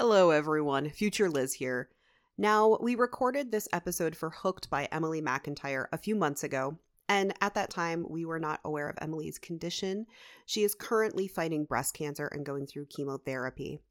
Hello, 0.00 0.30
everyone. 0.30 0.88
Future 0.88 1.28
Liz 1.28 1.52
here. 1.52 1.90
Now, 2.38 2.78
we 2.80 2.94
recorded 2.94 3.52
this 3.52 3.68
episode 3.70 4.16
for 4.16 4.30
Hooked 4.30 4.70
by 4.70 4.88
Emily 4.90 5.20
McIntire 5.20 5.88
a 5.92 5.98
few 5.98 6.16
months 6.16 6.42
ago, 6.42 6.78
and 7.06 7.34
at 7.42 7.52
that 7.52 7.68
time, 7.68 8.06
we 8.08 8.24
were 8.24 8.38
not 8.38 8.60
aware 8.64 8.88
of 8.88 8.96
Emily's 9.02 9.38
condition. 9.38 10.06
She 10.46 10.62
is 10.62 10.74
currently 10.74 11.28
fighting 11.28 11.66
breast 11.66 11.92
cancer 11.92 12.28
and 12.28 12.46
going 12.46 12.66
through 12.66 12.86
chemotherapy. 12.86 13.82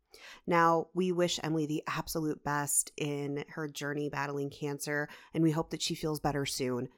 Now, 0.48 0.88
we 0.96 1.12
wish 1.12 1.40
Emily 1.44 1.68
the 1.68 1.84
absolute 1.86 2.44
best 2.44 2.92
in 2.98 3.46
her 3.50 3.68
journey 3.68 4.10
battling 4.10 4.50
cancer, 4.50 5.10
and 5.36 5.44
we 5.44 5.52
hope 5.52 5.70
that 5.70 5.84
she 5.84 5.94
feels 5.94 6.20
better 6.20 6.48
soon. 6.48 6.90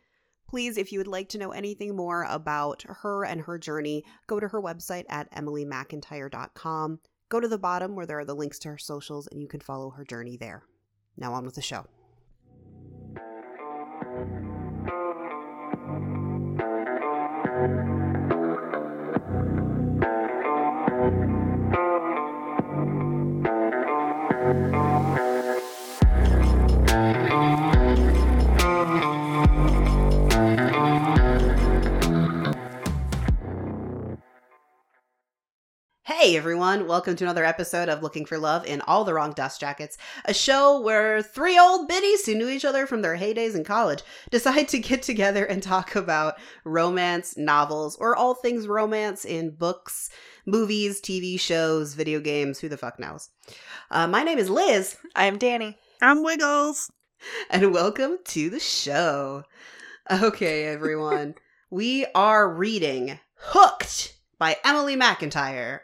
Please, 0.47 0.77
if 0.77 0.93
you 0.93 0.99
would 0.99 1.07
like 1.07 1.27
to 1.29 1.37
know 1.37 1.51
anything 1.51 1.97
more 1.97 2.23
about 2.29 2.85
her 2.87 3.25
and 3.25 3.41
her 3.41 3.57
journey, 3.57 4.05
go 4.27 4.39
to 4.39 4.47
her 4.47 4.61
website 4.61 5.03
at 5.09 5.29
emilymcintire.com. 5.33 6.99
Go 7.31 7.39
to 7.39 7.47
the 7.47 7.57
bottom 7.57 7.95
where 7.95 8.05
there 8.05 8.19
are 8.19 8.25
the 8.25 8.35
links 8.35 8.59
to 8.59 8.67
her 8.67 8.77
socials, 8.77 9.25
and 9.27 9.41
you 9.41 9.47
can 9.47 9.61
follow 9.61 9.91
her 9.91 10.03
journey 10.03 10.35
there. 10.35 10.63
Now, 11.15 11.33
on 11.33 11.45
with 11.45 11.55
the 11.55 11.61
show. 11.61 11.85
Hey 36.31 36.37
everyone, 36.37 36.87
welcome 36.87 37.17
to 37.17 37.25
another 37.25 37.43
episode 37.43 37.89
of 37.89 38.01
Looking 38.01 38.25
for 38.25 38.37
Love 38.37 38.65
in 38.65 38.79
All 38.87 39.03
the 39.03 39.13
Wrong 39.13 39.33
Dust 39.33 39.59
Jackets, 39.59 39.97
a 40.23 40.33
show 40.33 40.79
where 40.79 41.21
three 41.21 41.59
old 41.59 41.89
biddies 41.89 42.25
who 42.25 42.35
knew 42.35 42.47
each 42.47 42.63
other 42.63 42.87
from 42.87 43.01
their 43.01 43.17
heydays 43.17 43.53
in 43.53 43.65
college 43.65 44.01
decide 44.29 44.69
to 44.69 44.79
get 44.79 45.01
together 45.01 45.43
and 45.43 45.61
talk 45.61 45.93
about 45.93 46.35
romance, 46.63 47.35
novels, 47.35 47.97
or 47.97 48.15
all 48.15 48.33
things 48.33 48.65
romance 48.65 49.25
in 49.25 49.49
books, 49.49 50.09
movies, 50.45 51.01
TV 51.01 51.37
shows, 51.37 51.95
video 51.95 52.21
games, 52.21 52.59
who 52.59 52.69
the 52.69 52.77
fuck 52.77 52.97
knows. 52.97 53.27
Uh, 53.89 54.07
my 54.07 54.23
name 54.23 54.37
is 54.37 54.49
Liz, 54.49 54.95
I'm 55.13 55.37
Danny. 55.37 55.77
I'm 56.01 56.23
Wiggles. 56.23 56.89
and 57.49 57.73
welcome 57.73 58.19
to 58.27 58.49
the 58.49 58.61
show. 58.61 59.43
Okay, 60.09 60.63
everyone, 60.63 61.35
we 61.69 62.05
are 62.15 62.49
reading 62.49 63.19
Hooked 63.35 64.17
by 64.39 64.55
Emily 64.63 64.95
McIntire. 64.95 65.81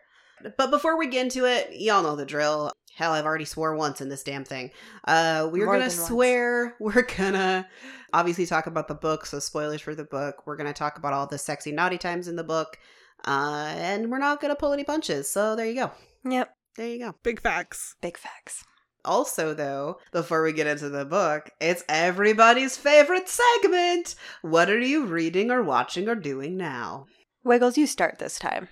But 0.58 0.72
before 0.72 0.98
we 0.98 1.08
get 1.08 1.24
into 1.24 1.46
it, 1.46 1.70
y'all 1.80 2.04
know 2.04 2.16
the 2.16 2.26
drill. 2.26 2.72
Hell, 2.96 3.14
I've 3.14 3.26
already 3.26 3.46
swore 3.46 3.76
once 3.76 4.02
in 4.02 4.10
this 4.10 4.24
damn 4.24 4.44
thing. 4.44 4.72
Uh, 5.08 5.48
we're 5.52 5.66
More 5.66 5.76
gonna 5.76 5.90
than 5.90 5.98
once. 5.98 6.08
swear. 6.08 6.76
We're 6.80 7.04
gonna 7.04 7.68
obviously 8.12 8.46
talk 8.48 8.66
about 8.66 8.88
the 8.88 8.96
book, 8.96 9.26
so 9.26 9.38
spoilers 9.40 9.82
for 9.82 9.94
the 9.94 10.04
book. 10.06 10.48
We're 10.48 10.56
gonna 10.58 10.74
talk 10.74 10.98
about 10.98 11.14
all 11.14 11.28
the 11.28 11.38
sexy 11.38 11.72
naughty 11.72 12.00
times 12.00 12.28
in 12.28 12.36
the 12.38 12.44
book, 12.44 12.80
uh, 13.28 13.74
and 13.76 14.10
we're 14.10 14.18
not 14.18 14.42
gonna 14.42 14.56
pull 14.56 14.74
any 14.74 14.84
punches. 14.84 15.30
So 15.30 15.56
there 15.56 15.68
you 15.68 15.76
go. 15.76 15.92
Yep. 16.28 16.50
There 16.76 16.88
you 16.88 17.00
go. 17.00 17.16
Big 17.24 17.40
facts. 17.42 17.96
Big 18.02 18.18
facts. 18.18 18.64
Also, 19.06 19.54
though, 19.54 20.00
before 20.12 20.44
we 20.44 20.52
get 20.52 20.68
into 20.68 20.90
the 20.90 21.06
book, 21.06 21.52
it's 21.62 21.84
everybody's 21.88 22.78
favorite 22.78 23.30
segment. 23.30 24.16
What 24.42 24.70
are 24.70 24.80
you 24.80 25.06
reading 25.06 25.50
or 25.52 25.62
watching 25.64 26.10
or 26.10 26.16
doing 26.16 26.58
now? 26.58 27.06
Wiggles, 27.44 27.78
you 27.78 27.88
start 27.88 28.18
this 28.20 28.38
time. 28.40 28.68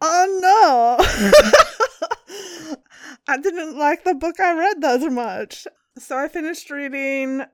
Oh 0.00 0.38
no. 0.40 0.96
I 3.28 3.38
didn't 3.38 3.76
like 3.76 4.04
the 4.04 4.14
book 4.14 4.40
I 4.40 4.56
read 4.56 4.80
that 4.80 5.12
much. 5.12 5.66
So 5.98 6.16
I 6.16 6.28
finished 6.28 6.70
reading 6.70 7.44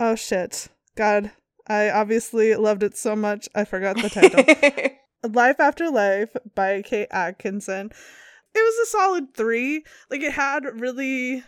Oh 0.00 0.14
shit. 0.14 0.68
God. 0.96 1.32
I 1.66 1.88
obviously 1.88 2.54
loved 2.56 2.82
it 2.82 2.96
so 2.96 3.16
much 3.16 3.48
I 3.54 3.64
forgot 3.64 3.96
the 3.96 4.10
title. 4.10 4.90
Life 5.32 5.58
After 5.58 5.90
Life 5.90 6.36
by 6.54 6.82
Kate 6.82 7.08
Atkinson. 7.10 7.90
It 8.54 8.58
was 8.58 8.88
a 8.88 8.90
solid 8.90 9.34
three. 9.34 9.84
Like 10.10 10.20
it 10.20 10.32
had 10.32 10.64
really 10.78 11.42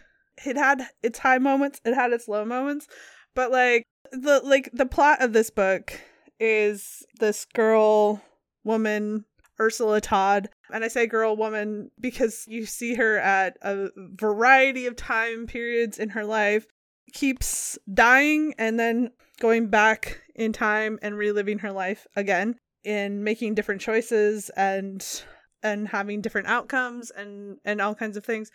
it 0.44 0.56
had 0.56 0.88
its 1.02 1.18
high 1.18 1.38
moments, 1.38 1.80
it 1.84 1.94
had 1.94 2.12
its 2.12 2.28
low 2.28 2.44
moments. 2.44 2.86
But 3.34 3.50
like 3.50 3.84
the 4.12 4.40
like 4.42 4.70
the 4.72 4.86
plot 4.86 5.22
of 5.22 5.32
this 5.32 5.50
book 5.50 6.00
is 6.40 7.04
this 7.20 7.44
girl, 7.54 8.22
woman, 8.64 9.24
Ursula 9.60 10.00
Todd. 10.00 10.48
And 10.72 10.84
I 10.84 10.88
say 10.88 11.06
girl, 11.06 11.36
woman 11.36 11.90
because 12.00 12.44
you 12.48 12.66
see 12.66 12.94
her 12.94 13.18
at 13.18 13.56
a 13.62 13.88
variety 13.96 14.86
of 14.86 14.96
time 14.96 15.46
periods 15.46 15.98
in 15.98 16.10
her 16.10 16.24
life, 16.24 16.66
keeps 17.12 17.78
dying 17.92 18.54
and 18.58 18.78
then 18.78 19.10
going 19.40 19.68
back 19.68 20.20
in 20.34 20.52
time 20.52 20.98
and 21.02 21.16
reliving 21.16 21.60
her 21.60 21.72
life 21.72 22.06
again 22.16 22.56
in 22.84 23.22
making 23.24 23.54
different 23.54 23.80
choices 23.80 24.50
and 24.56 25.24
and 25.62 25.88
having 25.88 26.20
different 26.20 26.46
outcomes 26.46 27.10
and 27.10 27.58
and 27.64 27.80
all 27.80 27.94
kinds 27.94 28.16
of 28.16 28.24
things. 28.24 28.50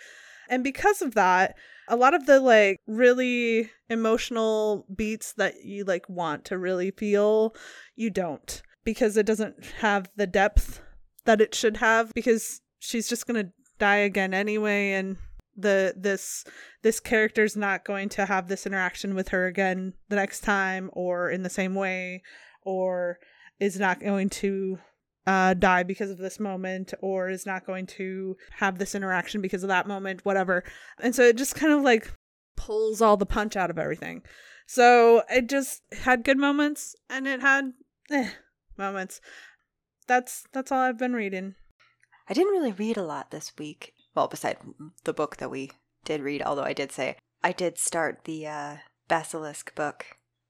And 0.49 0.63
because 0.63 1.01
of 1.01 1.13
that, 1.13 1.55
a 1.87 1.95
lot 1.95 2.13
of 2.13 2.25
the 2.25 2.39
like 2.39 2.77
really 2.87 3.69
emotional 3.89 4.85
beats 4.93 5.33
that 5.33 5.63
you 5.63 5.85
like 5.85 6.09
want 6.09 6.45
to 6.45 6.57
really 6.57 6.91
feel, 6.91 7.55
you 7.95 8.09
don't 8.09 8.61
because 8.83 9.15
it 9.17 9.25
doesn't 9.25 9.63
have 9.79 10.09
the 10.15 10.27
depth 10.27 10.81
that 11.25 11.41
it 11.41 11.55
should 11.55 11.77
have 11.77 12.11
because 12.13 12.61
she's 12.79 13.07
just 13.07 13.27
going 13.27 13.45
to 13.45 13.51
die 13.79 13.97
again 13.97 14.33
anyway 14.33 14.91
and 14.91 15.17
the 15.57 15.93
this 15.97 16.45
this 16.81 16.99
character's 16.99 17.57
not 17.57 17.83
going 17.83 18.07
to 18.07 18.25
have 18.25 18.47
this 18.47 18.65
interaction 18.65 19.15
with 19.15 19.29
her 19.29 19.47
again 19.47 19.93
the 20.09 20.15
next 20.15 20.41
time 20.41 20.89
or 20.93 21.29
in 21.29 21.43
the 21.43 21.49
same 21.49 21.75
way 21.75 22.21
or 22.63 23.19
is 23.59 23.79
not 23.79 23.99
going 23.99 24.29
to 24.29 24.77
uh, 25.27 25.53
die 25.53 25.83
because 25.83 26.09
of 26.09 26.17
this 26.17 26.39
moment 26.39 26.93
or 27.01 27.29
is 27.29 27.45
not 27.45 27.65
going 27.65 27.85
to 27.85 28.35
have 28.51 28.77
this 28.77 28.95
interaction 28.95 29.41
because 29.41 29.63
of 29.63 29.69
that 29.69 29.87
moment, 29.87 30.25
whatever. 30.25 30.63
And 30.99 31.13
so 31.13 31.23
it 31.23 31.37
just 31.37 31.55
kind 31.55 31.71
of 31.71 31.81
like 31.81 32.11
pulls 32.57 33.01
all 33.01 33.17
the 33.17 33.25
punch 33.25 33.55
out 33.55 33.69
of 33.69 33.77
everything. 33.77 34.23
So 34.65 35.23
it 35.29 35.47
just 35.47 35.81
had 35.91 36.23
good 36.23 36.37
moments 36.37 36.95
and 37.09 37.27
it 37.27 37.41
had 37.41 37.71
eh, 38.09 38.29
moments. 38.77 39.21
That's 40.07 40.45
that's 40.53 40.71
all 40.71 40.79
I've 40.79 40.97
been 40.99 41.13
reading. 41.13 41.55
I 42.29 42.33
didn't 42.33 42.51
really 42.53 42.71
read 42.71 42.97
a 42.97 43.03
lot 43.03 43.31
this 43.31 43.51
week. 43.57 43.93
Well, 44.15 44.27
beside 44.27 44.57
the 45.03 45.13
book 45.13 45.37
that 45.37 45.49
we 45.51 45.71
did 46.05 46.21
read, 46.21 46.41
although 46.41 46.63
I 46.63 46.73
did 46.73 46.91
say 46.91 47.17
I 47.43 47.51
did 47.51 47.77
start 47.77 48.21
the 48.25 48.47
uh, 48.47 48.75
Basilisk 49.07 49.73
book, 49.75 50.05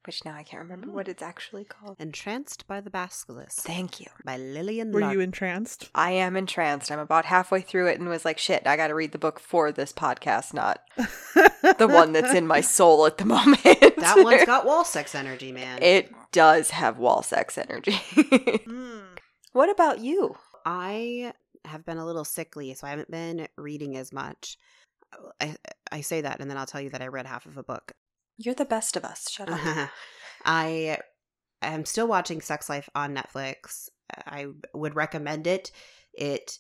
which 0.06 0.26
now 0.26 0.34
I 0.36 0.44
can't 0.44 0.62
remember 0.64 0.92
what 0.92 1.08
it's 1.08 1.22
actually 1.22 1.64
called. 1.64 1.96
Entranced 2.00 2.68
by 2.68 2.82
the 2.82 2.90
Basilisk 2.90 3.62
Thank 3.64 4.00
you. 4.00 4.08
by 4.26 4.38
Lillian 4.38 4.92
Were 4.92 5.02
Lark. 5.02 5.14
you 5.14 5.20
entranced? 5.22 5.90
I 5.96 6.12
am 6.12 6.36
entranced. 6.36 6.92
I'm 6.92 7.00
about 7.00 7.26
halfway 7.26 7.62
through 7.62 7.88
it 7.88 8.00
and 8.00 8.10
was 8.10 8.26
like, 8.26 8.38
shit, 8.40 8.66
I 8.66 8.78
got 8.78 8.88
to 8.88 8.96
read 8.96 9.12
the 9.12 9.18
book 9.20 9.40
for 9.40 9.72
this 9.72 9.94
podcast, 9.94 10.54
not 10.54 10.82
the 10.98 11.88
one 11.88 12.14
that's 12.14 12.34
in 12.34 12.48
my 12.48 12.62
soul 12.62 13.06
at 13.06 13.18
the 13.18 13.26
moment. 13.38 13.62
that 13.64 14.16
one's 14.18 14.46
got 14.46 14.66
wall 14.66 14.84
sex 14.86 15.14
energy, 15.16 15.52
man. 15.52 15.82
It 15.82 16.12
does 16.32 16.72
have 16.72 16.98
wall 16.98 17.22
sex 17.24 17.58
energy. 17.58 17.92
Mm. 18.72 19.02
What 19.54 19.70
about 19.70 20.00
you? 20.00 20.36
I 20.66 21.34
have 21.66 21.86
been 21.86 21.98
a 21.98 22.06
little 22.06 22.26
sickly, 22.26 22.74
so 22.74 22.88
I 22.88 22.92
haven't 22.92 23.12
been 23.12 23.48
reading 23.58 23.98
as 23.98 24.12
much. 24.12 24.58
I, 25.40 25.56
I 25.92 26.02
say 26.02 26.22
that, 26.22 26.40
and 26.40 26.50
then 26.50 26.58
I'll 26.58 26.66
tell 26.66 26.82
you 26.82 26.90
that 26.92 27.02
I 27.02 27.08
read 27.08 27.26
half 27.26 27.46
of 27.46 27.58
a 27.58 27.64
book. 27.64 27.92
You're 28.38 28.56
the 28.56 28.66
best 28.66 28.96
of 28.96 29.04
us. 29.04 29.30
Shut 29.30 29.50
up. 29.50 29.90
I 30.46 31.00
am 31.62 31.86
still 31.86 32.08
watching 32.08 32.42
Sex 32.42 32.70
Life 32.70 32.90
on 32.96 33.16
Netflix. 33.16 33.90
I 34.26 34.48
would 34.74 34.96
recommend 34.96 35.48
it. 35.48 35.72
It 36.14 36.58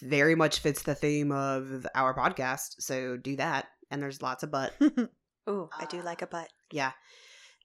very 0.00 0.34
much 0.34 0.58
fits 0.60 0.82
the 0.82 0.94
theme 0.94 1.32
of 1.32 1.86
our 1.94 2.14
podcast, 2.14 2.76
so 2.80 3.16
do 3.16 3.36
that. 3.36 3.66
And 3.90 4.02
there's 4.02 4.22
lots 4.22 4.42
of 4.42 4.50
butt. 4.50 4.74
Ooh, 5.48 5.68
I 5.78 5.84
do 5.86 6.02
like 6.02 6.22
a 6.22 6.26
butt. 6.26 6.48
Yeah. 6.72 6.92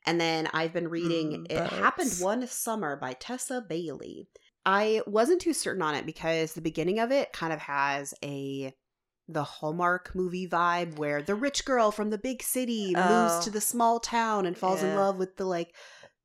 And 0.06 0.20
then 0.20 0.48
I've 0.54 0.74
been 0.74 0.88
reading 0.88 1.46
Mm, 1.48 1.52
It 1.52 1.70
Happened. 1.74 2.12
One 2.20 2.46
Summer 2.48 2.96
by 2.96 3.14
Tessa 3.14 3.64
Bailey. 3.68 4.30
I 4.66 5.02
wasn't 5.08 5.42
too 5.42 5.54
certain 5.54 5.82
on 5.82 5.96
it 5.96 6.06
because 6.06 6.54
the 6.54 6.62
beginning 6.62 7.00
of 7.00 7.12
it 7.12 7.34
kind 7.34 7.52
of 7.54 7.60
has 7.60 8.14
a 8.24 8.74
the 9.28 9.44
Hallmark 9.44 10.14
movie 10.14 10.48
vibe 10.48 10.98
where 10.98 11.22
the 11.22 11.36
rich 11.36 11.64
girl 11.64 11.92
from 11.92 12.10
the 12.10 12.18
big 12.18 12.44
city 12.44 12.94
Oh. 12.98 13.02
moves 13.30 13.46
to 13.46 13.50
oh. 13.50 13.54
the 13.54 13.62
small 13.62 14.00
town 14.00 14.46
and 14.46 14.58
falls 14.58 14.84
in 14.84 14.96
love 14.96 15.18
with 15.18 15.38
the 15.38 15.46
like 15.46 15.74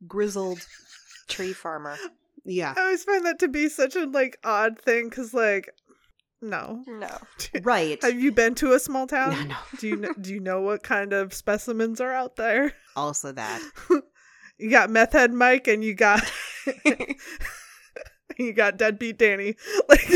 grizzled 0.06 0.66
Tree 1.28 1.52
farmer. 1.52 1.96
yeah. 2.44 2.74
I 2.76 2.80
always 2.80 3.04
find 3.04 3.24
that 3.26 3.38
to 3.40 3.48
be 3.48 3.68
such 3.68 3.96
a 3.96 4.06
like 4.06 4.38
odd 4.44 4.78
thing 4.80 5.08
because 5.08 5.32
like 5.34 5.70
no. 6.42 6.82
No. 6.86 7.08
Right. 7.62 8.02
Have 8.02 8.20
you 8.20 8.30
been 8.32 8.54
to 8.56 8.72
a 8.72 8.78
small 8.78 9.06
town? 9.06 9.30
No, 9.30 9.42
no. 9.44 9.56
Do 9.80 9.88
you 9.88 9.98
kn- 9.98 10.14
do 10.20 10.32
you 10.34 10.40
know 10.40 10.60
what 10.60 10.82
kind 10.82 11.12
of 11.12 11.32
specimens 11.32 12.00
are 12.00 12.12
out 12.12 12.36
there? 12.36 12.72
Also 12.94 13.32
that. 13.32 13.62
You 14.58 14.70
got 14.70 14.88
meth 14.88 15.12
head 15.12 15.34
Mike 15.34 15.68
and 15.68 15.84
you 15.84 15.92
got 15.92 16.22
you 18.38 18.52
got 18.52 18.76
deadbeat 18.78 19.18
Danny. 19.18 19.56
Like 19.88 20.06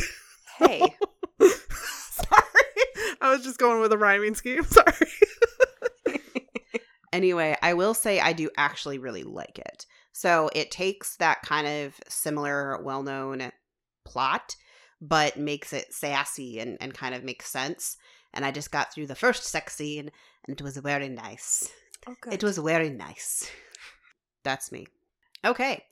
hey, 0.58 0.80
sorry. 1.40 2.42
I 3.20 3.30
was 3.30 3.42
just 3.42 3.58
going 3.58 3.80
with 3.80 3.92
a 3.92 3.98
rhyming 3.98 4.34
scheme. 4.34 4.62
Sorry. 4.64 5.06
Anyway, 7.12 7.56
I 7.60 7.74
will 7.74 7.94
say 7.94 8.20
I 8.20 8.32
do 8.32 8.50
actually 8.56 8.98
really 8.98 9.24
like 9.24 9.58
it. 9.58 9.86
So 10.12 10.50
it 10.54 10.70
takes 10.70 11.16
that 11.16 11.42
kind 11.42 11.66
of 11.66 11.94
similar, 12.08 12.80
well 12.82 13.02
known 13.02 13.50
plot, 14.04 14.54
but 15.00 15.36
makes 15.36 15.72
it 15.72 15.92
sassy 15.92 16.60
and, 16.60 16.76
and 16.80 16.94
kind 16.94 17.14
of 17.14 17.24
makes 17.24 17.48
sense. 17.48 17.96
And 18.32 18.44
I 18.44 18.52
just 18.52 18.70
got 18.70 18.92
through 18.92 19.08
the 19.08 19.14
first 19.14 19.44
sex 19.44 19.74
scene 19.74 20.10
and 20.46 20.58
it 20.58 20.62
was 20.62 20.76
very 20.76 21.08
nice. 21.08 21.68
Oh, 22.06 22.14
It 22.30 22.44
was 22.44 22.58
very 22.58 22.90
nice. 22.90 23.50
That's 24.44 24.70
me. 24.70 24.86
Okay. 25.44 25.84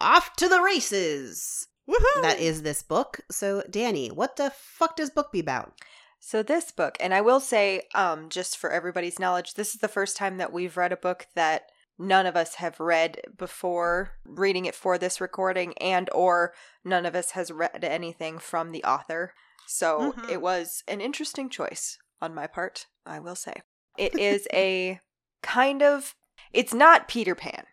Off 0.00 0.34
to 0.36 0.48
the 0.48 0.60
races. 0.60 1.68
Woohoo! 1.88 2.22
That 2.22 2.38
is 2.40 2.62
this 2.62 2.82
book. 2.82 3.20
So, 3.30 3.62
Danny, 3.68 4.08
what 4.08 4.36
the 4.36 4.50
fuck 4.54 4.96
does 4.96 5.10
book 5.10 5.32
be 5.32 5.40
about? 5.40 5.74
So 6.20 6.42
this 6.42 6.70
book, 6.70 6.96
and 7.00 7.14
I 7.14 7.22
will 7.22 7.40
say, 7.40 7.82
um, 7.94 8.28
just 8.28 8.58
for 8.58 8.70
everybody's 8.70 9.18
knowledge, 9.18 9.54
this 9.54 9.74
is 9.74 9.80
the 9.80 9.88
first 9.88 10.16
time 10.16 10.36
that 10.36 10.52
we've 10.52 10.76
read 10.76 10.92
a 10.92 10.96
book 10.96 11.26
that 11.34 11.62
none 11.98 12.26
of 12.26 12.36
us 12.36 12.56
have 12.56 12.78
read 12.78 13.20
before 13.36 14.10
reading 14.24 14.66
it 14.66 14.74
for 14.74 14.98
this 14.98 15.20
recording, 15.20 15.72
and 15.78 16.08
or 16.14 16.52
none 16.84 17.06
of 17.06 17.14
us 17.14 17.30
has 17.32 17.50
read 17.50 17.82
anything 17.84 18.38
from 18.38 18.70
the 18.70 18.84
author. 18.84 19.32
So 19.66 20.12
Mhm. 20.12 20.30
it 20.30 20.42
was 20.42 20.82
an 20.86 21.00
interesting 21.00 21.48
choice 21.48 21.98
on 22.20 22.34
my 22.34 22.46
part, 22.46 22.86
I 23.06 23.18
will 23.18 23.36
say. 23.36 23.62
It 23.96 24.14
is 24.18 24.46
a 24.52 25.00
kind 25.42 25.82
of 25.82 26.14
it's 26.52 26.74
not 26.74 27.08
Peter 27.08 27.34
Pan. 27.34 27.66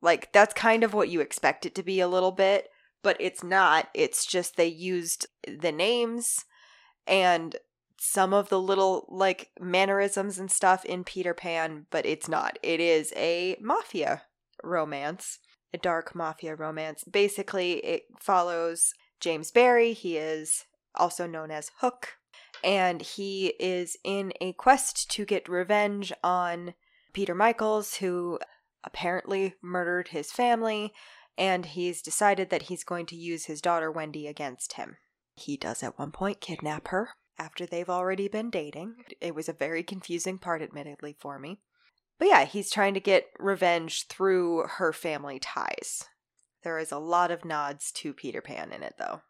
Like 0.00 0.32
that's 0.32 0.54
kind 0.54 0.84
of 0.84 0.94
what 0.94 1.08
you 1.08 1.20
expect 1.20 1.66
it 1.66 1.74
to 1.76 1.82
be 1.82 2.00
a 2.00 2.08
little 2.08 2.32
bit, 2.32 2.70
but 3.02 3.16
it's 3.20 3.42
not. 3.42 3.88
It's 3.94 4.24
just 4.24 4.56
they 4.56 4.66
used 4.66 5.26
the 5.46 5.72
names 5.72 6.44
and 7.06 7.56
some 8.00 8.32
of 8.32 8.48
the 8.48 8.60
little 8.60 9.06
like 9.08 9.50
mannerisms 9.60 10.38
and 10.38 10.50
stuff 10.50 10.84
in 10.84 11.04
Peter 11.04 11.34
Pan, 11.34 11.86
but 11.90 12.06
it's 12.06 12.28
not. 12.28 12.58
It 12.62 12.80
is 12.80 13.12
a 13.16 13.56
mafia 13.60 14.22
romance, 14.62 15.40
a 15.74 15.78
dark 15.78 16.14
mafia 16.14 16.54
romance. 16.54 17.04
Basically, 17.04 17.84
it 17.84 18.04
follows 18.20 18.94
James 19.20 19.50
Barry. 19.50 19.92
He 19.92 20.16
is 20.16 20.64
also 20.94 21.26
known 21.26 21.50
as 21.50 21.72
Hook, 21.80 22.18
and 22.62 23.02
he 23.02 23.54
is 23.58 23.96
in 24.04 24.32
a 24.40 24.52
quest 24.52 25.10
to 25.12 25.24
get 25.24 25.48
revenge 25.48 26.12
on 26.22 26.74
Peter 27.12 27.34
Michaels, 27.34 27.96
who 27.96 28.38
apparently 28.84 29.54
murdered 29.62 30.08
his 30.08 30.32
family, 30.32 30.92
and 31.36 31.66
he's 31.66 32.02
decided 32.02 32.50
that 32.50 32.62
he's 32.62 32.84
going 32.84 33.06
to 33.06 33.16
use 33.16 33.46
his 33.46 33.60
daughter 33.60 33.90
Wendy 33.90 34.26
against 34.26 34.74
him. 34.74 34.96
He 35.34 35.56
does 35.56 35.82
at 35.82 35.98
one 35.98 36.10
point 36.10 36.40
kidnap 36.40 36.88
her 36.88 37.10
after 37.38 37.64
they've 37.64 37.88
already 37.88 38.28
been 38.28 38.50
dating. 38.50 38.96
It 39.20 39.34
was 39.34 39.48
a 39.48 39.52
very 39.52 39.82
confusing 39.82 40.38
part, 40.38 40.62
admittedly, 40.62 41.16
for 41.18 41.38
me. 41.38 41.60
But 42.18 42.28
yeah, 42.28 42.44
he's 42.44 42.70
trying 42.70 42.94
to 42.94 43.00
get 43.00 43.26
revenge 43.38 44.08
through 44.08 44.64
her 44.66 44.92
family 44.92 45.38
ties. 45.38 46.04
There 46.64 46.78
is 46.78 46.90
a 46.90 46.98
lot 46.98 47.30
of 47.30 47.44
nods 47.44 47.92
to 47.92 48.12
Peter 48.12 48.40
Pan 48.40 48.72
in 48.72 48.82
it, 48.82 48.94
though. 48.98 49.20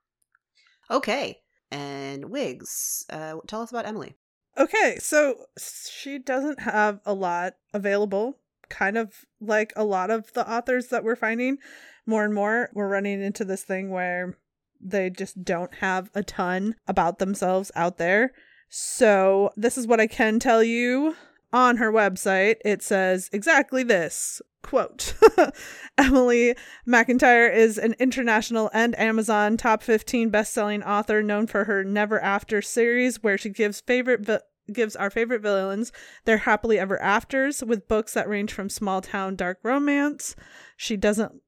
Okay. 0.91 1.41
And 1.71 2.31
Wiggs, 2.31 3.05
uh, 3.11 3.37
tell 3.47 3.61
us 3.61 3.71
about 3.71 3.85
Emily. 3.87 4.17
Okay, 4.57 4.97
so 4.99 5.37
she 5.61 6.19
doesn't 6.19 6.61
have 6.61 7.01
a 7.05 7.13
lot 7.13 7.55
available. 7.75 8.39
Kind 8.69 8.99
of 8.99 9.25
like 9.41 9.73
a 9.77 9.85
lot 9.85 10.11
of 10.11 10.33
the 10.33 10.51
authors 10.51 10.89
that 10.89 11.05
we're 11.05 11.17
finding 11.17 11.59
more 12.07 12.25
and 12.25 12.35
more, 12.35 12.71
we're 12.73 12.89
running 12.89 13.23
into 13.23 13.45
this 13.45 13.63
thing 13.63 13.91
where 13.91 14.37
they 14.81 15.11
just 15.11 15.45
don't 15.45 15.75
have 15.77 16.11
a 16.15 16.23
ton 16.23 16.75
about 16.87 17.19
themselves 17.19 17.71
out 17.75 17.99
there. 17.99 18.33
So, 18.71 19.51
this 19.57 19.79
is 19.79 19.87
what 19.87 20.01
I 20.01 20.07
can 20.07 20.39
tell 20.39 20.63
you 20.63 21.17
on 21.53 21.77
her 21.79 21.93
website. 21.93 22.57
It 22.65 22.83
says 22.83 23.29
exactly 23.33 23.83
this 23.83 24.41
quote 24.63 25.15
Emily 25.99 26.55
McIntire 26.87 27.55
is 27.55 27.79
an 27.79 27.95
international 27.99 28.71
and 28.75 28.99
Amazon 28.99 29.57
top 29.57 29.83
15 29.83 30.31
best-selling 30.31 30.83
author 30.83 31.23
known 31.23 31.47
for 31.47 31.65
her 31.65 31.85
Never 31.85 32.21
After 32.21 32.61
series 32.61 33.23
where 33.23 33.39
she 33.39 33.51
gives 33.51 33.81
favorite 33.81 34.21
vi- 34.23 34.41
gives 34.73 34.97
our 34.97 35.11
favorite 35.11 35.43
villains 35.43 35.93
their 36.25 36.39
happily 36.39 36.79
ever 36.79 37.01
afters 37.01 37.63
with 37.65 37.89
books 37.89 38.15
that 38.15 38.29
range 38.29 38.53
from 38.53 38.69
small 38.69 39.01
town 39.01 39.37
dark 39.37 39.59
romance. 39.63 40.37
She 40.77 40.97
doesn't 40.97 41.41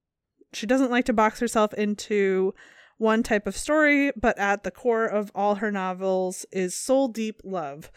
she 0.52 0.66
doesn't 0.66 0.90
like 0.90 1.04
to 1.04 1.12
box 1.12 1.38
herself 1.40 1.72
into 1.74 2.54
one 2.98 3.22
type 3.22 3.46
of 3.46 3.56
story, 3.56 4.12
but 4.16 4.38
at 4.38 4.62
the 4.62 4.70
core 4.70 5.06
of 5.06 5.30
all 5.34 5.56
her 5.56 5.70
novels 5.70 6.44
is 6.52 6.74
soul 6.74 7.08
deep 7.08 7.40
love. 7.44 7.90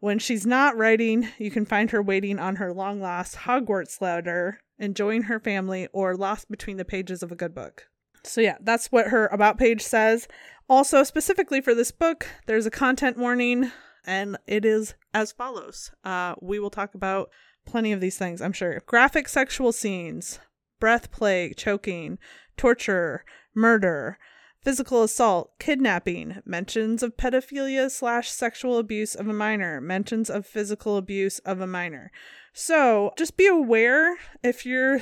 When 0.00 0.18
she's 0.18 0.46
not 0.46 0.76
writing, 0.76 1.28
you 1.38 1.50
can 1.50 1.66
find 1.66 1.90
her 1.90 2.02
waiting 2.02 2.38
on 2.38 2.56
her 2.56 2.72
long 2.72 3.00
lost 3.00 3.36
Hogwarts 3.36 4.00
letter, 4.00 4.60
enjoying 4.78 5.22
her 5.22 5.40
family, 5.40 5.88
or 5.92 6.16
lost 6.16 6.50
between 6.50 6.76
the 6.76 6.84
pages 6.84 7.22
of 7.22 7.32
a 7.32 7.36
good 7.36 7.54
book. 7.54 7.88
So, 8.24 8.40
yeah, 8.40 8.56
that's 8.60 8.90
what 8.92 9.08
her 9.08 9.26
About 9.26 9.58
page 9.58 9.82
says. 9.82 10.26
Also, 10.68 11.02
specifically 11.04 11.60
for 11.60 11.74
this 11.74 11.92
book, 11.92 12.26
there's 12.46 12.66
a 12.66 12.70
content 12.70 13.16
warning, 13.16 13.70
and 14.06 14.36
it 14.46 14.64
is 14.64 14.94
as 15.12 15.32
follows. 15.32 15.90
Uh, 16.04 16.34
we 16.40 16.58
will 16.58 16.70
talk 16.70 16.94
about 16.94 17.30
plenty 17.66 17.92
of 17.92 18.00
these 18.00 18.16
things, 18.16 18.40
I'm 18.40 18.52
sure. 18.52 18.82
Graphic 18.86 19.28
sexual 19.28 19.72
scenes, 19.72 20.38
breath 20.78 21.10
play, 21.10 21.52
choking, 21.56 22.18
torture, 22.56 23.24
murder, 23.54 24.18
physical 24.62 25.02
assault, 25.02 25.52
kidnapping, 25.58 26.42
mentions 26.44 27.02
of 27.02 27.16
pedophilia 27.16 27.90
slash 27.90 28.30
sexual 28.30 28.78
abuse 28.78 29.14
of 29.14 29.28
a 29.28 29.32
minor, 29.32 29.80
mentions 29.80 30.30
of 30.30 30.46
physical 30.46 30.96
abuse 30.96 31.38
of 31.40 31.60
a 31.60 31.66
minor. 31.66 32.10
So 32.52 33.12
just 33.16 33.36
be 33.36 33.46
aware 33.46 34.16
if 34.42 34.64
you're 34.64 35.00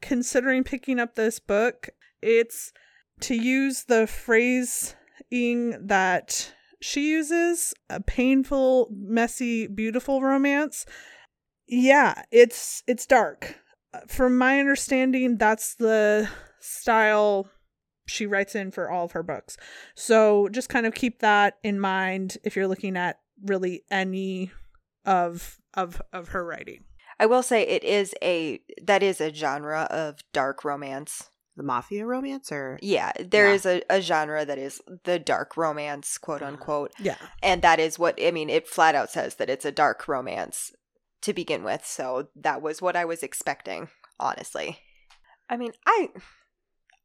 considering 0.00 0.64
picking 0.64 0.98
up 0.98 1.14
this 1.14 1.38
book, 1.38 1.88
it's 2.20 2.72
to 3.20 3.34
use 3.34 3.84
the 3.84 4.06
phrasing 4.06 4.94
that 5.86 6.52
she 6.80 7.10
uses 7.10 7.74
a 7.88 8.00
painful, 8.00 8.88
messy, 8.90 9.66
beautiful 9.66 10.22
romance. 10.22 10.86
Yeah, 11.66 12.22
it's 12.30 12.82
it's 12.86 13.06
dark. 13.06 13.56
Uh, 13.92 14.00
from 14.06 14.36
my 14.36 14.60
understanding, 14.60 15.36
that's 15.38 15.74
the 15.74 16.28
style 16.60 17.48
she 18.06 18.26
writes 18.26 18.54
in 18.54 18.70
for 18.70 18.90
all 18.90 19.04
of 19.04 19.12
her 19.12 19.22
books. 19.22 19.56
So 19.94 20.48
just 20.48 20.68
kind 20.68 20.86
of 20.86 20.94
keep 20.94 21.20
that 21.20 21.58
in 21.62 21.80
mind 21.80 22.38
if 22.44 22.56
you're 22.56 22.68
looking 22.68 22.96
at 22.96 23.18
really 23.44 23.82
any 23.90 24.52
of 25.04 25.58
of 25.74 26.00
of 26.12 26.28
her 26.28 26.44
writing. 26.44 26.84
I 27.18 27.26
will 27.26 27.42
say 27.42 27.62
it 27.62 27.82
is 27.82 28.14
a 28.22 28.60
that 28.82 29.02
is 29.02 29.20
a 29.20 29.32
genre 29.32 29.88
of 29.90 30.18
dark 30.32 30.64
romance. 30.64 31.30
The 31.56 31.62
mafia 31.62 32.04
romance, 32.04 32.52
or 32.52 32.78
Yeah, 32.82 33.12
there 33.18 33.48
Yeah. 33.48 33.54
is 33.54 33.66
a, 33.66 33.82
a 33.88 34.00
genre 34.02 34.44
that 34.44 34.58
is 34.58 34.82
the 35.04 35.18
dark 35.18 35.56
romance, 35.56 36.18
quote 36.18 36.42
Uh-huh. 36.42 36.52
unquote. 36.52 36.92
Yeah. 36.98 37.16
And 37.42 37.62
that 37.62 37.80
is 37.80 37.98
what 37.98 38.18
I 38.22 38.30
mean, 38.30 38.50
it 38.50 38.68
flat 38.68 38.94
out 38.94 39.10
says 39.10 39.36
that 39.36 39.48
it's 39.50 39.64
a 39.64 39.72
dark 39.72 40.06
romance 40.06 40.72
to 41.22 41.32
begin 41.32 41.64
with. 41.64 41.86
So 41.86 42.28
that 42.36 42.60
was 42.60 42.82
what 42.82 42.94
I 42.96 43.04
was 43.06 43.22
expecting, 43.22 43.88
honestly. 44.20 44.80
I 45.48 45.56
mean, 45.56 45.72
I 45.86 46.08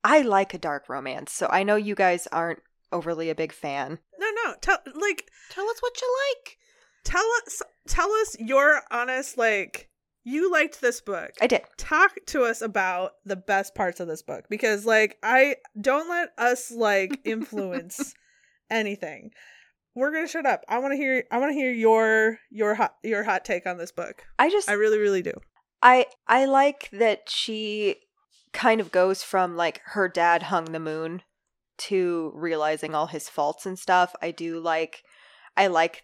I 0.03 0.21
like 0.21 0.53
a 0.53 0.57
dark 0.57 0.89
romance, 0.89 1.31
so 1.31 1.47
I 1.51 1.63
know 1.63 1.75
you 1.75 1.95
guys 1.95 2.27
aren't 2.31 2.59
overly 2.91 3.29
a 3.29 3.35
big 3.35 3.53
fan. 3.53 3.99
No, 4.19 4.27
no. 4.43 4.55
Tell 4.59 4.79
like 4.95 5.29
tell 5.51 5.69
us 5.69 5.79
what 5.79 6.01
you 6.01 6.15
like. 6.29 6.57
tell 7.05 7.25
us 7.45 7.61
tell 7.87 8.11
us 8.11 8.35
your 8.39 8.81
honest 8.91 9.37
like 9.37 9.89
you 10.23 10.51
liked 10.51 10.81
this 10.81 11.01
book. 11.01 11.31
I 11.41 11.47
did. 11.47 11.61
Talk 11.77 12.11
to 12.27 12.43
us 12.43 12.61
about 12.61 13.13
the 13.25 13.35
best 13.35 13.75
parts 13.75 13.99
of 13.99 14.07
this 14.07 14.21
book 14.21 14.45
because 14.49 14.85
like 14.85 15.17
I 15.23 15.55
don't 15.79 16.09
let 16.09 16.29
us 16.37 16.71
like 16.71 17.19
influence 17.25 18.13
anything. 18.69 19.31
We're 19.95 20.11
going 20.11 20.25
to 20.25 20.31
shut 20.31 20.45
up. 20.45 20.63
I 20.69 20.79
want 20.79 20.93
to 20.93 20.97
hear 20.97 21.25
I 21.31 21.39
want 21.39 21.51
to 21.51 21.55
hear 21.55 21.71
your 21.71 22.39
your 22.49 22.75
hot 22.75 22.95
your 23.03 23.23
hot 23.23 23.43
take 23.45 23.65
on 23.65 23.77
this 23.77 23.91
book. 23.91 24.23
I 24.39 24.49
just 24.49 24.69
I 24.69 24.73
really 24.73 24.99
really 24.99 25.21
do. 25.21 25.33
I 25.81 26.05
I 26.27 26.45
like 26.45 26.89
that 26.93 27.29
she 27.29 27.97
kind 28.53 28.79
of 28.81 28.91
goes 28.91 29.23
from 29.23 29.55
like 29.55 29.81
her 29.85 30.07
dad 30.07 30.43
hung 30.43 30.65
the 30.65 30.79
moon 30.79 31.23
to 31.77 32.31
realizing 32.35 32.93
all 32.93 33.07
his 33.07 33.27
faults 33.27 33.65
and 33.65 33.77
stuff. 33.77 34.13
I 34.21 34.31
do 34.31 34.59
like 34.59 35.03
I 35.57 35.67
like 35.67 36.03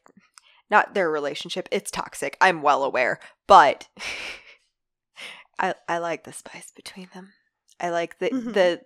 not 0.70 0.94
their 0.94 1.10
relationship. 1.10 1.68
It's 1.72 1.92
toxic. 1.92 2.38
I'm 2.42 2.62
well 2.62 2.84
aware, 2.84 3.20
but 3.48 3.88
I 5.60 5.74
I 5.88 5.98
like 5.98 6.24
the 6.24 6.34
spice 6.34 6.72
between 6.76 7.10
them. 7.14 7.34
I 7.80 7.90
like 7.90 8.20
the 8.20 8.30
Mhm. 8.30 8.54
the 8.54 8.82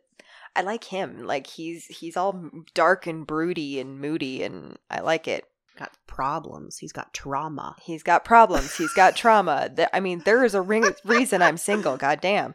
I 0.56 0.62
like 0.62 0.86
him. 0.86 1.26
Like 1.26 1.48
he's 1.48 1.86
he's 1.88 2.18
all 2.18 2.50
dark 2.74 3.08
and 3.08 3.26
broody 3.26 3.80
and 3.80 4.00
moody 4.00 4.44
and 4.44 4.78
I 4.90 5.00
like 5.02 5.28
it. 5.28 5.46
Got 5.78 5.92
problems. 6.08 6.78
He's 6.78 6.92
got 6.92 7.14
trauma. 7.14 7.76
He's 7.82 8.04
got 8.04 8.26
problems. 8.26 8.76
He's 8.76 8.94
got 8.94 9.16
trauma. 9.16 9.70
I 9.94 10.00
mean, 10.02 10.22
there 10.26 10.44
is 10.44 10.54
a 10.54 10.62
ring- 10.62 10.94
reason 11.06 11.42
I'm 11.42 11.58
single. 11.58 11.96
Goddamn. 11.98 12.54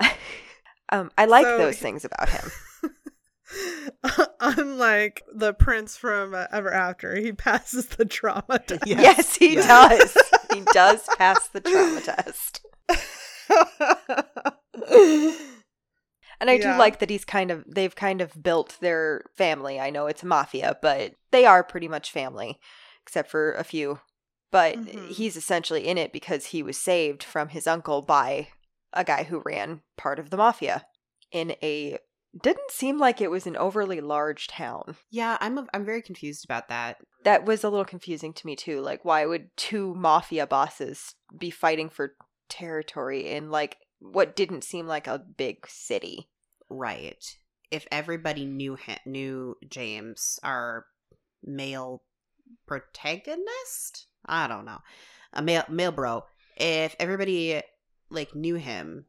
um, 0.88 1.10
I 1.18 1.24
like 1.26 1.44
So- 1.44 1.58
those 1.58 1.78
things 1.78 2.04
about 2.04 2.28
him. 2.28 2.50
Unlike 4.40 5.22
the 5.34 5.52
prince 5.54 5.96
from 5.96 6.34
uh, 6.34 6.46
Ever 6.52 6.72
After, 6.72 7.16
he 7.16 7.32
passes 7.32 7.86
the 7.86 8.04
trauma 8.04 8.58
test. 8.66 8.86
Yes. 8.86 9.00
Yes, 9.02 9.36
he 9.36 9.54
Yes. 9.54 9.66
does. 9.66 10.16
he 10.50 10.60
does 10.72 11.08
pass 11.18 11.48
the 11.48 11.60
trauma 11.60 12.00
test. 12.00 12.64
And 16.40 16.50
I 16.50 16.56
Yeah. 16.58 16.72
do 16.72 16.78
like 16.78 16.98
that 16.98 17.10
he's 17.10 17.24
kind 17.24 17.50
of 17.50 17.64
they've 17.68 17.94
kind 17.94 18.20
of 18.20 18.42
built 18.42 18.76
their 18.80 19.22
family. 19.36 19.78
I 19.78 19.90
know 19.90 20.06
it's 20.06 20.22
a 20.22 20.26
mafia, 20.26 20.76
but 20.82 21.12
they 21.30 21.44
are 21.44 21.62
pretty 21.62 21.86
much 21.88 22.10
family, 22.10 22.58
except 23.02 23.30
for 23.30 23.52
a 23.52 23.64
few. 23.64 24.00
But 24.50 24.76
Mhm. 24.76 25.08
he's 25.08 25.36
essentially 25.36 25.86
in 25.86 25.98
it 25.98 26.12
because 26.12 26.46
he 26.46 26.62
was 26.62 26.76
saved 26.76 27.22
from 27.22 27.48
his 27.50 27.66
uncle 27.66 28.02
by 28.02 28.48
a 28.92 29.04
guy 29.04 29.22
who 29.24 29.42
ran 29.44 29.82
part 29.96 30.18
of 30.18 30.30
the 30.30 30.36
mafia 30.36 30.86
in 31.30 31.52
a 31.62 31.98
didn't 32.40 32.70
seem 32.70 32.98
like 32.98 33.20
it 33.20 33.30
was 33.30 33.46
an 33.46 33.56
overly 33.56 34.00
large 34.00 34.46
town. 34.46 34.96
Yeah, 35.10 35.36
I'm 35.40 35.58
a, 35.58 35.66
I'm 35.74 35.84
very 35.84 36.02
confused 36.02 36.44
about 36.44 36.68
that. 36.68 36.98
That 37.24 37.44
was 37.44 37.62
a 37.62 37.68
little 37.68 37.84
confusing 37.84 38.32
to 38.34 38.46
me 38.46 38.56
too. 38.56 38.80
Like 38.80 39.04
why 39.04 39.26
would 39.26 39.56
two 39.56 39.94
mafia 39.94 40.46
bosses 40.46 41.14
be 41.36 41.50
fighting 41.50 41.90
for 41.90 42.14
territory 42.48 43.30
in 43.30 43.50
like 43.50 43.76
what 43.98 44.34
didn't 44.34 44.64
seem 44.64 44.86
like 44.86 45.06
a 45.06 45.18
big 45.18 45.66
city? 45.68 46.30
Right. 46.68 47.24
If 47.70 47.86
everybody 47.90 48.44
knew 48.44 48.76
him, 48.76 48.98
knew 49.06 49.56
James, 49.68 50.38
our 50.42 50.86
male 51.44 52.02
protagonist, 52.66 54.06
I 54.26 54.46
don't 54.46 54.64
know, 54.64 54.78
a 55.32 55.42
male 55.42 55.64
male 55.68 55.92
bro. 55.92 56.24
If 56.56 56.96
everybody 56.98 57.62
like 58.10 58.34
knew 58.34 58.56
him, 58.56 59.06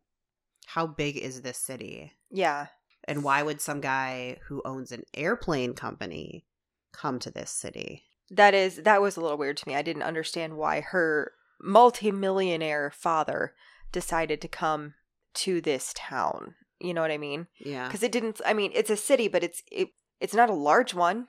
how 0.66 0.88
big 0.88 1.18
is 1.18 1.42
this 1.42 1.58
city? 1.58 2.12
Yeah. 2.30 2.68
And 3.06 3.24
why 3.24 3.44
would 3.44 3.60
some 3.62 3.82
guy 3.82 4.38
who 4.48 4.62
owns 4.64 4.92
an 4.92 5.04
airplane 5.14 5.74
company 5.74 6.46
come 6.94 7.20
to 7.20 7.32
this 7.32 7.52
city? 7.52 8.04
That 8.32 8.54
is 8.54 8.78
that 8.78 9.02
was 9.02 9.18
a 9.18 9.22
little 9.22 9.38
weird 9.38 9.58
to 9.58 9.68
me. 9.68 9.76
I 9.76 9.82
didn't 9.82 10.04
understand 10.04 10.56
why 10.58 10.82
her 10.82 11.34
multimillionaire 11.62 12.92
father 12.92 13.54
decided 13.92 14.42
to 14.42 14.48
come 14.48 14.94
to 15.36 15.62
this 15.62 15.94
town. 15.96 16.56
You 16.80 16.94
know 16.94 17.02
what 17.02 17.12
I 17.12 17.18
mean? 17.18 17.48
Yeah. 17.60 17.88
Because 17.88 18.04
it 18.04 18.12
didn't. 18.12 18.42
I 18.46 18.54
mean, 18.54 18.72
it's 18.74 18.90
a 18.90 18.98
city, 18.98 19.28
but 19.28 19.44
it's 19.44 19.64
it, 19.72 19.90
it's 20.20 20.34
not 20.34 20.50
a 20.50 20.54
large 20.54 20.94
one. 20.94 21.28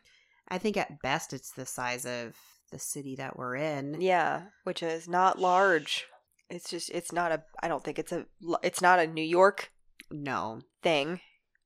I 0.48 0.58
think 0.58 0.76
at 0.76 1.00
best 1.02 1.32
it's 1.32 1.50
the 1.52 1.66
size 1.66 2.04
of 2.06 2.34
the 2.70 2.78
city 2.78 3.16
that 3.16 3.36
we're 3.36 3.56
in. 3.56 4.00
Yeah, 4.00 4.42
which 4.64 4.82
is 4.82 5.08
not 5.08 5.38
large. 5.38 6.06
It's 6.50 6.70
just 6.70 6.90
it's 6.90 7.12
not 7.12 7.32
a. 7.32 7.42
I 7.62 7.68
don't 7.68 7.82
think 7.84 7.98
it's 7.98 8.12
a. 8.12 8.26
It's 8.62 8.82
not 8.82 8.98
a 8.98 9.06
New 9.06 9.22
York 9.22 9.70
No. 10.10 10.60
thing. 10.82 11.20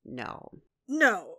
No. 0.04 0.50
no. 0.88 1.34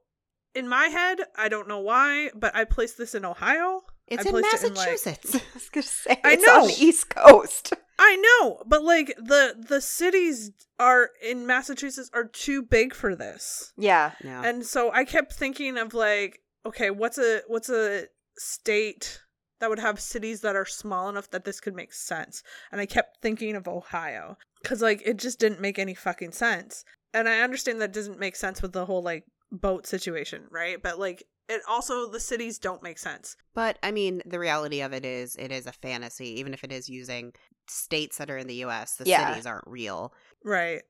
In 0.55 0.67
my 0.67 0.85
head, 0.87 1.19
I 1.37 1.47
don't 1.47 1.67
know 1.67 1.79
why, 1.79 2.31
but 2.35 2.55
I 2.55 2.65
placed 2.65 2.97
this 2.97 3.13
in 3.13 3.23
Ohio. 3.23 3.81
It's 4.07 4.25
I 4.25 4.29
in 4.29 4.33
placed 4.33 4.63
it 4.63 4.67
in, 4.67 4.73
like- 4.73 4.89
Massachusetts. 4.89 5.35
I 5.35 5.41
was 5.53 5.69
gonna 5.69 5.83
say 5.83 6.19
I 6.23 6.33
it's 6.33 6.47
on 6.47 6.61
know. 6.61 6.67
the 6.67 6.83
East 6.83 7.09
Coast. 7.09 7.73
I 7.99 8.15
know, 8.15 8.63
but 8.65 8.83
like 8.83 9.13
the 9.17 9.55
the 9.67 9.79
cities 9.81 10.51
are 10.79 11.11
in 11.21 11.45
Massachusetts 11.45 12.09
are 12.13 12.25
too 12.25 12.63
big 12.63 12.95
for 12.95 13.15
this. 13.15 13.73
Yeah, 13.77 14.13
yeah. 14.23 14.41
And 14.43 14.65
so 14.65 14.91
I 14.91 15.03
kept 15.05 15.33
thinking 15.33 15.77
of 15.77 15.93
like, 15.93 16.39
okay, 16.65 16.89
what's 16.89 17.19
a 17.19 17.41
what's 17.47 17.69
a 17.69 18.05
state 18.37 19.21
that 19.59 19.69
would 19.69 19.79
have 19.79 19.99
cities 19.99 20.41
that 20.41 20.55
are 20.55 20.65
small 20.65 21.09
enough 21.09 21.29
that 21.31 21.43
this 21.45 21.59
could 21.59 21.75
make 21.75 21.93
sense? 21.93 22.41
And 22.71 22.81
I 22.81 22.85
kept 22.85 23.21
thinking 23.21 23.55
of 23.55 23.67
Ohio 23.67 24.37
cuz 24.63 24.81
like 24.81 25.01
it 25.05 25.17
just 25.17 25.39
didn't 25.39 25.61
make 25.61 25.77
any 25.77 25.93
fucking 25.93 26.31
sense. 26.31 26.83
And 27.13 27.27
I 27.27 27.39
understand 27.41 27.81
that 27.81 27.93
doesn't 27.93 28.19
make 28.19 28.35
sense 28.35 28.61
with 28.61 28.71
the 28.73 28.85
whole 28.85 29.01
like 29.01 29.25
boat 29.51 29.87
situation, 29.87 30.43
right? 30.51 30.81
But 30.81 30.99
like 30.99 31.23
it 31.47 31.61
also 31.67 32.07
the 32.09 32.19
cities 32.19 32.59
don't 32.59 32.83
make 32.83 32.99
sense. 32.99 33.35
But 33.55 33.79
I 33.81 33.91
mean, 33.91 34.21
the 34.25 34.37
reality 34.39 34.81
of 34.81 34.93
it 34.93 35.03
is, 35.05 35.35
it 35.37 35.51
is 35.51 35.65
a 35.65 35.71
fantasy. 35.71 36.39
Even 36.39 36.53
if 36.53 36.63
it 36.63 36.71
is 36.71 36.87
using 36.89 37.33
states 37.67 38.17
that 38.17 38.29
are 38.29 38.37
in 38.37 38.47
the 38.47 38.55
U.S., 38.55 38.95
the 38.95 39.05
Yeah. 39.05 39.29
cities 39.29 39.45
aren't 39.47 39.65
real. 39.67 40.13
Right. 40.43 40.83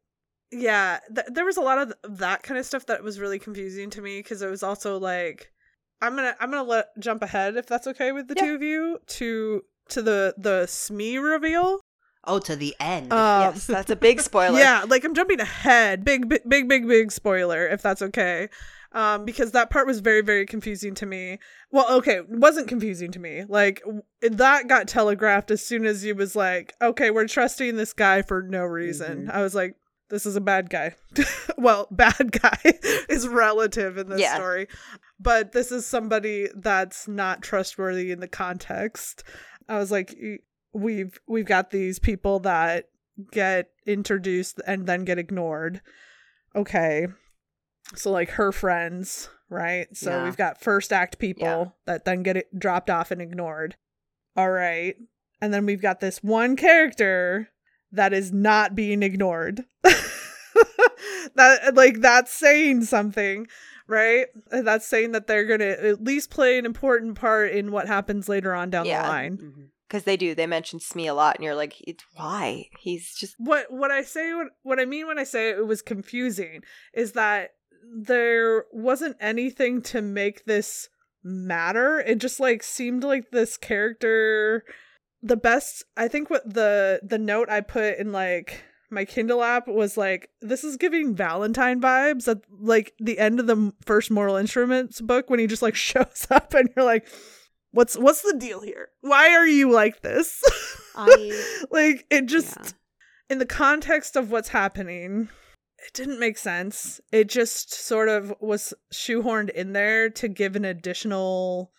Yeah, 0.51 0.99
th- 1.13 1.27
there 1.31 1.45
was 1.45 1.57
a 1.57 1.61
lot 1.61 1.77
of 1.77 1.87
th- 1.89 2.17
that 2.19 2.43
kind 2.43 2.57
of 2.57 2.65
stuff 2.65 2.87
that 2.87 3.03
was 3.03 3.19
really 3.19 3.37
confusing 3.39 3.89
to 3.91 4.01
me 4.01 4.19
because 4.19 4.41
it 4.41 4.49
was 4.49 4.63
also 4.63 4.97
like 4.97 5.51
I'm 6.01 6.15
going 6.15 6.33
to 6.33 6.43
I'm 6.43 6.49
going 6.51 6.63
to 6.63 6.69
let 6.69 6.87
jump 6.99 7.21
ahead 7.21 7.55
if 7.55 7.67
that's 7.67 7.87
okay 7.87 8.11
with 8.11 8.27
the 8.27 8.33
Yeah. 8.35 8.45
two 8.45 8.55
of 8.55 8.61
you 8.63 8.99
to 9.07 9.63
to 9.89 10.01
the 10.01 10.33
the 10.37 10.65
Smee 10.65 11.17
reveal. 11.17 11.79
Oh, 12.25 12.39
to 12.39 12.55
the 12.55 12.75
end. 12.79 13.11
Um, 13.13 13.53
yes, 13.53 13.65
that's 13.67 13.89
a 13.89 13.95
big 13.95 14.21
spoiler. 14.21 14.59
Yeah, 14.59 14.85
like 14.87 15.03
I'm 15.03 15.15
jumping 15.15 15.39
ahead. 15.39 16.03
Big 16.03 16.27
big 16.29 16.41
big 16.47 16.67
big 16.67 16.87
big 16.87 17.11
spoiler 17.11 17.67
if 17.67 17.81
that's 17.81 18.01
okay. 18.01 18.49
Um 18.91 19.23
because 19.23 19.51
that 19.51 19.69
part 19.69 19.85
was 19.87 19.99
very 19.99 20.21
very 20.21 20.45
confusing 20.45 20.95
to 20.95 21.05
me. 21.05 21.37
Well, 21.71 21.89
okay, 21.97 22.17
it 22.17 22.29
wasn't 22.29 22.67
confusing 22.67 23.11
to 23.11 23.19
me. 23.19 23.45
Like 23.47 23.81
w- 23.81 24.01
that 24.21 24.67
got 24.67 24.87
telegraphed 24.87 25.51
as 25.51 25.63
soon 25.65 25.85
as 25.85 26.01
he 26.01 26.11
was 26.11 26.35
like, 26.35 26.73
"Okay, 26.81 27.11
we're 27.11 27.27
trusting 27.27 27.75
this 27.75 27.93
guy 27.93 28.21
for 28.23 28.41
no 28.41 28.63
reason." 28.63 29.27
Mhm. 29.27 29.31
I 29.31 29.41
was 29.43 29.53
like, 29.53 29.75
this 30.09 30.25
is 30.25 30.35
a 30.35 30.41
bad 30.41 30.71
guy. 30.71 30.95
well, 31.57 31.87
bad 31.91 32.31
guy 32.31 32.57
is 33.07 33.27
relative 33.27 33.97
in 33.99 34.09
this 34.09 34.19
Yeah. 34.21 34.35
story. 34.35 34.67
But 35.19 35.51
this 35.51 35.71
is 35.71 35.85
somebody 35.85 36.47
that's 36.55 37.07
not 37.07 37.43
trustworthy 37.43 38.11
in 38.11 38.19
the 38.21 38.27
context. 38.27 39.23
I 39.67 39.77
was 39.77 39.91
like 39.91 40.17
we've 40.73 41.19
we've 41.27 41.45
got 41.45 41.71
these 41.71 41.99
people 41.99 42.39
that 42.41 42.85
get 43.31 43.69
introduced 43.85 44.61
and 44.65 44.87
then 44.87 45.03
get 45.05 45.17
ignored. 45.19 45.81
Okay. 46.55 47.07
So 47.95 48.11
like 48.11 48.29
her 48.31 48.51
friends, 48.51 49.29
right? 49.49 49.87
So 49.95 50.11
Yeah. 50.11 50.23
we've 50.25 50.37
got 50.37 50.61
first 50.61 50.93
act 50.93 51.17
people 51.19 51.43
Yeah. 51.47 51.65
that 51.85 52.05
then 52.05 52.23
get 52.23 52.37
it 52.37 52.57
dropped 52.57 52.89
off 52.89 53.11
and 53.11 53.21
ignored. 53.21 53.75
All 54.37 54.51
right. 54.51 54.95
And 55.41 55.53
then 55.53 55.65
we've 55.65 55.81
got 55.81 55.99
this 55.99 56.21
one 56.23 56.55
character 56.55 57.49
that 57.91 58.13
is 58.13 58.31
not 58.31 58.75
being 58.75 59.01
ignored. 59.03 59.65
that 61.35 61.71
like 61.75 62.01
that's 62.01 62.31
saying 62.31 62.83
something, 62.83 63.47
right? 63.87 64.27
That's 64.51 64.85
saying 64.85 65.11
that 65.13 65.27
they're 65.27 65.45
going 65.45 65.59
to 65.61 65.87
at 65.89 66.03
least 66.03 66.29
play 66.29 66.57
an 66.57 66.65
important 66.65 67.15
part 67.19 67.51
in 67.51 67.71
what 67.71 67.87
happens 67.87 68.29
later 68.29 68.53
on 68.53 68.69
down 68.69 68.85
Yeah. 68.85 69.01
the 69.03 69.07
line. 69.07 69.37
Mhm. 69.37 69.69
Because 69.89 70.03
they 70.03 70.17
do. 70.17 70.35
They 70.35 70.45
mention 70.45 70.79
Smee 70.79 71.07
a 71.07 71.15
lot, 71.15 71.35
and 71.35 71.43
you're 71.43 71.55
like, 71.55 71.73
why 72.15 72.69
he's 72.79 73.15
just 73.15 73.35
what 73.39 73.71
what 73.71 73.89
I 73.89 74.03
say 74.03 74.33
what 74.33 74.47
what 74.61 74.79
I 74.79 74.85
mean 74.85 75.07
when 75.07 75.17
I 75.17 75.23
say 75.23 75.49
it 75.49 75.65
was 75.65 75.81
confusing 75.81 76.61
is 76.93 77.13
that 77.13 77.55
there 77.91 78.65
wasn't 78.71 79.17
anything 79.19 79.81
to 79.81 80.01
make 80.01 80.45
this 80.45 80.89
matter. 81.23 81.99
It 81.99 82.19
just 82.19 82.39
like 82.39 82.61
seemed 82.61 83.03
like 83.03 83.31
this 83.31 83.57
character 83.57 84.63
the 85.21 85.37
best 85.37 85.83
I 85.97 86.07
think 86.07 86.29
what 86.29 86.53
the 86.53 86.99
the 87.03 87.17
note 87.17 87.49
I 87.49 87.61
put 87.61 87.97
in 87.97 88.11
like 88.11 88.63
my 88.91 89.05
Kindle 89.05 89.43
app 89.43 89.67
was 89.67 89.97
like 89.97 90.29
this 90.41 90.63
is 90.63 90.77
giving 90.77 91.15
Valentine 91.15 91.81
vibes 91.81 92.27
at 92.27 92.41
like 92.59 92.93
the 92.99 93.19
end 93.19 93.39
of 93.39 93.47
the 93.47 93.73
first 93.85 94.09
Mortal 94.09 94.35
Instruments 94.35 95.01
book 95.01 95.29
when 95.29 95.39
he 95.39 95.47
just 95.47 95.61
like 95.61 95.75
shows 95.89 96.27
up 96.29 96.53
and 96.53 96.69
you're 96.75 96.85
like 96.85 97.07
what's 97.71 97.97
what's 97.97 98.21
the 98.21 98.37
deal 98.37 98.61
here? 98.61 98.89
Why 99.01 99.29
are 99.29 99.47
you 99.47 99.71
like 99.71 100.01
this? 100.01 100.41
I 100.95 101.65
like 101.71 102.05
it 102.09 102.25
just 102.25 102.57
yeah. 102.57 102.71
in 103.29 103.39
the 103.39 103.45
context 103.45 104.15
of 104.15 104.31
what's 104.31 104.49
happening, 104.49 105.29
it 105.85 105.93
didn't 105.93 106.19
make 106.19 106.37
sense. 106.37 106.99
It 107.11 107.29
just 107.29 107.73
sort 107.73 108.09
of 108.09 108.33
was 108.39 108.73
shoehorned 108.93 109.49
in 109.51 109.73
there 109.73 110.09
to 110.11 110.27
give 110.27 110.55
an 110.55 110.65
additional 110.65 111.71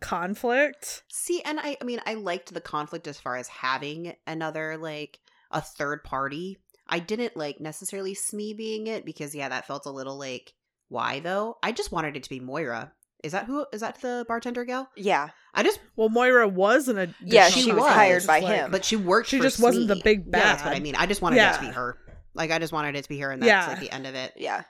conflict. 0.00 1.04
See, 1.10 1.40
and 1.42 1.58
I, 1.60 1.76
I 1.80 1.84
mean, 1.84 2.00
I 2.06 2.14
liked 2.14 2.52
the 2.52 2.60
conflict 2.60 3.06
as 3.06 3.20
far 3.20 3.36
as 3.36 3.48
having 3.48 4.14
another 4.26 4.76
like 4.76 5.18
a 5.50 5.60
third 5.60 6.04
party. 6.04 6.58
I 6.86 6.98
didn't 6.98 7.36
like 7.36 7.60
necessarily 7.60 8.14
Smee 8.14 8.52
being 8.52 8.86
it 8.86 9.06
because 9.06 9.34
yeah, 9.34 9.48
that 9.48 9.66
felt 9.66 9.86
a 9.86 9.90
little 9.90 10.18
like 10.18 10.52
why 10.88 11.20
though. 11.20 11.56
I 11.62 11.72
just 11.72 11.92
wanted 11.92 12.16
it 12.16 12.22
to 12.24 12.30
be 12.30 12.40
Moira. 12.40 12.92
Is 13.24 13.32
that 13.32 13.46
who? 13.46 13.66
Is 13.72 13.80
that 13.80 14.00
the 14.00 14.24
bartender 14.28 14.64
gal? 14.64 14.88
yeah, 14.96 15.30
I 15.54 15.62
just, 15.62 15.80
Well, 15.96 16.08
Moira 16.08 16.46
was 16.46 16.88
an 16.88 16.98
additional 16.98 17.32
Yeah, 17.34 17.48
she 17.48 17.72
was 17.72 17.82
conflict, 17.82 17.94
hired 17.94 18.26
by 18.26 18.40
like- 18.40 18.54
him. 18.54 18.70
but 18.70 18.84
she 18.84 18.96
worked. 18.96 19.28
She 19.28 19.38
for 19.38 19.42
just 19.44 19.60
wasn't 19.60 19.88
the 19.88 19.94
Smee. 19.94 20.02
big 20.02 20.24
Yeah, 20.26 20.40
that's 20.40 20.64
what 20.64 20.74
I 20.76 20.80
mean. 20.80 20.94
I 20.96 21.06
just 21.06 21.22
wanted 21.22 21.38
it 21.38 21.54
to 21.54 21.60
be 21.60 21.66
her. 21.68 21.98
Like 22.34 22.50
I 22.50 22.58
just 22.58 22.72
wanted 22.72 22.96
it 22.96 23.02
to 23.02 23.08
be 23.08 23.18
her, 23.20 23.30
and 23.32 23.42
that's 23.42 23.48
Yeah. 23.48 23.66
like 23.68 23.80
the 23.80 23.92
end 23.94 24.06
of 24.06 24.14
it. 24.14 24.32
yeah. 24.36 24.62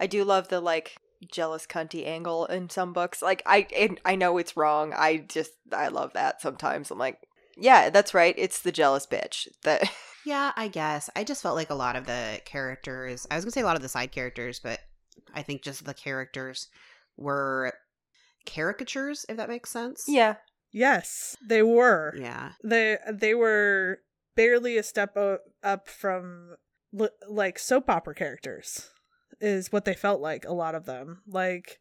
I 0.00 0.06
do 0.06 0.24
love 0.24 0.48
the 0.48 0.60
like 0.60 0.96
jealous 1.32 1.66
cunty 1.66 2.06
angle 2.06 2.46
in 2.46 2.70
some 2.70 2.92
books. 2.92 3.20
Like 3.20 3.42
I, 3.44 3.66
it, 3.70 4.00
I 4.04 4.14
know 4.14 4.38
it's 4.38 4.56
wrong. 4.56 4.92
I 4.96 5.18
just, 5.28 5.50
I 5.72 5.88
love 5.88 6.12
that. 6.14 6.40
Sometimes 6.40 6.90
I'm 6.92 6.98
like, 6.98 7.18
yeah, 7.56 7.90
that's 7.90 8.14
right. 8.14 8.34
It's 8.38 8.62
the 8.62 8.70
jealous 8.72 9.06
bitch. 9.06 9.48
That 9.64 9.90
Yeah, 10.24 10.52
I 10.56 10.68
guess. 10.68 11.10
I 11.16 11.24
just 11.24 11.42
felt 11.42 11.56
like 11.56 11.70
a 11.70 11.74
lot 11.74 11.96
of 11.96 12.06
the 12.06 12.40
characters, 12.44 13.26
I 13.30 13.34
was 13.34 13.44
going 13.44 13.50
to 13.50 13.54
say 13.54 13.62
a 13.62 13.64
lot 13.66 13.76
of 13.76 13.82
the 13.82 13.88
side 13.88 14.12
characters, 14.12 14.60
but 14.62 14.78
I 15.34 15.42
think 15.42 15.62
just 15.62 15.84
the 15.84 15.94
characters 15.94 16.68
were 17.16 17.72
caricatures, 18.48 19.24
if 19.28 19.36
that 19.36 19.48
makes 19.48 19.70
sense. 19.70 20.04
yeah, 20.08 20.36
Yes, 20.72 21.36
they 21.48 21.62
were. 21.62 22.14
Yeah. 22.18 22.52
They 22.62 22.98
they 23.10 23.34
were 23.34 24.00
barely 24.36 24.76
a 24.76 24.82
step 24.82 25.16
o- 25.16 25.38
up 25.62 25.88
from 25.88 26.56
li- 26.92 27.08
like 27.28 27.58
soap 27.58 27.88
opera 27.88 28.14
characters 28.14 28.88
is 29.40 29.72
what 29.72 29.84
they 29.84 29.94
felt 29.94 30.20
like 30.20 30.44
a 30.44 30.52
lot 30.52 30.74
of 30.74 30.84
them. 30.84 31.22
Like 31.26 31.78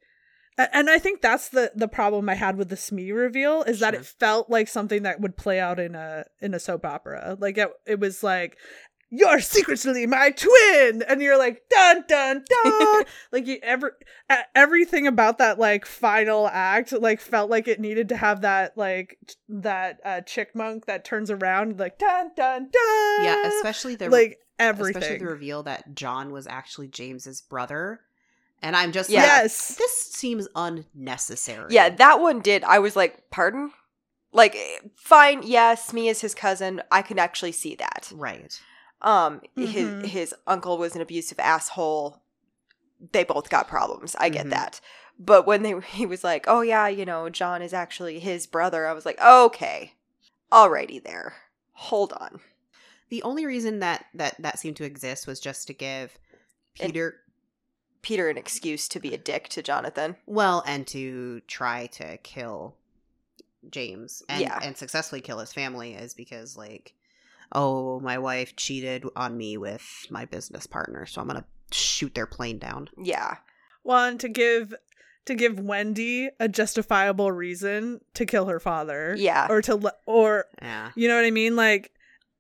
And 0.57 0.89
I 0.89 0.99
think 0.99 1.21
that's 1.21 1.49
the 1.49 1.71
the 1.75 1.87
problem 1.89 2.29
I 2.29 2.35
had 2.35 2.55
with 2.57 2.69
the 2.69 2.77
Smee 2.77 3.11
reveal 3.11 3.61
is 3.63 3.79
that 3.81 3.93
it 3.93 4.05
felt 4.05 4.49
like 4.49 4.67
something 4.69 5.03
that 5.03 5.19
would 5.19 5.35
play 5.35 5.59
out 5.59 5.79
in 5.79 5.93
a 5.93 6.23
in 6.41 6.53
a 6.53 6.59
soap 6.59 6.85
opera. 6.85 7.35
Like 7.39 7.57
it, 7.57 7.69
it 7.85 7.99
was 7.99 8.23
like 8.23 8.57
you're 9.09 9.39
secretly 9.39 10.05
my 10.05 10.31
twin 10.31 11.01
and 11.07 11.21
you're 11.21 11.37
like 11.37 11.63
dun 11.69 12.03
dun 12.07 12.43
dun 12.63 13.03
like 13.31 13.47
you 13.47 13.57
every 13.63 13.91
e- 14.31 14.35
everything 14.53 15.07
about 15.07 15.37
that 15.37 15.57
like 15.57 15.85
final 15.85 16.47
act 16.47 16.91
like 16.91 17.21
felt 17.21 17.49
like 17.49 17.67
it 17.69 17.79
needed 17.79 18.09
to 18.09 18.17
have 18.17 18.41
that 18.41 18.77
like 18.77 19.17
t- 19.25 19.35
that 19.47 19.99
uh 20.03 20.21
chickmunk 20.25 20.85
that 20.85 21.05
turns 21.05 21.31
around 21.31 21.79
like 21.79 21.97
dun 21.97 22.31
dun 22.35 22.63
dun 22.69 23.23
Yeah, 23.23 23.47
especially 23.47 23.95
the 23.95 24.09
like 24.09 24.39
especially 24.59 24.89
everything 24.91 25.19
the 25.19 25.25
reveal 25.31 25.63
that 25.63 25.95
John 25.95 26.31
was 26.31 26.47
actually 26.47 26.87
James's 26.89 27.41
brother. 27.41 28.01
And 28.61 28.75
I'm 28.75 28.91
just 28.91 29.09
Yeah. 29.09 29.21
like, 29.21 29.27
yes 29.27 29.75
this 29.75 29.91
seems 30.11 30.47
unnecessary. 30.55 31.73
Yeah, 31.73 31.89
that 31.89 32.19
one 32.19 32.41
did. 32.41 32.63
I 32.63 32.79
was 32.79 32.95
like, 32.95 33.29
pardon? 33.29 33.71
Like, 34.33 34.55
eh, 34.55 34.79
fine, 34.97 35.41
yes, 35.43 35.93
me 35.93 36.09
as 36.09 36.21
his 36.21 36.35
cousin, 36.35 36.81
I 36.91 37.01
can 37.01 37.17
actually 37.19 37.53
see 37.53 37.75
that. 37.75 38.11
right. 38.13 38.59
Um, 39.01 39.41
Mhm. 39.55 39.67
his 40.03 40.11
his 40.11 40.35
uncle 40.47 40.77
was 40.77 40.95
an 40.95 41.01
abusive 41.01 41.39
asshole. 41.39 42.21
They 43.11 43.23
both 43.23 43.49
got 43.49 43.67
problems. 43.67 44.15
I 44.19 44.29
get 44.29 44.47
Mhm. 44.47 44.51
that. 44.51 44.81
But 45.19 45.45
when 45.45 45.61
they 45.63 45.79
he 45.91 46.05
was 46.05 46.23
like, 46.23 46.45
"Oh 46.47 46.61
yeah, 46.61 46.87
you 46.87 47.05
know, 47.05 47.29
John 47.29 47.61
is 47.61 47.73
actually 47.73 48.19
his 48.19 48.47
brother," 48.47 48.87
I 48.87 48.93
was 48.93 49.05
like, 49.05 49.19
"Okay, 49.21 49.93
alrighty 50.51 51.03
there. 51.03 51.35
Hold 51.73 52.13
on." 52.13 52.39
The 53.09 53.21
only 53.23 53.45
reason 53.45 53.79
that 53.79 54.05
that 54.13 54.35
that 54.41 54.59
seemed 54.59 54.77
to 54.77 54.83
exist 54.83 55.27
was 55.27 55.39
just 55.39 55.67
to 55.67 55.73
give 55.73 56.17
Peter 56.73 57.21
Peter 58.01 58.29
an 58.29 58.37
excuse 58.37 58.87
to 58.87 58.99
be 58.99 59.13
a 59.13 59.17
dick 59.17 59.47
to 59.49 59.61
Jonathan. 59.61 60.15
well 60.25 60.63
and 60.65 60.87
to 60.87 61.41
try 61.41 61.87
to 61.87 62.17
kill 62.17 62.75
James 63.69 64.23
and 64.29 64.41
Yeah. 64.41 64.59
and 64.61 64.77
successfully 64.77 65.19
kill 65.21 65.39
his 65.39 65.51
family 65.53 65.93
is 65.93 66.13
because 66.13 66.55
like 66.55 66.93
oh 67.53 67.99
my 68.01 68.17
wife 68.17 68.55
cheated 68.55 69.03
on 69.15 69.37
me 69.37 69.57
with 69.57 70.05
my 70.09 70.25
business 70.25 70.67
partner 70.67 71.05
so 71.05 71.21
I'm 71.21 71.27
going 71.27 71.39
to 71.41 71.45
shoot 71.77 72.15
their 72.15 72.25
plane 72.27 72.59
down. 72.59 72.89
Yeah, 72.97 73.35
one 73.83 74.17
to 74.19 74.29
give 74.29 74.73
to 75.25 75.35
give 75.35 75.59
Wendy 75.59 76.29
a 76.39 76.47
justifiable 76.47 77.31
reason 77.33 77.99
to 78.13 78.25
kill 78.25 78.45
her 78.45 78.61
father. 78.61 79.13
Yeah. 79.17 79.47
Or 79.49 79.61
to 79.63 79.75
le- 79.75 79.91
or 80.05 80.45
Yeah. 80.61 80.91
you 80.95 81.09
know 81.09 81.17
what 81.17 81.25
I 81.25 81.31
mean? 81.31 81.57
Like 81.57 81.91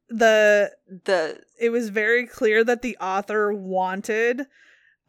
the 0.07 0.71
the 1.05 1.41
it 1.59 1.69
was 1.69 1.89
very 1.89 2.25
clear 2.25 2.63
that 2.63 2.81
the 2.81 2.95
author 3.01 3.51
wanted 3.51 4.43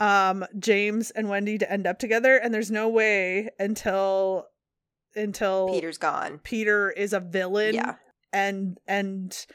um 0.00 0.44
James 0.58 1.12
and 1.12 1.28
Wendy 1.28 1.56
to 1.58 1.70
end 1.70 1.86
up 1.86 2.00
together 2.00 2.36
and 2.36 2.52
there's 2.52 2.70
no 2.72 2.88
way 2.88 3.50
until 3.60 4.46
until 5.14 5.68
Peter's 5.68 5.98
gone. 5.98 6.40
Peter 6.42 6.90
is 6.90 7.12
a 7.12 7.20
villain 7.20 7.74
Yeah. 7.76 7.94
and 8.32 8.78
and 8.88 9.46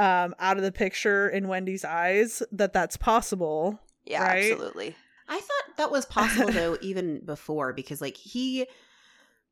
um 0.00 0.34
out 0.38 0.56
of 0.56 0.62
the 0.62 0.72
picture 0.72 1.28
in 1.28 1.46
Wendy's 1.48 1.84
eyes 1.84 2.42
that 2.52 2.72
that's 2.72 2.96
possible. 2.96 3.78
Yeah, 4.04 4.22
Right? 4.24 4.50
absolutely. 4.52 4.96
I 5.28 5.38
thought 5.38 5.76
that 5.76 5.90
was 5.92 6.06
possible 6.06 6.50
though, 6.50 6.76
even 6.82 7.24
before, 7.24 7.72
because 7.72 8.00
like 8.00 8.16
he 8.16 8.66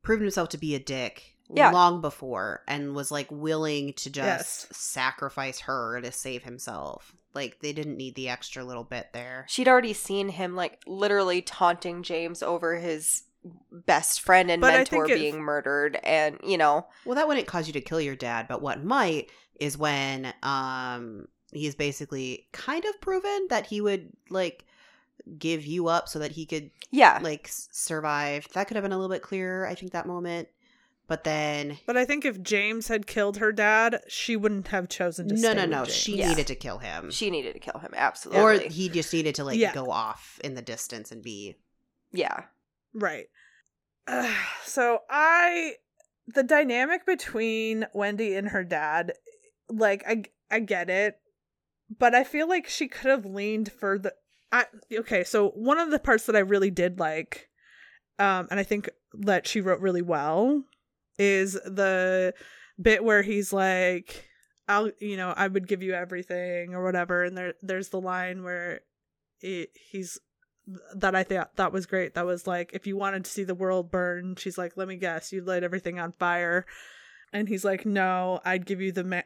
proved 0.01 0.21
himself 0.21 0.49
to 0.49 0.57
be 0.57 0.75
a 0.75 0.79
dick 0.79 1.35
Yeah. 1.49 1.71
long 1.71 2.01
before 2.01 2.63
and 2.67 2.95
was 2.95 3.11
like 3.11 3.31
willing 3.31 3.93
to 3.93 4.09
just 4.09 4.67
Yes. 4.69 4.77
sacrifice 4.77 5.59
her 5.61 6.01
to 6.01 6.11
save 6.11 6.43
himself. 6.43 7.13
Like 7.33 7.59
they 7.61 7.73
didn't 7.73 7.97
need 7.97 8.15
the 8.15 8.27
extra 8.29 8.63
little 8.63 8.83
bit 8.83 9.09
there. 9.13 9.45
She'd 9.47 9.67
already 9.67 9.93
seen 9.93 10.29
him 10.29 10.55
like 10.55 10.79
literally 10.87 11.41
taunting 11.41 12.01
James 12.03 12.41
over 12.43 12.75
his 12.77 13.23
best 13.71 14.19
friend 14.21 14.51
and 14.51 14.59
But 14.61 14.73
mentor 14.73 15.05
think 15.07 15.17
it- 15.17 15.21
being 15.21 15.41
murdered 15.41 15.97
and 16.03 16.39
you 16.43 16.57
know 16.57 16.87
Well, 17.05 17.15
that 17.15 17.27
wouldn't 17.27 17.47
cause 17.47 17.67
you 17.67 17.73
to 17.73 17.81
kill 17.81 18.01
your 18.01 18.15
dad, 18.17 18.47
but 18.49 18.61
what 18.61 18.83
might 18.83 19.29
is 19.59 19.77
when 19.77 20.33
um 20.43 21.27
he's 21.51 21.75
basically 21.75 22.47
kind 22.51 22.85
of 22.85 22.99
proven 23.01 23.47
that 23.49 23.65
he 23.65 23.81
would 23.81 24.11
like 24.29 24.65
give 25.37 25.65
you 25.65 25.87
up 25.87 26.07
so 26.07 26.19
that 26.19 26.31
he 26.31 26.45
could 26.45 26.71
yeah 26.91 27.19
like 27.21 27.47
survive. 27.51 28.47
That 28.53 28.67
could 28.67 28.75
have 28.77 28.83
been 28.83 28.91
a 28.93 28.97
little 28.97 29.13
bit 29.13 29.21
clearer, 29.21 29.67
I 29.67 29.75
think 29.75 29.91
that 29.91 30.05
moment. 30.05 30.47
But 31.07 31.23
then 31.23 31.79
But 31.87 31.97
I 31.97 32.05
think 32.05 32.23
if 32.23 32.39
James 32.43 32.87
had 32.87 33.07
killed 33.07 33.37
her 33.37 33.51
dad, 33.51 34.01
she 34.07 34.35
wouldn't 34.35 34.67
have 34.67 34.89
chosen 34.89 35.27
to 35.29 35.33
no, 35.33 35.39
stay 35.53 35.55
no, 35.55 35.65
no. 35.65 35.83
James. 35.85 35.95
She 35.95 36.15
Yeah. 36.17 36.29
needed 36.29 36.45
to 36.47 36.55
kill 36.55 36.77
him. 36.77 37.09
she 37.09 37.31
needed 37.31 37.53
to 37.53 37.59
kill 37.59 37.79
him 37.79 37.93
absolutely 37.95 38.41
or 38.43 38.69
he 38.69 38.89
just 38.89 39.11
needed 39.11 39.33
to 39.35 39.43
like 39.43 39.57
Yeah. 39.57 39.73
go 39.73 39.89
off 39.89 40.39
in 40.43 40.53
the 40.53 40.61
distance 40.61 41.11
and 41.11 41.23
be 41.23 41.55
yeah 42.11 42.43
Right. 42.93 43.25
Ugh, 44.07 44.35
so 44.65 44.99
I 45.09 45.73
the 46.27 46.43
dynamic 46.43 47.07
between 47.07 47.87
Wendy 47.93 48.35
and 48.35 48.49
her 48.49 48.63
dad, 48.63 49.13
like 49.69 50.03
I 50.07 50.23
I 50.51 50.59
get 50.59 50.89
it, 50.89 51.17
but 51.97 52.15
I 52.15 52.23
feel 52.23 52.47
like 52.47 52.67
she 52.67 52.87
could 52.87 53.09
have 53.09 53.25
leaned 53.25 53.71
further. 53.71 54.11
I 54.51 54.65
okay, 54.91 55.23
so 55.23 55.49
one 55.49 55.79
of 55.79 55.91
the 55.91 55.99
parts 55.99 56.25
that 56.25 56.35
I 56.35 56.39
really 56.39 56.71
did 56.71 56.99
like, 56.99 57.49
um, 58.17 58.47
and 58.51 58.59
I 58.59 58.63
think 58.63 58.89
that 59.13 59.47
she 59.47 59.61
wrote 59.61 59.79
really 59.79 60.01
well, 60.01 60.63
is 61.17 61.53
the 61.53 62.33
bit 62.81 63.03
where 63.03 63.21
he's 63.21 63.53
like, 63.53 64.27
"I'll, 64.67 64.91
you 64.99 65.17
know, 65.17 65.33
I 65.35 65.47
would 65.47 65.67
give 65.67 65.83
you 65.83 65.93
everything" 65.93 66.73
or 66.73 66.83
whatever, 66.83 67.23
and 67.23 67.37
there 67.37 67.53
there's 67.61 67.89
the 67.89 68.01
line 68.01 68.43
where 68.43 68.81
it, 69.41 69.69
he's 69.91 70.19
that 70.95 71.15
I 71.15 71.23
thought 71.23 71.55
that 71.55 71.71
was 71.71 71.85
great. 71.85 72.13
That 72.15 72.25
was 72.25 72.45
like, 72.45 72.71
if 72.73 72.85
you 72.85 72.97
wanted 72.97 73.25
to 73.25 73.31
see 73.31 73.43
the 73.43 73.55
world 73.55 73.91
burn, 73.91 74.35
she's 74.35 74.57
like, 74.57 74.73
let 74.75 74.87
me 74.87 74.97
guess, 74.97 75.31
you'd 75.31 75.47
light 75.47 75.63
everything 75.63 75.99
on 75.99 76.13
fire. 76.13 76.65
And 77.33 77.47
he's 77.47 77.65
like, 77.65 77.85
no, 77.85 78.39
I'd 78.45 78.65
give 78.65 78.81
you 78.81 78.91
the 78.91 79.03
ma- 79.03 79.21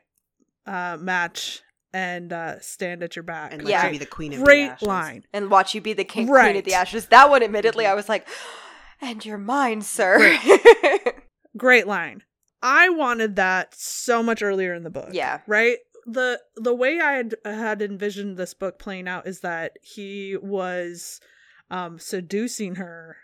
uh, 0.65 0.97
match 0.99 1.61
and 1.93 2.33
uh, 2.33 2.59
stand 2.59 3.03
at 3.03 3.15
your 3.15 3.23
back. 3.23 3.53
and 3.53 3.63
like, 3.63 3.73
let 3.73 3.81
Yeah. 3.83 3.85
you 3.87 3.91
be 3.93 3.97
the 3.99 4.05
queen 4.07 4.33
of 4.33 4.39
the 4.39 4.45
Great 4.45 4.69
ashes. 4.69 4.87
line. 4.87 5.23
and 5.33 5.49
watch 5.51 5.75
you 5.75 5.81
be 5.81 5.93
the 5.93 6.03
king 6.03 6.25
queen 6.27 6.37
of 6.37 6.55
Right. 6.55 6.65
the 6.65 6.73
ashes 6.73 7.05
that 7.07 7.29
one 7.29 7.43
admittedly 7.43 7.85
i 7.85 7.93
was 7.93 8.09
like 8.09 8.27
and 9.01 9.23
you're 9.25 9.37
mine 9.37 9.81
sir 9.81 10.37
Great 11.57 11.85
line. 11.85 12.23
I 12.63 12.89
wanted 12.89 13.35
that 13.35 13.75
so 13.75 14.23
much 14.23 14.41
earlier 14.41 14.73
in 14.73 14.83
the 14.83 14.89
book. 14.89 15.09
yeah 15.11 15.41
right 15.47 15.77
the 16.05 16.39
the 16.55 16.73
way 16.73 16.99
i 16.99 17.13
had 17.13 17.35
had 17.45 17.81
envisioned 17.81 18.35
this 18.37 18.53
book 18.53 18.77
playing 18.79 19.07
out 19.07 19.25
is 19.27 19.39
that 19.41 19.73
he 19.81 20.35
was 20.41 21.19
um 21.69 21.97
seducing 21.99 22.75
her 22.75 23.17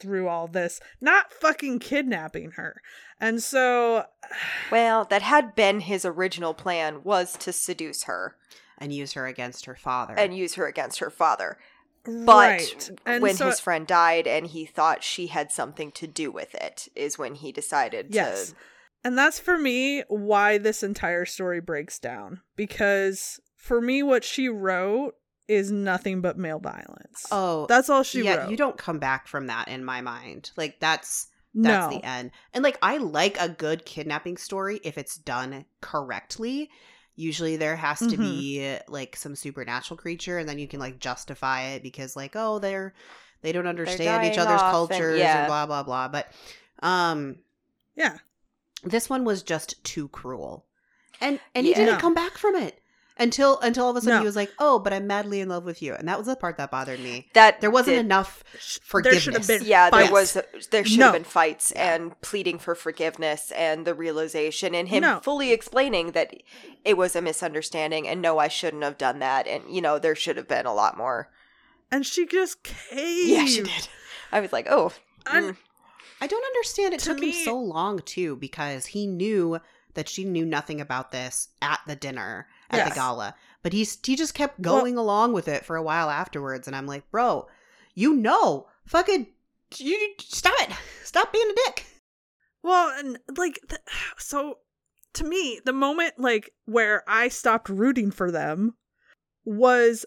through 0.00 0.28
all 0.28 0.48
this 0.48 0.80
not 1.00 1.32
fucking 1.32 1.78
kidnapping 1.78 2.52
her. 2.52 2.80
And 3.20 3.42
so 3.42 4.06
well 4.72 5.04
that 5.04 5.22
had 5.22 5.54
been 5.54 5.80
his 5.80 6.04
original 6.04 6.54
plan 6.54 7.02
was 7.04 7.36
to 7.38 7.52
seduce 7.52 8.04
her. 8.04 8.36
And 8.78 8.94
use 8.94 9.12
her 9.12 9.26
against 9.26 9.66
her 9.66 9.76
father. 9.76 10.14
and 10.14 10.34
use 10.34 10.54
her 10.54 10.66
against 10.66 11.00
her 11.00 11.10
father. 11.10 11.58
But 12.04 12.26
right. 12.26 12.90
And 13.04 13.22
when 13.22 13.34
so, 13.36 13.48
his 13.48 13.60
friend 13.60 13.86
died 13.86 14.26
and 14.26 14.46
he 14.46 14.64
thought 14.64 15.04
she 15.04 15.26
had 15.26 15.52
something 15.52 15.92
to 15.92 16.06
do 16.06 16.30
with 16.30 16.54
it 16.54 16.88
is 16.96 17.18
when 17.18 17.34
he 17.34 17.52
decided 17.52 18.14
yes. 18.14 18.50
To 18.50 18.56
and 19.02 19.16
that's 19.16 19.38
for 19.38 19.58
me 19.58 20.02
why 20.08 20.58
this 20.58 20.82
entire 20.82 21.24
story 21.24 21.60
breaks 21.60 21.98
down. 21.98 22.40
Because 22.56 23.40
for 23.56 23.80
me 23.80 24.02
what 24.02 24.24
she 24.24 24.48
wrote 24.48 25.14
is 25.50 25.70
nothing 25.72 26.20
but 26.20 26.38
male 26.38 26.60
violence 26.60 27.26
oh, 27.32 27.66
that's 27.68 27.90
all 27.90 28.02
she 28.02 28.22
yeah, 28.22 28.36
wrote 28.36 28.50
you 28.50 28.56
don't 28.56 28.78
come 28.78 28.98
back 28.98 29.26
from 29.26 29.48
that 29.48 29.68
in 29.68 29.84
my 29.84 30.00
mind. 30.00 30.50
Like 30.56 30.78
that's 30.80 31.26
that's 31.54 31.92
no 31.92 31.98
the 31.98 32.04
end. 32.06 32.30
And 32.54 32.62
like 32.62 32.78
I 32.80 32.98
like 32.98 33.36
a 33.40 33.48
good 33.48 33.84
kidnapping 33.84 34.36
story 34.36 34.80
if 34.84 34.96
it's 34.96 35.16
done 35.16 35.64
correctly. 35.80 36.70
Usually 37.16 37.56
there 37.56 37.74
has 37.76 37.98
to 37.98 38.16
Mhm. 38.16 38.18
be 38.18 38.78
like 38.88 39.16
some 39.16 39.34
supernatural 39.34 39.98
creature 39.98 40.38
and 40.38 40.48
then 40.48 40.58
you 40.60 40.68
can 40.68 40.78
like 40.80 41.00
justify 41.00 41.62
it 41.70 41.82
because 41.82 42.14
like 42.14 42.36
oh 42.36 42.60
they're 42.60 42.94
they 43.42 43.50
don't 43.52 43.66
understand 43.66 44.24
each 44.32 44.38
other's 44.38 44.60
off 44.60 44.62
and- 44.62 44.72
cultures 45.00 45.18
yeah. 45.18 45.38
and 45.40 45.48
blah 45.48 45.66
blah 45.66 45.82
blah. 45.82 46.06
But 46.08 46.32
um 46.82 47.36
yeah 47.96 48.18
this 48.84 49.10
one 49.10 49.24
was 49.24 49.42
just 49.42 49.82
too 49.84 50.08
cruel. 50.08 50.64
And 51.20 51.38
and 51.54 51.66
he 51.66 51.74
didn't 51.74 51.94
No. 51.96 52.00
come 52.00 52.14
back 52.14 52.38
from 52.38 52.54
it. 52.56 52.79
Until 53.20 53.58
until 53.60 53.84
all 53.84 53.90
of 53.90 53.96
a 53.96 54.00
sudden 54.00 54.14
No. 54.16 54.20
he 54.20 54.24
was 54.26 54.34
like, 54.34 54.50
"Oh, 54.58 54.78
but 54.80 54.92
I'm 54.92 55.06
madly 55.06 55.40
in 55.40 55.48
love 55.48 55.64
with 55.64 55.82
you." 55.82 55.94
And 55.94 56.08
that 56.08 56.18
was 56.18 56.26
the 56.26 56.34
part 56.34 56.56
that 56.56 56.70
bothered 56.70 56.98
me. 56.98 57.28
that 57.34 57.60
There 57.60 57.70
wasn't 57.70 57.96
did- 57.96 58.06
enough 58.06 58.42
there 58.52 58.60
should 58.60 58.82
forgiveness. 58.82 59.46
have 59.46 59.60
been 59.60 59.68
yeah 59.68 59.90
there 59.90 60.10
was 60.10 60.36
there 60.70 60.84
should 60.84 60.98
No. 60.98 61.04
have 61.06 61.12
been 61.14 61.24
fights 61.24 61.72
Yeah. 61.76 61.94
and 61.94 62.20
pleading 62.22 62.58
for 62.58 62.74
forgiveness 62.74 63.52
and 63.52 63.86
the 63.86 63.94
realization 63.94 64.74
and 64.74 64.88
him 64.88 65.02
No. 65.02 65.20
fully 65.22 65.52
explaining 65.52 66.12
that 66.12 66.34
it 66.84 66.96
was 66.96 67.14
a 67.14 67.20
misunderstanding 67.20 68.08
and 68.08 68.22
no 68.22 68.38
i 68.38 68.48
shouldn't 68.48 68.82
have 68.82 68.96
done 68.98 69.18
that 69.18 69.46
and 69.46 69.64
you 69.68 69.82
know 69.82 69.98
there 69.98 70.14
should 70.16 70.36
have 70.38 70.48
been 70.48 70.64
a 70.66 70.72
lot 70.74 70.96
more 70.96 71.30
and 71.92 72.06
she 72.06 72.24
just 72.26 72.62
caved. 72.62 73.28
yeah 73.28 73.44
she 73.44 73.62
did 73.62 73.88
i 74.32 74.40
was 74.40 74.52
like 74.52 74.66
oh 74.70 74.92
And 75.26 75.44
mm. 75.50 75.56
I 76.22 76.26
don't 76.26 76.44
understand. 76.44 76.92
It 76.94 77.00
To 77.00 77.06
took 77.10 77.18
me- 77.18 77.30
him 77.30 77.44
so 77.44 77.56
long 77.58 78.00
too 78.00 78.36
because 78.36 78.86
he 78.86 79.06
knew 79.06 79.58
that 79.94 80.06
she 80.08 80.24
knew 80.24 80.44
nothing 80.44 80.80
about 80.80 81.12
this 81.12 81.48
at 81.62 81.80
the 81.86 81.96
dinner 81.96 82.46
at 82.70 82.78
Yes. 82.78 82.88
the 82.90 82.94
gala, 82.94 83.34
but 83.62 83.72
he's 83.72 83.98
he 84.04 84.16
just 84.16 84.34
kept 84.34 84.58
Well- 84.60 84.78
going 84.78 84.96
along 84.96 85.32
with 85.32 85.48
it 85.48 85.64
for 85.64 85.76
a 85.76 85.82
while 85.82 86.08
afterwards, 86.10 86.66
and 86.66 86.74
I'm 86.76 86.86
like, 86.86 87.10
bro, 87.10 87.48
you 87.94 88.14
know, 88.14 88.68
fucking 88.86 89.26
you 89.76 90.14
stop 90.18 90.54
it. 90.60 90.74
Stop 91.04 91.32
being 91.32 91.50
a 91.50 91.54
dick. 91.66 91.86
Well, 92.62 92.90
and 92.98 93.18
like, 93.36 93.60
th- 93.68 93.80
so 94.18 94.58
to 95.14 95.24
me, 95.24 95.60
the 95.64 95.72
moment 95.72 96.14
like 96.18 96.52
where 96.66 97.02
I 97.06 97.28
stopped 97.28 97.68
rooting 97.68 98.10
for 98.10 98.30
them 98.30 98.74
was 99.44 100.04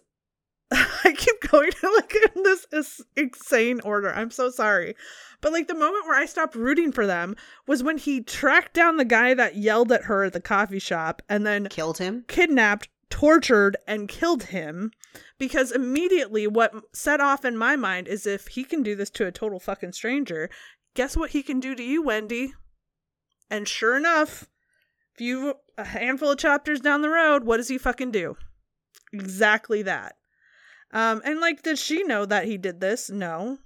I 1.03 1.13
keep 1.13 1.39
going 1.49 1.71
to 1.71 1.89
like 1.95 2.15
in 2.35 2.43
this 2.43 2.65
is 2.71 3.01
insane 3.15 3.79
order. 3.81 4.13
I'm 4.13 4.31
so 4.31 4.49
sorry. 4.49 4.95
But 5.41 5.51
like 5.51 5.67
the 5.67 5.75
moment 5.75 6.05
where 6.05 6.19
I 6.19 6.25
stopped 6.25 6.55
rooting 6.55 6.91
for 6.91 7.05
them 7.05 7.35
was 7.67 7.83
when 7.83 7.97
he 7.97 8.21
tracked 8.21 8.73
down 8.73 8.97
the 8.97 9.05
guy 9.05 9.33
that 9.33 9.55
yelled 9.55 9.91
at 9.91 10.03
her 10.05 10.23
at 10.23 10.33
the 10.33 10.39
coffee 10.39 10.79
shop 10.79 11.21
and 11.29 11.45
then 11.45 11.67
Killed 11.67 11.97
him. 11.97 12.23
kidnapped, 12.27 12.87
tortured, 13.09 13.77
and 13.87 14.07
killed 14.07 14.43
him. 14.43 14.91
Because 15.37 15.71
immediately 15.71 16.47
what 16.47 16.73
set 16.93 17.19
off 17.19 17.45
in 17.45 17.57
my 17.57 17.75
mind 17.75 18.07
is 18.07 18.25
if 18.25 18.47
he 18.47 18.63
can 18.63 18.81
do 18.81 18.95
this 18.95 19.09
to 19.11 19.27
a 19.27 19.31
total 19.31 19.59
fucking 19.59 19.91
stranger, 19.91 20.49
guess 20.95 21.17
what 21.17 21.31
he 21.31 21.43
can 21.43 21.59
do 21.59 21.75
to 21.75 21.83
you, 21.83 22.01
Wendy? 22.01 22.53
And 23.49 23.67
sure 23.67 23.95
enough, 23.97 24.47
if 25.13 25.21
you 25.21 25.55
a 25.77 25.85
handful 25.85 26.31
of 26.31 26.37
chapters 26.39 26.79
down 26.79 27.01
the 27.01 27.09
road, 27.09 27.43
what 27.43 27.57
does 27.57 27.67
he 27.67 27.77
fucking 27.77 28.11
do? 28.11 28.37
Exactly 29.11 29.81
that. 29.83 30.15
Um, 30.93 31.21
and 31.25 31.39
like, 31.39 31.63
did 31.63 31.79
she 31.79 32.03
know 32.03 32.25
that 32.25 32.45
he 32.45 32.57
did 32.57 32.79
this? 32.79 33.09
No. 33.09 33.57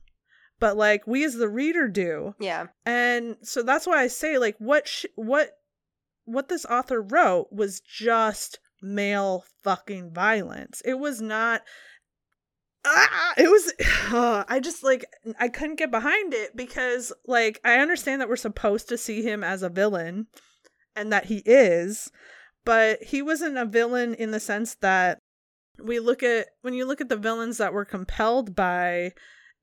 But 0.59 0.77
like, 0.77 1.05
we 1.05 1.23
as 1.23 1.35
the 1.35 1.49
reader 1.49 1.87
do. 1.87 2.33
Yeah. 2.39 2.67
And 2.85 3.35
so 3.43 3.61
that's 3.61 3.85
why 3.85 4.01
I 4.01 4.07
say 4.07 4.37
like 4.37 4.55
what 4.57 4.87
sh- 4.87 5.05
what 5.15 5.51
what 6.25 6.49
this 6.49 6.65
author 6.65 7.01
wrote 7.01 7.47
was 7.51 7.79
just 7.79 8.59
male 8.81 9.45
fucking 9.63 10.11
violence. 10.11 10.81
It 10.85 10.95
was 10.95 11.21
not 11.21 11.61
ah, 12.85 13.33
it 13.37 13.49
was 13.49 13.73
uh, 14.13 14.43
I 14.47 14.59
just 14.59 14.83
like 14.83 15.05
I 15.39 15.49
couldn't 15.49 15.79
get 15.79 15.91
behind 15.91 16.33
it 16.33 16.55
because 16.55 17.13
like 17.25 17.59
I 17.63 17.79
understand 17.79 18.21
that 18.21 18.29
we're 18.29 18.35
supposed 18.35 18.89
to 18.89 18.97
see 18.97 19.21
him 19.21 19.43
as 19.43 19.63
a 19.63 19.69
villain 19.69 20.27
and 20.95 21.11
that 21.11 21.25
he 21.25 21.43
is, 21.45 22.11
but 22.65 23.03
he 23.03 23.21
wasn't 23.21 23.57
a 23.57 23.65
villain 23.65 24.13
in 24.13 24.31
the 24.31 24.39
sense 24.39 24.75
that 24.81 25.19
we 25.83 25.99
look 25.99 26.23
at 26.23 26.47
when 26.61 26.73
you 26.73 26.85
look 26.85 27.01
at 27.01 27.09
the 27.09 27.15
villains 27.15 27.57
that 27.57 27.73
we're 27.73 27.85
compelled 27.85 28.55
by 28.55 29.13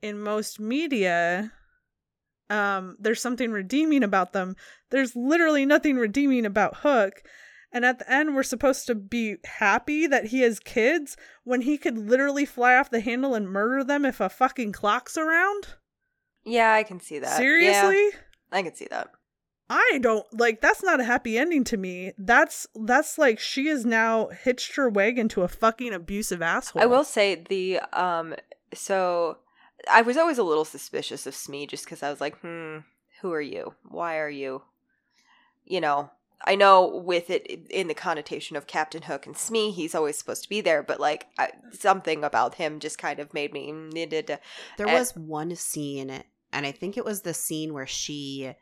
in 0.02 0.20
most 0.20 0.60
media 0.60 1.52
um 2.50 2.96
there's 3.00 3.20
something 3.20 3.50
redeeming 3.50 4.02
about 4.02 4.32
them. 4.32 4.56
There's 4.90 5.16
literally 5.16 5.64
nothing 5.64 5.96
redeeming 5.96 6.44
about 6.44 6.78
hook. 6.78 7.22
And 7.72 7.84
at 7.84 7.98
the 7.98 8.12
end 8.12 8.34
we're 8.34 8.42
supposed 8.42 8.86
to 8.86 8.94
be 8.94 9.36
happy 9.44 10.06
that 10.06 10.26
he 10.26 10.40
has 10.40 10.60
kids 10.60 11.16
when 11.42 11.62
he 11.62 11.78
could 11.78 11.98
literally 11.98 12.44
fly 12.44 12.76
off 12.76 12.90
the 12.90 13.00
handle 13.00 13.34
and 13.34 13.48
murder 13.48 13.82
them 13.82 14.04
if 14.04 14.20
a 14.20 14.28
fucking 14.28 14.72
clock's 14.72 15.16
around? 15.16 15.68
Yeah, 16.44 16.72
I 16.72 16.82
can 16.82 17.00
see 17.00 17.18
that. 17.18 17.36
seriously? 17.36 18.04
Yeah, 18.04 18.18
I 18.52 18.62
can 18.62 18.74
see 18.74 18.86
that. 18.90 19.08
I 19.70 19.98
don't 20.02 20.26
like 20.38 20.60
that's 20.60 20.82
not 20.82 21.00
a 21.00 21.04
happy 21.04 21.38
ending 21.38 21.64
to 21.64 21.76
me. 21.76 22.12
That's 22.18 22.66
that's 22.74 23.16
like 23.16 23.38
she 23.38 23.68
is 23.68 23.86
now 23.86 24.28
hitched 24.28 24.76
her 24.76 24.88
wagon 24.90 25.28
to 25.30 25.42
a 25.42 25.48
fucking 25.48 25.92
abusive 25.94 26.42
asshole. 26.42 26.82
I 26.82 26.86
will 26.86 27.04
say 27.04 27.36
the 27.48 27.80
um 27.92 28.34
so 28.74 29.38
I 29.90 30.02
was 30.02 30.16
always 30.16 30.38
a 30.38 30.42
little 30.42 30.64
suspicious 30.64 31.26
of 31.26 31.34
Smee 31.34 31.66
just 31.66 31.84
because 31.84 32.02
I 32.02 32.10
was 32.10 32.20
like, 32.20 32.38
hmm, 32.40 32.78
who 33.20 33.32
are 33.32 33.40
you? 33.40 33.74
Why 33.88 34.18
are 34.18 34.30
you? 34.30 34.62
You 35.64 35.80
know, 35.80 36.10
I 36.44 36.56
know 36.56 36.86
with 36.86 37.30
it 37.30 37.46
in 37.70 37.88
the 37.88 37.94
connotation 37.94 38.56
of 38.56 38.66
Captain 38.66 39.02
Hook 39.02 39.26
and 39.26 39.36
Smee, 39.36 39.70
he's 39.70 39.94
always 39.94 40.18
supposed 40.18 40.42
to 40.42 40.48
be 40.48 40.60
there, 40.60 40.82
but 40.82 41.00
like 41.00 41.26
I, 41.38 41.50
something 41.72 42.22
about 42.22 42.56
him 42.56 42.80
just 42.80 42.98
kind 42.98 43.18
of 43.18 43.32
made 43.32 43.52
me 43.54 43.72
needed 43.72 44.26
to. 44.26 44.40
There 44.76 44.86
And- 44.86 44.98
was 44.98 45.16
one 45.16 45.56
scene, 45.56 46.22
and 46.52 46.66
I 46.66 46.72
think 46.72 46.98
it 46.98 47.04
was 47.04 47.22
the 47.22 47.32
scene 47.34 47.72
where 47.72 47.86
she 47.86 48.52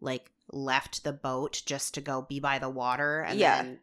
like 0.00 0.30
left 0.52 1.04
the 1.04 1.12
boat 1.12 1.62
just 1.66 1.94
to 1.94 2.00
go 2.00 2.22
be 2.22 2.40
by 2.40 2.58
the 2.58 2.70
water, 2.70 3.20
and 3.20 3.38
Yeah. 3.38 3.62
then 3.62 3.80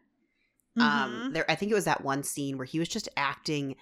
um, 0.79 1.29
there 1.31 1.49
I 1.49 1.55
think 1.55 1.71
it 1.71 1.75
was 1.75 1.85
that 1.85 2.03
one 2.03 2.23
scene 2.23 2.57
where 2.57 2.65
he 2.65 2.79
was 2.79 2.87
just 2.89 3.09
acting 3.17 3.75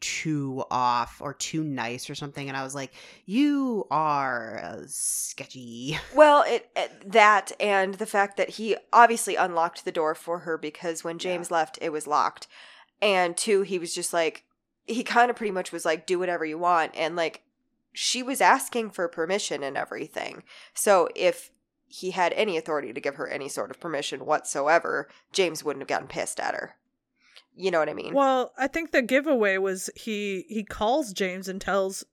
too 0.00 0.62
off 0.70 1.22
or 1.22 1.32
too 1.32 1.64
nice 1.64 2.10
or 2.10 2.14
something, 2.14 2.48
and 2.48 2.56
I 2.56 2.62
was 2.62 2.74
like, 2.74 2.92
"You 3.24 3.86
are 3.90 4.60
uh, 4.62 4.82
sketchy." 4.86 5.98
Well, 6.14 6.44
it, 6.46 6.68
it 6.76 7.12
that 7.12 7.52
and 7.58 7.94
the 7.94 8.06
fact 8.06 8.36
that 8.36 8.50
he 8.50 8.76
obviously 8.92 9.36
unlocked 9.36 9.84
the 9.84 9.92
door 9.92 10.14
for 10.14 10.40
her 10.40 10.58
because 10.58 11.02
when 11.02 11.18
James 11.18 11.50
left, 11.50 11.78
it 11.80 11.92
was 11.92 12.06
locked, 12.06 12.46
and 13.00 13.36
two, 13.36 13.62
he 13.62 13.78
was 13.78 13.94
just 13.94 14.12
like 14.12 14.44
he 14.86 15.02
kind 15.02 15.30
of 15.30 15.36
pretty 15.36 15.50
much 15.52 15.72
was 15.72 15.84
like, 15.86 16.06
"Do 16.06 16.18
whatever 16.18 16.44
you 16.44 16.58
want," 16.58 16.92
and 16.94 17.16
like 17.16 17.42
she 17.94 18.22
was 18.22 18.42
asking 18.42 18.90
for 18.90 19.08
permission 19.08 19.62
and 19.62 19.76
everything. 19.78 20.42
So 20.74 21.08
if 21.14 21.50
he 21.88 22.10
had 22.10 22.32
any 22.34 22.56
authority 22.56 22.92
to 22.92 23.00
give 23.00 23.14
her 23.16 23.28
any 23.28 23.48
sort 23.48 23.70
of 23.70 23.80
permission 23.80 24.26
whatsoever, 24.26 25.08
James 25.32 25.62
wouldn't 25.64 25.82
have 25.82 25.88
gotten 25.88 26.08
pissed 26.08 26.40
at 26.40 26.54
her. 26.54 26.76
You 27.54 27.70
know 27.70 27.78
what 27.78 27.88
I 27.88 27.94
mean? 27.94 28.12
Well, 28.14 28.52
I 28.58 28.66
think 28.66 28.90
the 28.92 29.02
giveaway 29.02 29.56
was 29.58 29.88
he 29.96 30.44
he 30.48 30.62
calls 30.64 31.12
James 31.12 31.48
and 31.48 31.60
tells 31.60 32.04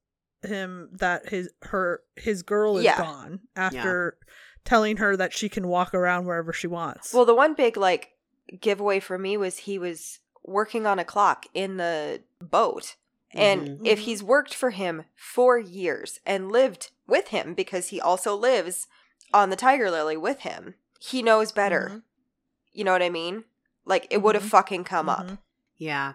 him 0.41 0.89
that 0.93 1.29
his 1.29 1.49
her 1.63 2.01
his 2.15 2.43
girl 2.43 2.77
is 2.77 2.85
Yeah. 2.85 2.97
gone 2.97 3.41
after 3.55 4.17
telling 4.65 4.97
her 4.97 5.17
that 5.17 5.33
she 5.33 5.49
can 5.49 5.67
walk 5.67 5.93
around 5.93 6.25
wherever 6.25 6.53
she 6.53 6.67
wants. 6.67 7.13
Well, 7.13 7.25
the 7.25 7.35
one 7.35 7.53
big 7.53 7.75
like 7.75 8.11
giveaway 8.61 8.99
for 8.99 9.17
me 9.17 9.35
was 9.35 9.59
he 9.59 9.77
was 9.77 10.19
working 10.43 10.85
on 10.85 10.99
a 10.99 11.05
clock 11.05 11.45
in 11.53 11.77
the 11.77 12.21
boat. 12.39 12.95
And 13.35 13.79
Mhm. 13.79 13.87
if 13.87 13.99
he's 13.99 14.21
worked 14.21 14.53
for 14.53 14.69
him 14.69 15.05
for 15.15 15.57
years 15.57 16.19
and 16.25 16.51
lived 16.51 16.91
with 17.07 17.29
him 17.29 17.53
because 17.55 17.87
he 17.87 17.99
also 17.99 18.35
lives 18.35 18.87
on 19.33 19.49
the 19.49 19.55
Tiger 19.55 19.89
Lily 19.89 20.17
with 20.17 20.39
him, 20.41 20.75
he 20.99 21.21
knows 21.21 21.51
better. 21.51 21.89
Mhm. 21.91 22.03
You 22.71 22.83
know 22.83 22.91
what 22.91 23.01
I 23.03 23.09
mean? 23.09 23.45
Like 23.85 24.07
it 24.09 24.21
would 24.21 24.35
have 24.35 24.43
Mhm. 24.45 24.49
fucking 24.49 24.83
come 24.83 25.09
up. 25.09 25.25
Mhm. 25.25 25.37
Yeah, 25.77 26.13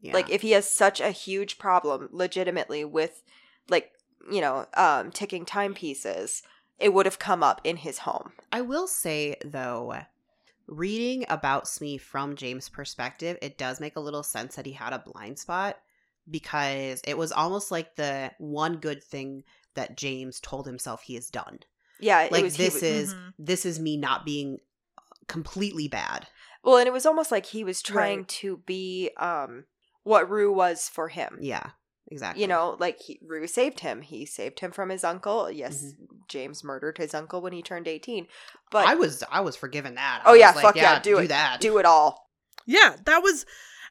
yeah. 0.00 0.12
Like 0.12 0.28
if 0.30 0.42
he 0.42 0.50
has 0.52 0.68
such 0.68 1.00
a 1.00 1.10
huge 1.10 1.58
problem 1.58 2.08
legitimately 2.12 2.84
with 2.84 3.22
like, 3.68 3.92
you 4.30 4.40
know, 4.40 4.66
um 4.74 5.10
ticking 5.10 5.44
timepieces, 5.46 6.42
it 6.78 6.92
would 6.92 7.06
have 7.06 7.18
come 7.18 7.42
up 7.42 7.60
in 7.64 7.78
his 7.78 7.98
home. 8.00 8.32
I 8.52 8.60
will 8.60 8.86
say 8.86 9.36
though, 9.44 10.02
reading 10.66 11.24
about 11.28 11.68
Smee 11.68 11.96
from 11.96 12.36
James' 12.36 12.68
perspective, 12.68 13.38
it 13.40 13.56
does 13.56 13.80
make 13.80 13.96
a 13.96 14.00
little 14.00 14.22
sense 14.22 14.56
that 14.56 14.66
he 14.66 14.72
had 14.72 14.92
a 14.92 14.98
blind 14.98 15.38
spot 15.38 15.80
because 16.28 17.00
it 17.04 17.16
was 17.16 17.32
almost 17.32 17.70
like 17.70 17.94
the 17.96 18.32
one 18.38 18.76
good 18.78 19.02
thing 19.02 19.44
that 19.74 19.96
James 19.96 20.40
told 20.40 20.66
himself 20.66 21.02
he 21.02 21.14
has 21.14 21.30
done. 21.30 21.60
Yeah, 22.00 22.22
it 22.22 22.32
Like 22.32 22.42
was 22.44 22.56
this 22.56 22.74
was- 22.74 22.82
is 22.82 23.14
Mhm. 23.14 23.32
this 23.38 23.66
is 23.66 23.78
me 23.80 23.96
not 23.96 24.24
being 24.24 24.58
completely 25.28 25.88
bad. 25.88 26.26
Well, 26.62 26.76
and 26.78 26.86
it 26.86 26.92
was 26.92 27.06
almost 27.06 27.30
like 27.30 27.46
he 27.46 27.64
was 27.64 27.82
trying 27.82 28.18
Right. 28.20 28.28
to 28.28 28.58
be 28.66 29.10
um 29.18 29.64
what 30.02 30.28
Rue 30.30 30.52
was 30.52 30.88
for 30.88 31.08
him. 31.08 31.38
Yeah, 31.40 31.70
exactly. 32.08 32.40
You 32.42 32.48
know, 32.48 32.76
like 32.78 33.00
he, 33.00 33.18
Rue 33.22 33.46
saved 33.46 33.80
him. 33.80 34.02
He 34.02 34.24
saved 34.26 34.60
him 34.60 34.70
from 34.72 34.88
his 34.90 35.02
uncle. 35.04 35.50
Yes, 35.50 35.82
Mm-hmm. 35.82 36.04
James 36.28 36.62
murdered 36.64 36.98
his 36.98 37.14
uncle 37.14 37.40
when 37.40 37.52
he 37.52 37.62
turned 37.62 37.88
18. 37.88 38.26
But 38.70 38.86
I 38.86 38.94
was 38.94 39.22
I 39.30 39.40
was 39.40 39.56
forgiven 39.56 39.94
that. 39.96 40.22
I 40.24 40.30
Oh, 40.30 40.34
yeah, 40.34 40.52
was 40.52 40.62
fuck 40.62 40.76
yeah, 40.76 40.98
do 41.00 41.18
it. 41.18 41.28
that. 41.28 41.60
do 41.60 41.78
it 41.78 41.84
all. 41.86 42.30
Yeah, 42.66 42.96
that 43.04 43.22
was 43.22 43.46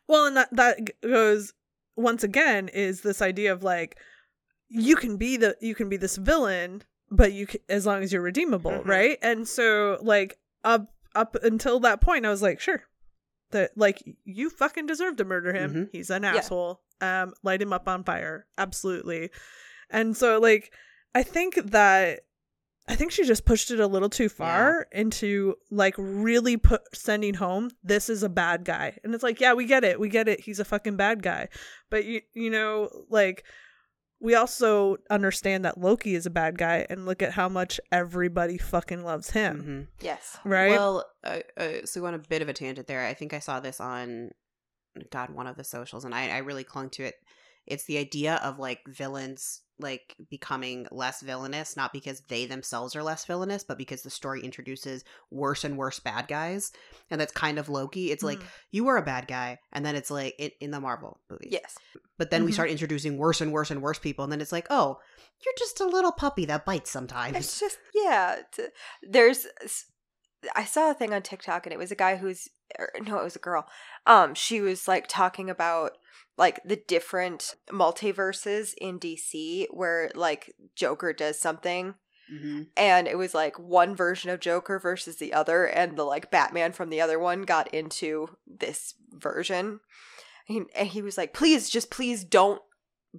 well, 0.08 0.26
and 0.26 0.38
that 0.38 0.50
that 0.56 1.02
goes 1.02 1.54
once 1.96 2.24
again 2.24 2.68
is 2.68 3.02
this 3.02 3.22
idea 3.22 3.52
of 3.54 3.64
like 3.64 3.98
you 4.68 4.96
can 4.98 5.16
be 5.18 5.38
the 5.38 5.56
you 5.62 5.76
can 5.76 5.88
be 5.90 5.98
this 5.98 6.18
villain, 6.18 6.84
but 7.12 7.34
you 7.34 7.48
can, 7.48 7.62
as 7.70 7.86
long 7.86 8.04
as 8.04 8.12
you're 8.12 8.22
redeemable, 8.22 8.72
Mhm. 8.72 8.86
right? 8.88 9.18
And 9.22 9.48
so 9.48 9.98
like 10.02 10.38
up 10.64 10.92
up 11.16 11.36
until 11.44 11.80
that 11.82 12.02
point, 12.02 12.26
I 12.26 12.30
was 12.30 12.42
like, 12.42 12.60
sure, 12.60 12.84
that 13.52 13.72
like 13.78 14.04
you 14.26 14.50
fucking 14.50 14.86
deserve 14.86 15.16
to 15.18 15.26
murder 15.26 15.54
him. 15.54 15.74
Mhm. 15.74 15.90
He's 15.92 16.10
an 16.10 16.24
Yeah. 16.24 16.36
asshole. 16.36 16.82
Um, 17.02 17.34
light 17.44 17.62
him 17.62 17.74
up 17.74 17.88
on 17.88 18.04
fire, 18.04 18.48
absolutely. 18.58 19.30
And 19.90 20.16
so 20.18 20.40
like 20.40 20.74
I 21.14 21.24
think 21.24 21.56
that 21.72 22.22
I 22.88 22.96
think 22.96 23.12
she 23.12 23.24
just 23.24 23.46
pushed 23.46 23.72
it 23.72 23.80
a 23.80 23.88
little 23.88 24.10
too 24.10 24.30
far 24.30 24.86
into 24.92 25.56
like 25.72 25.96
really 25.98 26.56
put 26.56 26.82
sending 26.96 27.34
home 27.34 27.72
this 27.84 28.10
is 28.10 28.22
a 28.22 28.30
bad 28.30 28.64
guy. 28.64 28.98
And 29.04 29.16
it's 29.16 29.24
like, 29.24 29.40
yeah, 29.42 29.54
we 29.54 29.66
get 29.66 29.84
it. 29.84 30.00
We 30.00 30.08
get 30.08 30.28
it. 30.28 30.42
He's 30.42 30.60
a 30.60 30.66
fucking 30.66 30.96
bad 30.96 31.24
guy. 31.24 31.50
But 31.90 32.06
you 32.06 32.22
you 32.34 32.50
know, 32.50 32.90
like 33.10 33.44
we 34.20 34.36
also 34.36 34.98
understand 35.10 35.66
that 35.66 35.80
Loki 35.80 36.16
is 36.16 36.26
a 36.26 36.30
bad 36.30 36.58
guy 36.58 36.86
and 36.90 37.06
look 37.06 37.22
at 37.22 37.32
how 37.34 37.50
much 37.50 37.80
everybody 37.92 38.58
fucking 38.58 39.04
loves 39.04 39.32
him. 39.32 39.88
Mhm. 40.00 40.04
Yes. 40.04 40.38
Right? 40.44 40.72
Well, 40.72 41.06
uh, 41.24 41.40
uh, 41.58 41.86
so 41.86 42.06
on 42.06 42.14
a 42.14 42.20
bit 42.20 42.42
of 42.42 42.50
a 42.50 42.54
tangent 42.54 42.88
there. 42.88 43.06
I 43.06 43.14
think 43.14 43.34
I 43.34 43.40
saw 43.40 43.60
this 43.60 43.80
on 43.80 44.32
God 45.12 45.30
one 45.30 45.48
of 45.48 45.58
the 45.58 45.64
socials, 45.64 46.06
and 46.06 46.16
I, 46.16 46.30
I 46.30 46.38
really 46.38 46.64
clung 46.64 46.90
to 46.92 47.04
it. 47.04 47.16
It's 47.68 47.86
the 47.86 47.98
idea 47.98 48.36
of 48.44 48.60
like 48.60 48.82
villains 48.88 49.62
like 49.78 50.16
becoming 50.30 50.88
less 50.90 51.20
villainous, 51.20 51.76
not 51.76 51.92
because 51.92 52.22
they 52.30 52.46
themselves 52.46 52.96
are 52.96 53.04
less 53.04 53.26
villainous, 53.26 53.62
but 53.66 53.78
because 53.78 54.04
the 54.04 54.10
story 54.10 54.40
introduces 54.42 55.04
worse 55.32 55.66
and 55.66 55.78
worse 55.78 56.00
bad 56.00 56.30
guys. 56.30 56.72
And 57.12 57.20
that's 57.20 57.34
kind 57.34 57.60
of 57.60 57.68
Loki. 57.68 58.10
It's 58.10 58.24
like 58.24 58.40
Mm. 58.40 58.46
you 58.72 58.84
were 58.86 58.96
a 58.96 59.02
bad 59.04 59.28
guy, 59.28 59.60
and 59.74 59.86
then 59.86 59.98
it's 59.98 60.10
like 60.10 60.34
in, 60.40 60.52
in 60.62 60.72
the 60.72 60.80
Marvel 60.80 61.20
movies. 61.30 61.50
Yes. 61.52 61.76
But 62.18 62.32
then 62.32 62.46
we 62.46 62.52
Mhm. 62.52 62.54
start 62.54 62.70
introducing 62.70 63.18
worse 63.18 63.42
and 63.42 63.52
worse 63.52 63.70
and 63.70 63.82
worse 63.82 64.00
people, 64.00 64.24
and 64.24 64.32
then 64.32 64.40
it's 64.40 64.54
like, 64.54 64.68
oh, 64.70 65.02
you're 65.44 65.54
just 65.58 65.82
a 65.82 65.86
little 65.86 66.14
puppy 66.14 66.46
that 66.46 66.64
bites 66.64 66.90
sometimes. 66.90 67.36
It's 67.36 67.60
just 67.60 67.78
yeah. 67.94 68.44
There's 69.04 69.46
I 70.56 70.64
saw 70.64 70.92
a 70.92 70.94
thing 70.94 71.14
on 71.14 71.22
TikTok 71.22 71.66
and 71.66 71.74
it 71.74 71.80
was 71.80 71.92
a 71.92 71.96
guy 71.96 72.16
who's 72.16 72.48
or, 72.80 72.92
no, 73.06 73.20
it 73.20 73.24
was 73.24 73.36
a 73.36 73.40
girl. 73.40 73.68
Um, 74.06 74.36
she 74.36 74.62
was 74.62 74.88
like 74.88 75.08
talking 75.10 75.50
about 75.50 75.98
like 76.38 76.62
the 76.64 76.76
different 76.76 77.56
multiverses 77.70 78.74
in 78.78 79.00
DC 79.00 79.68
where 79.72 80.12
like 80.16 80.54
Joker 80.76 81.14
does 81.14 81.40
something 81.40 81.96
hmm 82.30 82.64
and 82.76 83.08
it 83.08 83.18
was 83.18 83.36
like 83.36 83.60
one 83.60 83.96
version 83.96 84.32
of 84.32 84.40
Joker 84.40 84.80
versus 84.80 85.18
the 85.18 85.32
other, 85.34 85.66
and 85.66 85.96
the 85.96 86.04
like 86.04 86.32
Batman 86.32 86.72
from 86.72 86.90
the 86.90 87.00
other 87.02 87.20
one 87.20 87.44
got 87.44 87.72
into 87.74 88.36
this 88.48 88.96
version. 89.12 89.80
And, 90.48 90.68
and 90.76 90.90
he 90.90 91.02
was 91.02 91.18
like, 91.18 91.34
please, 91.34 91.70
just 91.70 91.90
please 91.90 92.24
don't 92.24 92.62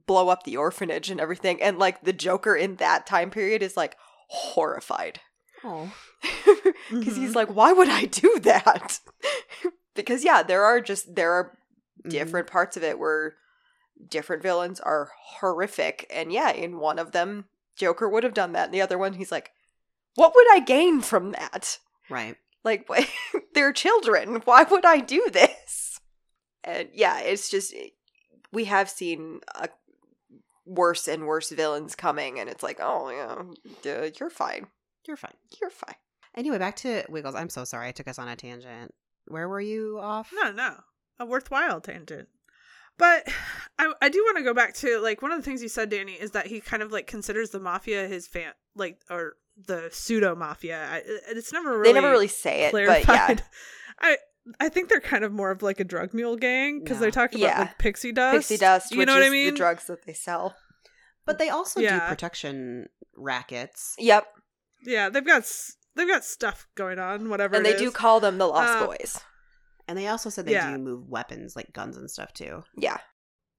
blow 0.07 0.29
up 0.29 0.45
the 0.45 0.57
orphanage 0.57 1.11
and 1.11 1.21
everything. 1.21 1.63
And 1.63 1.79
like 1.79 2.05
the 2.05 2.13
Joker 2.13 2.55
in 2.55 2.77
that 2.77 3.07
time 3.07 3.31
period 3.31 3.63
is 3.63 3.77
like 3.77 3.97
horrified. 4.29 5.21
Oh, 5.65 5.93
Because 6.91 7.17
he's 7.17 7.35
like, 7.35 7.49
why 7.49 7.73
would 7.73 7.89
I 7.89 8.05
do 8.05 8.39
that? 8.41 9.01
because 9.95 10.25
yeah, 10.25 10.43
there 10.43 10.65
are 10.65 10.81
just, 10.81 11.15
there 11.15 11.33
are 11.33 11.59
Mhm. 12.05 12.11
different 12.11 12.47
parts 12.49 12.77
of 12.77 12.83
it 12.83 12.99
where 12.99 13.37
different 14.09 14.43
villains 14.43 14.81
are 14.81 15.11
horrific. 15.41 16.07
And 16.11 16.33
yeah, 16.33 16.51
in 16.51 16.79
one 16.79 16.99
of 16.99 17.13
them, 17.13 17.47
Joker 17.77 18.09
would 18.09 18.25
have 18.25 18.35
done 18.35 18.53
that. 18.53 18.67
And 18.67 18.75
the 18.75 18.83
other 18.83 18.99
one, 18.99 19.15
he's 19.15 19.33
like, 19.33 19.53
what 20.15 20.35
would 20.35 20.47
I 20.53 20.61
gain 20.61 21.01
from 21.01 21.33
that? 21.33 21.79
right. 22.11 22.37
Like, 22.65 22.89
what- 22.89 23.09
they're 23.55 23.73
children. 23.73 24.43
Why 24.45 24.65
would 24.65 24.85
I 24.85 24.99
do 25.01 25.29
this? 25.33 26.01
And 26.65 26.89
yeah, 26.93 27.21
it's 27.21 27.49
just, 27.49 27.73
we 28.53 28.65
have 28.65 28.91
seen 28.91 29.41
uh, 29.55 29.69
worse 30.65 31.07
and 31.09 31.27
worse 31.27 31.51
villains 31.51 31.95
coming. 31.95 32.39
And 32.41 32.49
it's 32.51 32.63
like, 32.63 32.79
oh, 32.83 33.09
yeah, 33.11 33.43
duh, 33.83 34.11
you're 34.19 34.31
fine. 34.31 34.67
You're 35.07 35.17
fine. 35.17 35.35
You're 35.61 35.71
fine. 35.71 35.95
Anyway, 36.35 36.59
back 36.59 36.77
to 36.77 37.05
Wiggles. 37.09 37.35
I'm 37.37 37.49
so 37.49 37.65
sorry 37.65 37.89
I 37.89 37.93
took 37.93 38.09
us 38.09 38.19
on 38.19 38.29
a 38.29 38.37
tangent. 38.37 38.93
Where 39.29 39.49
were 39.49 39.61
you 39.61 39.99
off? 40.01 40.31
No, 40.35 40.51
no. 40.51 40.75
A 41.19 41.27
worthwhile 41.27 41.81
tangent. 41.81 42.29
But 42.99 43.29
I 43.79 43.93
I 44.03 44.09
do 44.09 44.23
want 44.25 44.39
to 44.39 44.45
go 44.45 44.55
back 44.55 44.75
to 44.77 44.99
like 45.01 45.23
one 45.23 45.33
of 45.33 45.39
the 45.39 45.43
things 45.45 45.63
you 45.63 45.69
said, 45.69 45.89
Danny, 45.91 46.13
is 46.13 46.33
that 46.33 46.47
he 46.47 46.61
kind 46.61 46.83
of 46.83 46.93
like 46.93 47.07
considers 47.07 47.51
the 47.51 47.61
mafia 47.61 48.07
his 48.09 48.27
fan 48.27 48.53
like 48.75 48.99
or 49.11 49.35
the 49.67 49.89
pseudo 49.93 50.35
mafia. 50.35 50.87
I- 50.91 51.03
It's 51.29 51.53
never 51.53 51.79
really 51.79 51.93
they 51.93 52.01
never 52.01 52.11
really 52.13 52.29
say 52.29 52.65
it, 52.67 52.71
clarified. 52.71 53.07
but 53.07 53.15
yeah. 53.15 53.37
I 54.01 54.17
I 54.61 54.69
think 54.69 54.89
they're 54.89 55.01
kind 55.01 55.25
of 55.25 55.33
more 55.33 55.51
of 55.51 55.63
like 55.63 55.81
a 55.81 55.85
drug 55.85 56.15
mule 56.15 56.37
gang 56.37 56.81
because 56.81 56.99
Yeah. 56.99 57.01
they 57.01 57.11
talk 57.11 57.31
about 57.33 57.41
Yeah. 57.41 57.59
like 57.61 57.79
pixie 57.79 58.13
dust. 58.13 58.37
Pixie 58.49 58.59
dust, 58.59 58.93
You 58.93 59.05
know 59.07 59.15
what 59.15 59.23
I 59.25 59.31
mean? 59.31 59.53
the 59.55 59.57
drugs 59.59 59.87
that 59.87 60.05
they 60.07 60.13
sell. 60.13 60.55
But 61.25 61.39
they 61.39 61.49
also 61.49 61.81
do 61.81 62.01
protection 62.07 62.87
rackets. 63.17 63.95
Yep. 63.99 64.27
Yeah, 64.85 65.09
they've 65.09 65.27
got 65.27 65.45
they've 65.97 66.07
got 66.07 66.25
stuff 66.25 66.69
going 66.77 66.99
on. 67.01 67.29
Whatever. 67.31 67.57
And 67.57 67.67
they 67.67 67.77
do 67.77 67.91
call 67.91 68.21
them 68.21 68.39
the 68.39 68.47
Lost 68.47 68.77
Uh, 68.79 68.87
Boys. 68.87 69.19
And 69.89 69.97
they 69.97 70.09
also 70.09 70.31
said 70.31 70.47
they 70.47 70.53
Yeah. 70.53 70.71
do 70.73 70.79
move 70.79 71.09
weapons 71.09 71.55
like 71.57 71.73
guns 71.73 71.97
and 71.97 72.11
stuff 72.11 72.33
too. 72.33 72.65
Yeah. 72.77 72.99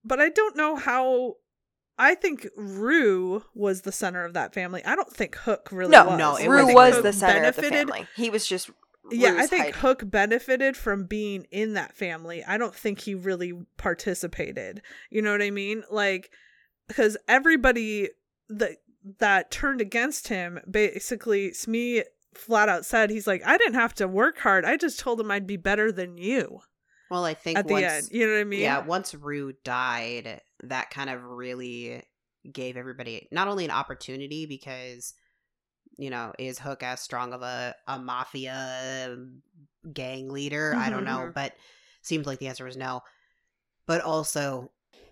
but 0.04 0.20
I 0.20 0.28
don't 0.28 0.56
know 0.56 0.76
how. 0.76 1.34
I 1.98 2.14
think 2.14 2.46
Rue 2.56 3.42
was 3.54 3.80
the 3.82 3.90
center 3.92 4.24
of 4.24 4.32
that 4.34 4.54
family. 4.54 4.84
I 4.84 4.94
don't 4.94 5.12
think 5.12 5.34
Hook 5.34 5.68
really 5.72 5.90
No, 5.90 6.04
was. 6.06 6.18
no, 6.18 6.36
it 6.36 6.46
Rue 6.48 6.66
think 6.66 6.76
was 6.76 6.94
Hook 6.94 7.02
the 7.02 7.12
center 7.12 7.48
of 7.48 7.56
the 7.56 7.62
family. 7.62 8.06
He 8.14 8.30
was 8.30 8.46
just 8.46 8.70
Yeah, 9.10 9.34
I 9.36 9.46
think 9.48 9.64
hiding. 9.64 9.80
Hook 9.80 10.02
benefited 10.10 10.76
from 10.76 11.06
being 11.06 11.46
in 11.50 11.72
that 11.74 11.96
family. 11.96 12.44
I 12.44 12.56
don't 12.58 12.74
think 12.74 13.00
he 13.00 13.14
really 13.14 13.52
participated. 13.78 14.82
You 15.10 15.22
know 15.22 15.32
what 15.32 15.42
I 15.42 15.50
mean? 15.50 15.82
Like 15.90 16.30
because 16.86 17.16
everybody 17.26 18.10
that 18.48 18.76
that 19.18 19.50
turned 19.50 19.80
against 19.80 20.28
him 20.28 20.60
basically 20.70 21.52
Smee 21.52 22.04
flat 22.34 22.68
out 22.68 22.84
said 22.86 23.10
he's 23.10 23.26
like 23.26 23.42
I 23.46 23.56
didn't 23.58 23.74
have 23.74 23.94
to 23.94 24.06
work 24.08 24.38
hard. 24.38 24.64
I 24.64 24.76
just 24.76 24.98
told 25.00 25.20
him 25.20 25.30
I'd 25.30 25.46
be 25.46 25.56
better 25.56 25.90
than 25.90 26.16
you 26.18 26.60
Well, 27.10 27.24
I 27.24 27.34
think 27.34 27.58
at 27.58 27.66
the 27.66 27.72
once, 27.74 27.84
end. 27.84 28.08
You 28.12 28.26
know 28.26 28.34
what 28.34 28.40
I 28.40 28.44
mean? 28.44 28.60
yeah, 28.60 28.78
once 28.84 29.14
Rue 29.14 29.54
died, 29.64 30.40
that 30.64 30.90
kind 30.90 31.10
of 31.10 31.22
really 31.24 32.02
gave 32.52 32.76
everybody 32.76 33.28
not 33.32 33.48
only 33.48 33.64
an 33.64 33.70
opportunity 33.70 34.46
because 34.46 35.14
you 35.96 36.10
know 36.10 36.32
is 36.38 36.58
Hook 36.58 36.82
as 36.82 37.00
strong 37.00 37.32
of 37.32 37.42
a 37.42 37.74
a 37.86 37.98
mafia 37.98 39.16
gang 39.92 40.28
leader? 40.28 40.74
I 40.76 40.90
don't 40.90 41.04
know, 41.04 41.28
Mhm. 41.30 41.34
but 41.34 41.54
seems 42.02 42.26
like 42.26 42.38
the 42.38 42.48
answer 42.48 42.64
was 42.64 42.76
no. 42.76 43.02
But 43.86 44.02
also, 44.02 44.70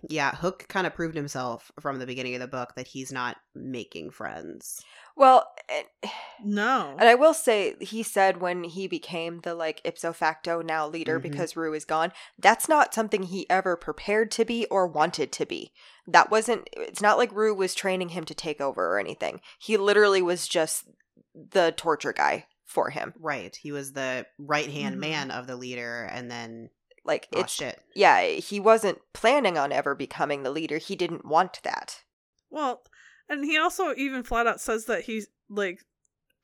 yeah, 0.09 0.35
Hook 0.35 0.65
kind 0.67 0.85
of 0.87 0.93
proved 0.93 1.15
himself 1.15 1.71
from 1.79 1.99
the 1.99 2.05
beginning 2.05 2.35
of 2.35 2.41
the 2.41 2.47
book 2.47 2.73
that 2.75 2.87
he's 2.87 3.11
not 3.11 3.37
making 3.55 4.11
friends. 4.11 4.81
well, 5.15 5.47
and, 5.67 6.11
No. 6.43 6.95
and 6.99 7.09
I 7.09 7.15
will 7.15 7.33
say 7.33 7.75
he 7.81 8.03
said 8.03 8.39
when 8.39 8.63
he 8.63 8.87
became 8.87 9.39
the 9.39 9.55
like 9.55 9.81
ipso 9.83 10.13
facto 10.13 10.61
now 10.61 10.87
leader 10.87 11.19
Mhm. 11.19 11.23
because 11.23 11.55
Rue 11.55 11.73
is 11.73 11.85
gone, 11.85 12.11
that's 12.37 12.69
not 12.69 12.93
something 12.93 13.23
he 13.23 13.49
ever 13.49 13.75
prepared 13.75 14.29
to 14.31 14.45
be 14.45 14.67
or 14.67 14.85
wanted 14.85 15.31
to 15.31 15.45
be. 15.47 15.73
That 16.05 16.29
wasn't. 16.29 16.69
It's 16.73 17.01
not 17.01 17.17
like 17.17 17.31
Rue 17.31 17.55
was 17.55 17.73
training 17.73 18.09
him 18.09 18.25
to 18.25 18.35
take 18.35 18.61
over 18.61 18.93
or 18.93 18.99
anything. 18.99 19.41
He 19.59 19.75
literally 19.75 20.21
was 20.21 20.47
just 20.47 20.85
the 21.33 21.73
torture 21.75 22.13
guy 22.13 22.45
for 22.65 22.91
him. 22.91 23.13
Right. 23.19 23.55
He 23.55 23.71
was 23.71 23.93
the 23.93 24.27
right 24.37 24.69
hand 24.69 24.97
Mhm. 24.97 24.99
man 24.99 25.31
of 25.31 25.47
the 25.47 25.55
leader, 25.55 26.03
and 26.11 26.29
then 26.29 26.69
Like 27.07 27.27
oh 27.33 27.39
it's 27.39 27.53
shit. 27.53 27.81
yeah, 27.95 28.21
he 28.23 28.59
wasn't 28.59 28.99
planning 29.13 29.57
on 29.57 29.71
ever 29.71 29.95
becoming 29.95 30.43
the 30.43 30.51
leader. 30.51 30.77
He 30.77 30.95
didn't 30.95 31.25
want 31.25 31.61
that. 31.63 32.03
Well, 32.51 32.81
and 33.29 33.45
he 33.45 33.57
also 33.57 33.93
even 33.95 34.23
flat 34.23 34.45
out 34.45 34.59
says 34.61 34.85
that 34.85 35.03
he's 35.05 35.27
like 35.49 35.79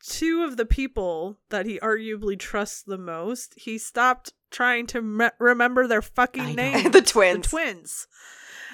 two 0.05 0.43
of 0.43 0.57
the 0.57 0.65
people 0.65 1.37
that 1.49 1.65
he 1.65 1.79
arguably 1.79 2.39
trusts 2.39 2.81
the 2.81 2.97
most. 2.97 3.53
He 3.57 3.77
stopped 3.77 4.33
trying 4.51 4.87
to 4.87 5.01
me- 5.01 5.29
remember 5.39 5.85
their 5.87 6.01
fucking 6.01 6.55
names. 6.55 6.91
the 6.91 7.01
twins. 7.05 7.43
The 7.45 7.49
twins. 7.49 8.07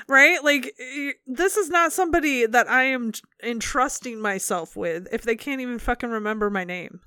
Right? 0.07 0.43
Like 0.43 0.73
this 1.27 1.57
is 1.57 1.69
not 1.69 1.91
somebody 1.93 2.45
that 2.45 2.69
I 2.69 2.83
am 2.85 3.11
entrusting 3.43 4.19
myself 4.21 4.75
with 4.75 5.07
if 5.11 5.21
they 5.23 5.35
can't 5.35 5.61
even 5.61 5.79
fucking 5.79 6.09
remember 6.09 6.49
my 6.49 6.63
name. 6.63 7.01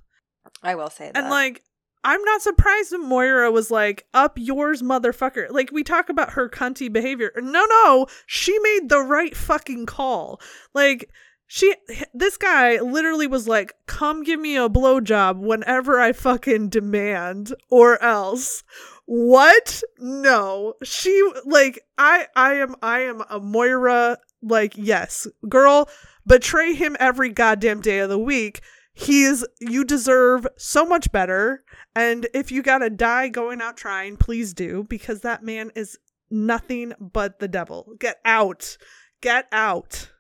I 0.63 0.75
will 0.77 0.91
say 0.91 1.07
that. 1.07 1.17
And 1.17 1.29
like 1.31 1.63
I'm 2.05 2.23
not 2.25 2.43
surprised 2.43 2.91
that 2.91 2.99
Moira 2.99 3.51
was 3.51 3.71
like, 3.71 4.07
up 4.13 4.37
yours, 4.37 4.83
motherfucker. 4.83 5.51
Like, 5.51 5.71
we 5.71 5.85
talk 5.85 6.09
about 6.09 6.33
her 6.33 6.49
cunty 6.49 6.93
behavior. 6.93 7.33
No, 7.37 7.65
no, 7.65 8.07
she 8.27 8.59
made 8.59 8.89
the 8.89 9.01
right 9.01 9.37
fucking 9.37 9.87
call. 9.87 10.41
Like, 10.75 11.09
she, 11.47 11.75
this 12.13 12.37
guy 12.37 12.81
literally 12.81 13.27
was 13.27 13.47
like, 13.47 13.75
come 13.87 14.23
give 14.23 14.41
me 14.41 14.57
a 14.57 14.69
blowjob 14.69 15.39
whenever 15.39 16.01
I 16.01 16.13
fucking 16.13 16.71
demand, 16.71 17.55
or 17.71 18.03
else. 18.03 18.65
What? 19.05 19.83
No. 19.99 20.75
She, 20.83 21.31
like, 21.45 21.81
I, 21.99 22.27
I 22.35 22.55
am, 22.55 22.75
I 22.83 23.01
am 23.01 23.23
a 23.29 23.39
Moira, 23.39 24.19
like, 24.43 24.75
yes, 24.77 25.27
girl, 25.49 25.89
betray 26.27 26.75
him 26.75 26.97
every 26.99 27.29
goddamn 27.29 27.81
day 27.81 27.99
of 27.99 28.09
the 28.09 28.19
week. 28.19 28.61
He's, 28.95 29.45
you 29.61 29.85
deserve 29.85 30.47
so 30.57 30.85
much 30.85 31.11
better. 31.13 31.65
And 31.97 32.27
if 32.35 32.53
you 32.53 32.63
gotta 32.63 32.91
die 32.91 33.29
going 33.29 33.61
out 33.63 33.77
trying, 33.77 34.17
please 34.17 34.53
do, 34.53 34.85
because 34.89 35.21
that 35.21 35.43
man 35.43 35.71
is 35.75 35.99
nothing 36.31 36.93
but 37.01 37.39
the 37.39 37.49
devil. 37.49 37.95
Get 37.99 38.19
out. 38.25 38.77
Get 39.21 39.47
out. 39.53 40.11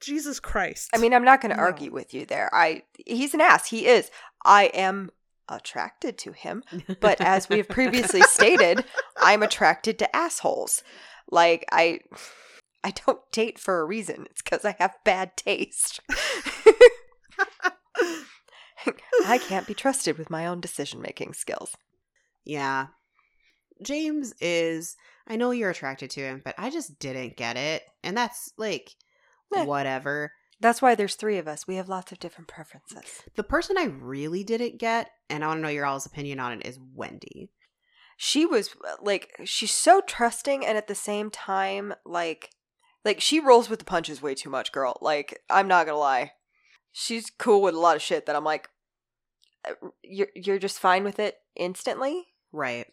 Jesus 0.00 0.40
Christ. 0.40 0.90
I 0.94 0.98
mean, 0.98 1.14
I'm 1.14 1.24
not 1.24 1.40
going 1.40 1.50
to 1.50 1.56
No. 1.56 1.62
argue 1.62 1.92
with 1.92 2.12
you 2.12 2.26
there. 2.26 2.50
I 2.52 2.82
he's 3.06 3.34
an 3.34 3.40
ass. 3.40 3.68
He 3.68 3.86
is. 3.86 4.10
I 4.44 4.64
am 4.74 5.10
attracted 5.48 6.18
to 6.18 6.32
him, 6.32 6.64
but 7.00 7.20
as 7.20 7.48
we 7.48 7.58
have 7.58 7.68
previously 7.68 8.20
stated, 8.22 8.84
I'm 9.20 9.42
attracted 9.44 9.98
to 10.00 10.16
assholes. 10.16 10.82
Like 11.30 11.64
I 11.70 12.00
I 12.82 12.90
don't 13.06 13.20
date 13.30 13.60
for 13.60 13.80
a 13.80 13.84
reason. 13.84 14.26
It's 14.30 14.42
cuz 14.42 14.64
I 14.64 14.74
have 14.80 14.96
bad 15.04 15.36
taste. 15.36 16.00
I 19.26 19.38
can't 19.38 19.66
be 19.66 19.74
trusted 19.74 20.18
with 20.18 20.30
my 20.30 20.46
own 20.46 20.60
decision-making 20.60 21.34
skills. 21.34 21.74
Yeah. 22.44 22.86
James 23.82 24.32
is 24.40 24.96
I 25.26 25.36
know 25.36 25.50
you're 25.52 25.70
attracted 25.70 26.10
to 26.10 26.20
him, 26.20 26.42
but 26.44 26.54
I 26.58 26.70
just 26.70 26.98
didn't 26.98 27.36
get 27.36 27.56
it. 27.56 27.82
And 28.02 28.16
that's 28.16 28.52
like 28.58 28.90
Eh. 29.54 29.64
whatever. 29.64 30.32
That's 30.60 30.80
why 30.80 30.94
there's 30.94 31.16
3 31.16 31.38
of 31.38 31.46
us. 31.48 31.66
We 31.66 31.76
have 31.76 31.88
lots 31.88 32.12
of 32.12 32.18
different 32.20 32.48
preferences. 32.48 33.22
The 33.36 33.42
person 33.42 33.76
I 33.76 33.84
really 33.84 34.44
didn't 34.44 34.78
get, 34.78 35.10
and 35.28 35.42
I 35.44 35.48
want 35.48 35.58
to 35.58 35.62
know 35.62 35.68
your 35.68 35.84
all's 35.86 36.06
opinion 36.06 36.38
on 36.40 36.52
it, 36.52 36.66
is 36.66 36.78
Wendy. 36.94 37.50
she 38.16 38.46
was 38.46 38.70
uh, 38.88 38.94
like 39.02 39.32
she's 39.44 39.72
so 39.72 40.00
trusting 40.06 40.64
and 40.64 40.78
at 40.78 40.86
the 40.86 40.94
same 40.94 41.30
time 41.30 41.92
like 42.04 42.50
like 43.04 43.20
she 43.20 43.40
rolls 43.40 43.68
with 43.68 43.80
the 43.80 43.84
punches 43.84 44.22
way 44.22 44.34
too 44.34 44.50
much, 44.50 44.70
girl. 44.72 44.96
Like 45.00 45.40
I'm 45.50 45.66
not 45.68 45.86
gonna 45.86 45.98
lie, 45.98 46.32
she's 46.92 47.30
cool 47.30 47.62
with 47.62 47.74
a 47.74 47.78
lot 47.80 47.96
of 47.96 48.02
shit 48.02 48.26
that 48.26 48.36
I'm 48.36 48.44
like, 48.44 48.68
uh, 49.68 49.88
you're 50.02 50.28
you're 50.34 50.58
just 50.58 50.78
fine 50.78 51.04
with 51.04 51.18
it 51.18 51.36
instantly. 51.56 52.26
Right. 52.52 52.86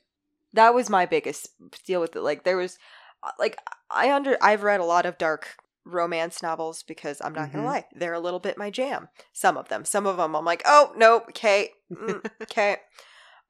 That 0.53 0.73
was 0.73 0.89
my 0.89 1.05
biggest 1.05 1.49
deal 1.85 2.01
with 2.01 2.15
it. 2.15 2.21
Like 2.21 2.43
there 2.43 2.57
was, 2.57 2.77
uh, 3.21 3.31
like 3.37 3.57
I 3.91 4.11
under 4.11 4.37
I've 4.41 4.63
read 4.63 4.79
a 4.79 4.85
lot 4.85 5.05
of 5.05 5.17
dark 5.17 5.55
romance 5.85 6.41
novels 6.43 6.83
because 6.83 7.21
I'm 7.23 7.33
not 7.33 7.49
Mhm. 7.49 7.53
gonna 7.53 7.65
lie, 7.65 7.85
they're 7.93 8.13
a 8.13 8.19
little 8.19 8.39
bit 8.39 8.57
my 8.57 8.69
jam. 8.69 9.09
Some 9.33 9.57
of 9.57 9.69
them, 9.69 9.85
some 9.85 10.05
of 10.07 10.17
them, 10.17 10.35
I'm 10.35 10.45
like, 10.45 10.61
oh 10.65 10.93
no, 10.95 11.17
okay, 11.29 11.71
mm, 11.91 12.23
okay, 12.43 12.77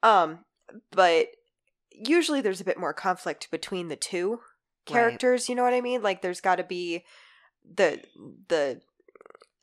um, 0.02 0.44
but 0.90 1.28
usually 1.92 2.40
there's 2.40 2.60
a 2.60 2.64
bit 2.64 2.78
more 2.78 2.94
conflict 2.94 3.50
between 3.50 3.88
the 3.88 3.96
two 3.96 4.40
Right. 4.88 4.94
characters. 4.94 5.48
You 5.48 5.54
know 5.54 5.62
what 5.62 5.74
I 5.74 5.80
mean? 5.82 6.02
Like 6.02 6.22
there's 6.22 6.40
got 6.40 6.56
to 6.56 6.64
be 6.64 7.04
the 7.74 8.02
the 8.48 8.80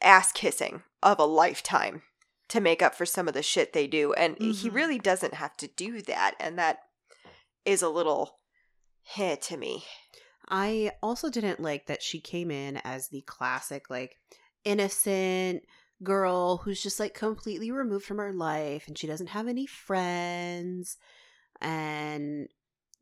ass 0.01 0.31
kissing 0.31 0.83
of 1.03 1.19
a 1.19 1.25
lifetime 1.25 2.03
to 2.49 2.59
make 2.61 2.81
up 2.81 2.95
for 2.95 3.05
some 3.05 3.27
of 3.27 3.33
the 3.33 3.43
shit 3.43 3.73
they 3.73 3.87
do, 3.87 4.13
and 4.13 4.37
he 4.39 4.69
Mhm. 4.69 4.73
really 4.73 4.99
doesn't 4.99 5.33
have 5.35 5.57
to 5.57 5.67
do 5.67 6.01
that, 6.03 6.35
and 6.39 6.57
that 6.57 6.79
is 7.65 7.81
a 7.81 7.89
little 7.89 8.39
heh 9.03 9.35
to 9.35 9.57
me. 9.57 9.85
I 10.47 10.93
also 11.03 11.29
didn't 11.29 11.59
like 11.59 11.87
that 11.87 12.01
she 12.01 12.21
came 12.21 12.51
in 12.51 12.77
as 12.77 13.09
the 13.09 13.21
classic, 13.21 13.89
like, 13.89 14.17
innocent 14.63 15.63
girl 16.03 16.57
who's 16.57 16.81
just 16.83 16.99
like 16.99 17.13
completely 17.13 17.71
removed 17.71 18.05
from 18.05 18.17
her 18.19 18.31
life 18.31 18.87
and 18.87 18.97
she 18.97 19.07
doesn't 19.07 19.27
have 19.27 19.47
any 19.47 19.65
friends 19.65 20.97
and 21.59 22.47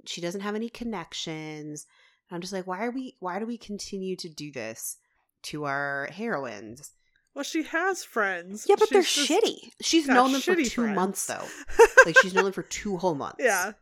she 0.05 0.21
doesn't 0.21 0.41
have 0.41 0.55
any 0.55 0.69
connections. 0.69 1.87
And 2.29 2.35
I'm 2.35 2.41
just 2.41 2.53
like, 2.53 2.65
why 2.67 2.85
are 2.85 2.91
we 2.91 3.17
why 3.19 3.39
do 3.39 3.45
we 3.45 3.57
continue 3.57 4.15
to 4.17 4.29
do 4.29 4.51
this 4.51 4.97
to 5.45 5.65
our 5.65 6.09
heroines? 6.11 6.91
Well, 7.33 7.43
she 7.43 7.63
has 7.63 8.03
friends. 8.03 8.65
Yeah, 8.67 8.75
but 8.79 8.89
they're 8.89 9.01
shitty. 9.01 9.71
She's 9.81 10.07
known 10.07 10.31
them 10.31 10.41
for 10.41 10.55
two 10.55 10.65
friends. 10.69 10.95
months 10.95 11.25
though. 11.25 11.45
Like 12.05 12.17
she's 12.21 12.33
known 12.33 12.45
them 12.45 12.53
for 12.53 12.63
two 12.79 12.97
whole 12.97 13.15
months. 13.15 13.37
yeah. 13.39 13.73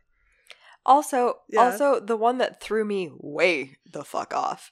Also, 0.86 1.36
Yeah. 1.48 1.60
also 1.60 2.00
the 2.00 2.16
one 2.16 2.38
that 2.38 2.60
threw 2.60 2.84
me 2.84 3.10
way 3.18 3.76
the 3.90 4.04
fuck 4.04 4.34
off 4.34 4.70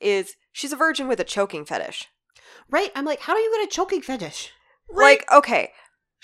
is 0.00 0.34
she's 0.52 0.72
a 0.72 0.76
virgin 0.76 1.08
with 1.08 1.20
a 1.20 1.24
choking 1.24 1.64
fetish. 1.64 2.08
Right? 2.70 2.90
I'm 2.94 3.04
like, 3.04 3.20
how 3.20 3.34
do 3.34 3.40
you 3.40 3.50
get 3.56 3.68
a 3.68 3.74
choking 3.74 4.02
fetish? 4.02 4.50
Right. 4.90 5.18
Like, 5.20 5.32
okay, 5.32 5.72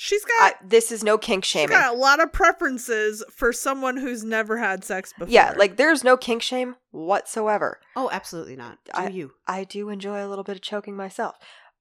She's 0.03 0.25
I, 0.41 0.53
got 0.53 0.71
this 0.71 0.91
is 0.91 1.05
no 1.05 1.19
kink 1.19 1.45
she's 1.45 1.61
shaming. 1.61 1.77
got 1.77 1.93
a 1.93 1.97
lot 1.99 2.23
of 2.23 2.33
preferences 2.33 3.23
for 3.31 3.53
someone 3.53 3.99
who's 3.99 4.25
never 4.25 4.57
had 4.57 4.83
sex 4.83 5.13
before. 5.13 5.31
Yeah, 5.31 5.53
like 5.59 5.77
there's 5.77 6.03
no 6.03 6.17
kink 6.17 6.41
shame 6.41 6.77
whatsoever. 6.91 7.81
Oh, 7.95 8.09
absolutely 8.11 8.57
not. 8.57 8.79
Do 8.87 8.93
I- 8.95 9.09
you? 9.09 9.33
I 9.47 9.65
do 9.65 9.91
enjoy 9.91 10.25
a 10.25 10.29
little 10.29 10.43
bit 10.43 10.57
of 10.57 10.63
choking 10.63 10.97
myself. 10.97 11.37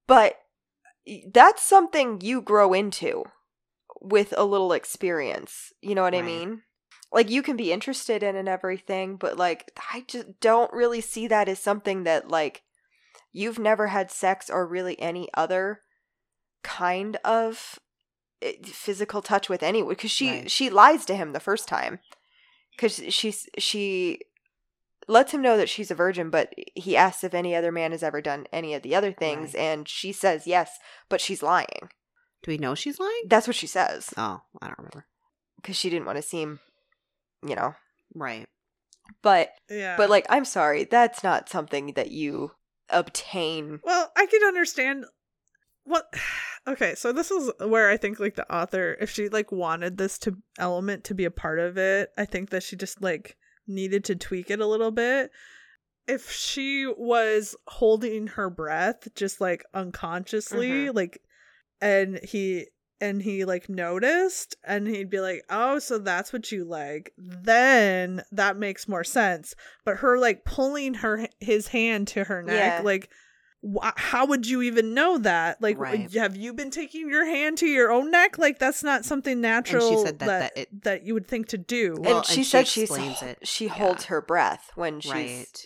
But 0.06 0.38
that's 1.32 1.64
something 1.64 2.20
you 2.20 2.42
grow 2.42 2.74
into 2.74 3.24
with 4.02 4.34
a 4.36 4.44
little 4.44 4.74
experience. 4.74 5.72
You 5.82 5.96
know 5.96 6.02
what 6.04 6.14
I 6.14 6.22
mean? 6.22 6.64
Like 7.14 7.30
you 7.30 7.42
can 7.42 7.56
be 7.56 7.72
interested 7.72 8.22
in 8.22 8.36
and 8.36 8.50
everything, 8.50 9.16
but 9.16 9.38
like 9.38 9.72
I 9.94 10.04
just 10.10 10.42
don't 10.42 10.74
really 10.74 11.00
see 11.00 11.26
that 11.28 11.48
as 11.48 11.60
something 11.60 12.04
that 12.04 12.28
like 12.28 12.64
you've 13.32 13.60
never 13.60 13.88
had 13.88 14.12
sex 14.12 14.50
or 14.50 14.68
really 14.68 15.00
any 15.00 15.30
other 15.36 15.84
kind 16.64 17.16
of 17.24 17.80
Eh, 18.42 18.54
physical 18.64 19.22
touch 19.22 19.50
with 19.50 19.62
anyone 19.64 19.90
because 19.94 20.12
she 20.12 20.30
Right. 20.30 20.52
she 20.52 20.70
lies 20.70 21.06
to 21.06 21.16
him 21.16 21.34
the 21.34 21.40
first 21.40 21.68
time 21.68 22.00
because 22.72 23.02
she's 23.10 23.48
she 23.58 24.20
lets 25.10 25.34
him 25.34 25.42
know 25.42 25.58
that 25.58 25.68
she's 25.70 25.92
a 25.92 25.96
virgin 25.96 26.30
but 26.30 26.54
he 26.76 26.96
asks 26.96 27.24
if 27.24 27.34
any 27.34 27.54
other 27.56 27.72
man 27.72 27.92
has 27.92 28.02
ever 28.04 28.22
done 28.22 28.46
any 28.54 28.74
of 28.74 28.82
the 28.82 28.96
other 28.96 29.12
things 29.12 29.54
Right. 29.54 29.62
and 29.62 29.88
she 29.90 30.12
says 30.14 30.48
yes 30.48 30.78
but 31.10 31.20
she's 31.20 31.44
lying 31.44 31.90
Do 32.44 32.52
we 32.52 32.58
know 32.58 32.76
she's 32.76 33.00
lying? 33.00 33.24
that's 33.28 33.46
what 33.48 33.56
she 33.58 33.68
says 33.68 34.14
Oh, 34.16 34.42
I 34.62 34.68
don't 34.68 34.78
remember. 34.78 35.06
because 35.58 35.76
she 35.76 35.90
didn't 35.90 36.06
want 36.06 36.18
to 36.18 36.22
seem 36.22 36.60
you 37.46 37.56
know 37.56 37.76
Right. 38.16 38.48
but 39.22 39.52
yeah. 39.70 39.98
but 39.98 40.10
like 40.10 40.26
i'm 40.30 40.46
sorry 40.46 40.86
that's 40.86 41.24
not 41.24 41.50
something 41.50 41.94
that 41.96 42.12
you 42.12 42.52
obtain 42.90 43.80
Well, 43.84 44.12
I 44.16 44.26
could 44.28 44.44
understand 44.44 45.06
what 45.90 46.14
Okay, 46.68 46.94
so 46.96 47.12
this 47.12 47.32
is 47.32 47.52
where 47.60 47.90
I 47.90 47.98
think 47.98 48.20
like 48.20 48.36
the 48.36 48.54
author 48.54 48.96
if 49.02 49.10
she 49.10 49.28
like 49.30 49.52
wanted 49.52 49.98
this 49.98 50.20
to 50.20 50.38
element 50.60 51.04
to 51.06 51.16
be 51.16 51.26
a 51.26 51.32
part 51.32 51.58
of 51.58 51.78
it, 51.78 52.10
I 52.18 52.26
think 52.26 52.52
that 52.52 52.64
she 52.64 52.76
just 52.76 53.02
like 53.02 53.38
needed 53.68 54.04
to 54.06 54.16
tweak 54.16 54.52
it 54.52 54.60
a 54.60 54.68
little 54.68 54.92
bit. 54.92 55.32
If 56.08 56.32
she 56.32 56.86
was 56.86 57.56
holding 57.68 58.28
her 58.28 58.50
breath 58.50 59.08
just 59.16 59.42
like 59.42 59.64
unconsciously, 59.74 60.70
mm-hmm. 60.70 60.96
like 60.96 61.22
and 61.82 62.20
he 62.24 62.68
and 63.02 63.22
he 63.22 63.46
like 63.46 63.70
noticed 63.70 64.56
and 64.64 64.88
he'd 64.88 65.10
be 65.10 65.22
like, 65.22 65.44
"Oh, 65.50 65.80
so 65.80 65.98
that's 65.98 66.34
what 66.34 66.52
you 66.52 66.66
like." 66.66 67.14
Then 67.18 68.22
that 68.32 68.58
makes 68.58 68.88
more 68.88 69.04
sense. 69.06 69.56
But 69.86 69.98
her 69.98 70.20
like 70.20 70.46
pulling 70.46 70.96
her 70.96 71.28
his 71.40 71.70
hand 71.70 72.10
to 72.10 72.26
her 72.26 72.44
neck, 72.44 72.80
Yeah. 72.80 72.82
like 72.84 73.10
wh- 73.64 73.92
how 73.96 74.26
would 74.26 74.48
you 74.48 74.62
even 74.62 74.94
know 74.94 75.18
that? 75.20 75.62
Like, 75.62 75.78
w- 75.78 76.02
Right. 76.04 76.14
have 76.14 76.36
you 76.36 76.54
been 76.54 76.70
taking 76.72 77.10
your 77.10 77.26
hand 77.26 77.58
to 77.60 77.68
your 77.68 77.92
own 77.92 78.12
neck? 78.12 78.38
Like, 78.38 78.60
that's 78.60 78.84
not 78.84 79.06
something 79.06 79.42
natural 79.42 79.90
She 79.90 80.06
said 80.06 80.20
that- 80.20 80.28
that 80.28 80.56
that 80.56 80.84
that, 80.84 81.04
you 81.06 81.14
would 81.14 81.28
think 81.28 81.48
to 81.50 81.58
do. 81.58 81.96
Well, 82.00 82.18
and 82.18 82.26
she 82.26 82.36
and 82.38 82.46
she 82.46 82.50
said 82.50 82.68
she's 82.68 82.84
explains 82.90 83.22
it. 83.22 83.40
she 83.48 83.66
Yeah. 83.66 83.74
holds 83.74 84.06
her 84.06 84.22
breath 84.22 84.72
when 84.76 85.00
she's 85.02 85.12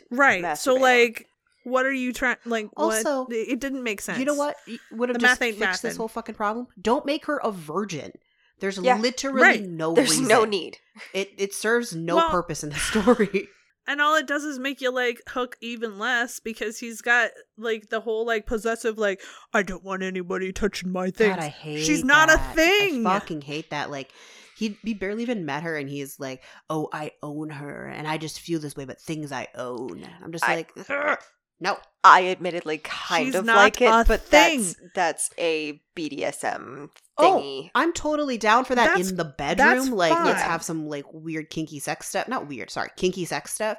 right. 0.10 0.42
right. 0.44 0.58
So, 0.58 0.74
like, 0.76 1.28
what 1.64 1.86
are 1.86 1.94
you 1.94 2.12
trying? 2.14 2.38
Like, 2.46 2.70
Also, 2.76 3.24
what? 3.24 3.32
it 3.34 3.48
it 3.50 3.60
didn't 3.60 3.84
make 3.84 4.02
sense. 4.02 4.20
You 4.20 4.26
know 4.26 4.34
what 4.34 4.58
y- 4.68 4.78
would 4.92 5.10
have 5.10 5.18
just 5.20 5.40
math 5.40 5.42
ain't 5.42 5.58
fixed 5.60 5.82
this 5.82 5.96
whole 5.98 6.08
fucking 6.08 6.36
problem? 6.36 6.68
Don't 6.82 7.06
make 7.06 7.26
her 7.28 7.38
a 7.38 7.52
virgin. 7.52 8.12
There's 8.60 8.78
Yeah. 8.78 8.98
literally 8.98 9.42
Right. 9.42 9.64
no 9.64 9.94
there's 9.94 10.10
reason. 10.12 10.28
no 10.28 10.46
need 10.46 10.78
It 11.14 11.32
it 11.38 11.54
serves 11.54 11.94
no 11.96 12.16
Well- 12.18 12.30
purpose 12.30 12.64
in 12.64 12.70
the 12.70 12.76
story. 12.76 13.50
And 13.86 14.02
all 14.02 14.16
it 14.16 14.28
does 14.28 14.44
is 14.44 14.60
make 14.60 14.80
you 14.82 14.92
like 14.92 15.22
hook 15.28 15.58
even 15.62 16.00
less 16.00 16.40
because 16.40 16.80
he's 16.80 17.02
got 17.02 17.32
like 17.58 17.90
the 17.90 18.00
whole 18.00 18.26
like 18.26 18.46
possessive 18.46 18.98
like 18.98 19.22
I 19.54 19.62
don't 19.64 19.84
want 19.84 20.04
anybody 20.04 20.54
touching 20.54 20.92
my 20.92 21.12
things. 21.12 21.36
God, 21.36 21.44
I 21.44 21.50
hate. 21.50 21.84
She's 21.84 22.04
not 22.04 22.30
a 22.34 22.38
thing. 22.38 23.06
I 23.06 23.20
fucking 23.20 23.42
hate 23.42 23.72
that. 23.72 23.92
Like 23.92 24.12
he 24.56 24.78
he 24.84 24.94
barely 24.94 25.24
even 25.24 25.46
met 25.46 25.64
her, 25.64 25.76
and 25.76 25.90
he's 25.90 26.20
like, 26.20 26.44
"Oh, 26.70 26.88
I 26.94 27.12
own 27.22 27.50
her, 27.50 27.88
and 27.88 28.08
I 28.08 28.18
just 28.18 28.40
feel 28.40 28.60
this 28.60 28.76
way, 28.76 28.86
but 28.86 29.02
things 29.02 29.32
I 29.32 29.48
own." 29.56 30.08
I'm 30.24 30.32
just 30.32 30.48
I- 30.48 30.56
like, 30.56 30.72
"Ugh, 30.90 31.20
no, 31.60 31.78
I 32.04 32.28
admittedly 32.28 32.80
kind 32.80 33.28
She's 33.28 33.36
of 33.36 33.46
not 33.46 33.56
like 33.58 33.80
it, 33.82 34.08
but 34.08 34.22
thing. 34.22 34.60
that's 34.62 34.76
that's 34.96 35.30
a 35.38 35.82
BDSM 35.96 36.90
Oh, 37.18 37.24
thingy. 37.40 37.72
I'm 37.76 37.94
totally 37.94 38.38
down 38.38 38.66
for 38.66 38.76
that 38.76 38.88
That's- 38.88 39.10
in 39.10 39.16
the 39.18 39.24
bedroom. 39.38 39.92
Like, 39.92 40.12
let's 40.26 40.42
have 40.42 40.64
some 40.64 40.88
like 40.88 41.06
weird 41.14 41.50
kinky 41.50 41.80
sex 41.80 42.10
stuff. 42.10 42.28
Not 42.28 42.48
weird, 42.48 42.70
sorry, 42.70 42.90
kinky 42.98 43.26
sex 43.26 43.54
stuff, 43.54 43.78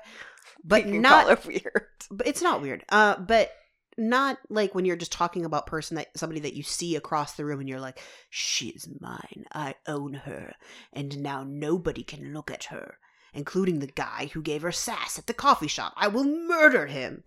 but 0.65 0.85
you 0.87 0.93
can 0.93 1.03
not 1.03 1.25
call 1.25 1.33
it 1.33 1.47
weird. 1.47 1.87
but 2.11 2.27
it's 2.27 2.43
not 2.43 2.63
weird. 2.63 2.85
Uh, 2.89 3.17
but 3.19 3.51
not 3.97 4.39
like 4.49 4.75
when 4.75 4.85
you're 4.85 4.97
just 4.97 5.13
talking 5.13 5.45
about 5.45 5.67
person 5.67 5.97
that 5.97 6.09
somebody 6.17 6.41
that 6.41 6.55
you 6.55 6.63
see 6.63 6.97
across 6.97 7.35
the 7.35 7.45
room 7.45 7.61
and 7.61 7.69
you're 7.69 7.81
like, 7.81 8.01
she's 8.31 8.89
mine. 9.01 9.45
I 9.53 9.75
own 9.87 10.15
her, 10.15 10.55
and 10.93 11.19
now 11.21 11.45
nobody 11.47 12.03
can 12.03 12.33
look 12.33 12.51
at 12.51 12.65
her, 12.65 12.97
including 13.35 13.79
the 13.81 13.87
guy 13.89 14.31
who 14.33 14.43
gave 14.43 14.63
her 14.63 14.73
sass 14.73 15.19
at 15.19 15.27
the 15.27 15.35
coffee 15.35 15.69
shop. 15.69 15.93
I 15.97 16.09
will 16.09 16.25
murder 16.25 16.87
him. 16.87 17.23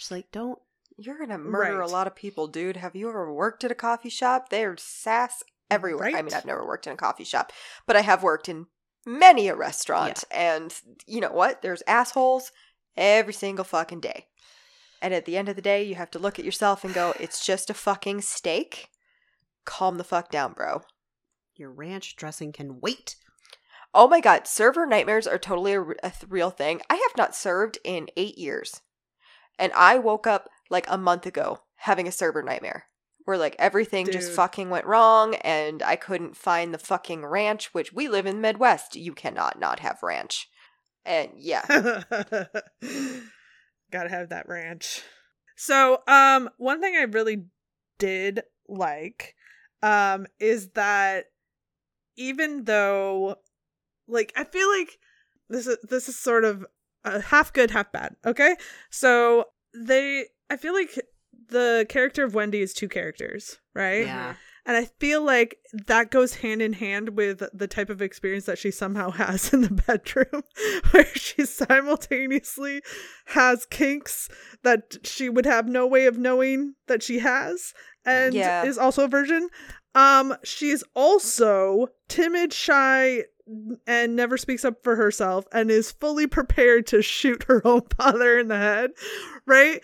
Just 0.00 0.10
like, 0.10 0.32
don't. 0.32 0.58
You're 0.96 1.18
gonna 1.18 1.36
murder 1.38 1.78
Right. 1.78 1.88
a 1.88 1.92
lot 1.92 2.06
of 2.06 2.14
people, 2.14 2.46
dude. 2.46 2.76
Have 2.78 2.96
you 2.96 3.08
ever 3.10 3.30
worked 3.32 3.64
at 3.64 3.70
a 3.70 3.74
coffee 3.74 4.08
shop? 4.08 4.48
There's 4.48 4.82
sass 4.82 5.42
everywhere. 5.70 6.08
I 6.16 6.22
mean, 6.22 6.32
I've 6.34 6.46
never 6.46 6.66
worked 6.66 6.86
in 6.86 6.94
a 6.94 6.96
coffee 6.96 7.24
shop, 7.24 7.52
but 7.86 7.96
I 7.96 8.00
have 8.00 8.22
worked 8.22 8.48
in 8.48 8.66
many 9.06 9.48
a 9.48 9.54
restaurant. 9.54 10.24
And 10.30 10.74
you 11.06 11.20
know 11.20 11.32
what? 11.32 11.60
There's 11.60 11.82
assholes 11.86 12.50
every 12.96 13.34
single 13.34 13.64
fucking 13.64 14.00
day. 14.00 14.28
And 15.02 15.12
at 15.14 15.26
the 15.26 15.36
end 15.36 15.50
of 15.50 15.56
the 15.56 15.62
day, 15.62 15.82
you 15.82 15.94
have 15.96 16.10
to 16.12 16.18
look 16.18 16.38
at 16.38 16.44
yourself 16.46 16.82
and 16.82 16.94
go, 16.94 17.12
it's 17.20 17.44
just 17.44 17.68
a 17.68 17.74
fucking 17.74 18.22
steak. 18.22 18.88
Calm 19.66 19.98
the 19.98 20.04
fuck 20.04 20.30
down, 20.30 20.54
bro. 20.54 20.80
Your 21.54 21.70
ranch 21.70 22.16
dressing 22.16 22.52
can 22.52 22.80
wait. 22.80 23.16
Oh 23.92 24.08
my 24.08 24.20
god, 24.20 24.46
server 24.46 24.86
nightmares 24.86 25.26
are 25.26 25.38
totally 25.38 25.74
a, 25.74 25.84
th- 26.10 26.24
real 26.28 26.50
thing. 26.50 26.80
I 26.88 26.94
have 26.94 27.16
not 27.18 27.34
served 27.34 27.78
in 27.84 28.08
eight 28.16 28.38
years. 28.38 28.80
And 29.60 29.72
I 29.74 29.98
woke 29.98 30.26
up 30.26 30.48
like 30.70 30.86
a 30.88 30.98
month 30.98 31.26
ago 31.26 31.60
having 31.76 32.08
a 32.08 32.12
server 32.12 32.42
nightmare 32.42 32.86
where 33.24 33.36
like 33.38 33.54
everything 33.58 34.10
just 34.10 34.32
fucking 34.32 34.70
went 34.70 34.86
wrong 34.86 35.34
and 35.36 35.82
I 35.82 35.94
couldn't 35.96 36.36
find 36.36 36.74
the 36.74 36.78
fucking 36.78 37.24
ranch, 37.24 37.72
which 37.72 37.92
we 37.92 38.08
live 38.08 38.26
in 38.26 38.36
the 38.36 38.40
Midwest. 38.42 38.96
You 38.96 39.12
cannot 39.12 39.60
not 39.60 39.80
have 39.80 40.02
ranch. 40.02 40.48
And 41.04 41.30
yeah. 41.36 41.64
Gotta 43.92 44.08
have 44.08 44.30
that 44.30 44.48
ranch. 44.48 45.02
So, 45.56 46.02
um, 46.08 46.48
one 46.56 46.80
thing 46.80 46.96
I 46.96 47.02
really 47.02 47.44
did 47.98 48.42
like, 48.68 49.34
um, 49.82 50.26
is 50.38 50.70
that 50.70 51.26
even 52.16 52.64
though, 52.64 53.36
like 54.08 54.32
I 54.36 54.44
feel 54.44 54.68
like 54.70 54.98
this 55.48 55.66
is 55.66 55.76
this 55.82 56.08
is 56.08 56.18
sort 56.18 56.44
of 56.44 56.64
uh, 57.04 57.20
half 57.20 57.52
good, 57.52 57.70
half 57.70 57.90
bad. 57.92 58.16
Okay, 58.26 58.56
so 58.90 59.44
they 59.74 60.26
I 60.50 60.56
feel 60.56 60.72
like 60.74 60.98
the 61.48 61.86
character 61.88 62.24
of 62.24 62.34
Wendy 62.34 62.60
is 62.60 62.72
two 62.74 62.88
characters, 62.88 63.58
right? 63.74 64.06
Yeah. 64.06 64.34
And 64.66 64.76
I 64.76 64.84
feel 65.00 65.22
like 65.24 65.56
that 65.86 66.10
goes 66.10 66.34
hand 66.36 66.60
in 66.60 66.74
hand 66.74 67.10
with 67.16 67.42
the 67.52 67.66
type 67.66 67.88
of 67.90 68.02
experience 68.02 68.44
that 68.44 68.58
she 68.58 68.70
somehow 68.70 69.10
has 69.10 69.52
in 69.52 69.62
the 69.62 69.70
bedroom, 69.86 70.42
where 70.90 71.06
she 71.14 71.44
simultaneously 71.46 72.82
has 73.26 73.66
kinks 73.66 74.28
that 74.62 74.96
she 75.02 75.28
would 75.28 75.46
have 75.46 75.66
no 75.66 75.86
way 75.86 76.06
of 76.06 76.18
knowing 76.18 76.74
that 76.88 77.02
she 77.02 77.20
has, 77.20 77.72
and 78.04 78.34
Yeah. 78.34 78.64
is 78.64 78.78
also 78.78 79.04
a 79.04 79.08
virgin. 79.08 79.48
Um, 79.94 80.36
she's 80.44 80.84
also 80.94 81.88
timid, 82.08 82.52
shy, 82.52 83.24
and 83.86 84.14
never 84.16 84.36
speaks 84.36 84.64
up 84.64 84.82
for 84.82 84.96
herself, 84.96 85.44
and 85.52 85.70
is 85.70 85.92
fully 85.92 86.26
prepared 86.26 86.86
to 86.88 87.02
shoot 87.02 87.44
her 87.44 87.60
own 87.66 87.82
father 87.98 88.38
in 88.38 88.48
the 88.48 88.58
head, 88.58 88.90
right? 89.46 89.80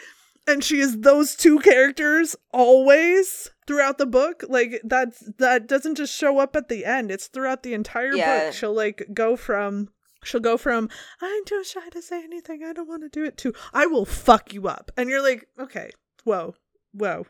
and 0.48 0.62
she 0.62 0.78
is 0.78 1.00
those 1.00 1.34
two 1.34 1.58
characters 1.58 2.36
always 2.52 3.50
throughout 3.66 3.98
the 3.98 4.06
book. 4.06 4.44
Like 4.48 4.80
that's 4.84 5.28
that 5.38 5.66
doesn't 5.66 5.96
just 5.96 6.14
show 6.16 6.38
up 6.38 6.54
at 6.54 6.68
the 6.68 6.84
end. 6.84 7.10
It's 7.10 7.26
throughout 7.26 7.64
the 7.64 7.74
entire 7.74 8.14
Yeah. 8.14 8.44
book 8.44 8.54
she'll 8.54 8.72
like 8.72 9.08
go 9.12 9.34
from 9.34 9.88
she'll 10.22 10.40
go 10.40 10.56
from 10.56 10.88
i'm 11.20 11.44
too 11.46 11.64
shy 11.64 11.88
to 11.90 12.00
say 12.00 12.22
anything. 12.22 12.62
I 12.64 12.72
don't 12.72 12.88
want 12.88 13.02
to 13.02 13.08
do 13.08 13.24
it 13.24 13.36
to 13.38 13.52
i 13.74 13.86
will 13.86 14.04
fuck 14.04 14.54
you 14.54 14.68
up. 14.68 14.92
And 14.96 15.08
you're 15.10 15.20
like 15.22 15.48
okay. 15.58 15.90
Whoa. 16.22 16.54
Whoa 16.92 17.26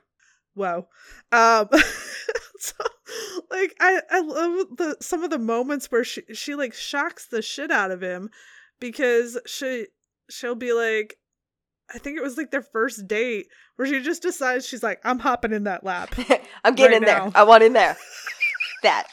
whoa 0.56 0.88
um 1.32 1.68
so 2.58 2.74
like 3.50 3.74
i 3.80 4.00
i 4.10 4.20
love 4.20 4.66
the 4.76 4.96
some 5.00 5.22
of 5.22 5.30
the 5.30 5.38
moments 5.38 5.90
where 5.92 6.02
she 6.02 6.22
she 6.32 6.54
like 6.54 6.74
shocks 6.74 7.26
the 7.28 7.40
shit 7.42 7.70
out 7.70 7.90
of 7.92 8.02
him 8.02 8.30
because 8.80 9.38
she 9.46 9.86
she'll 10.28 10.54
be 10.56 10.72
like 10.72 11.16
I 11.94 11.98
think 11.98 12.18
it 12.18 12.22
was 12.22 12.36
like 12.36 12.50
their 12.50 12.62
first 12.62 13.06
date 13.06 13.46
where 13.76 13.86
she 13.86 14.02
just 14.02 14.20
decides 14.20 14.66
she's 14.66 14.82
like, 14.82 15.00
I'm 15.04 15.20
hopping 15.20 15.52
in 15.52 15.62
that 15.64 15.84
lap. 15.84 16.12
I'm 16.64 16.74
getting 16.74 17.00
Right 17.00 17.08
in 17.08 17.16
now. 17.16 17.24
there. 17.30 17.32
I 17.36 17.44
want 17.44 17.62
in 17.62 17.74
there. 17.74 17.96
That. 18.82 19.06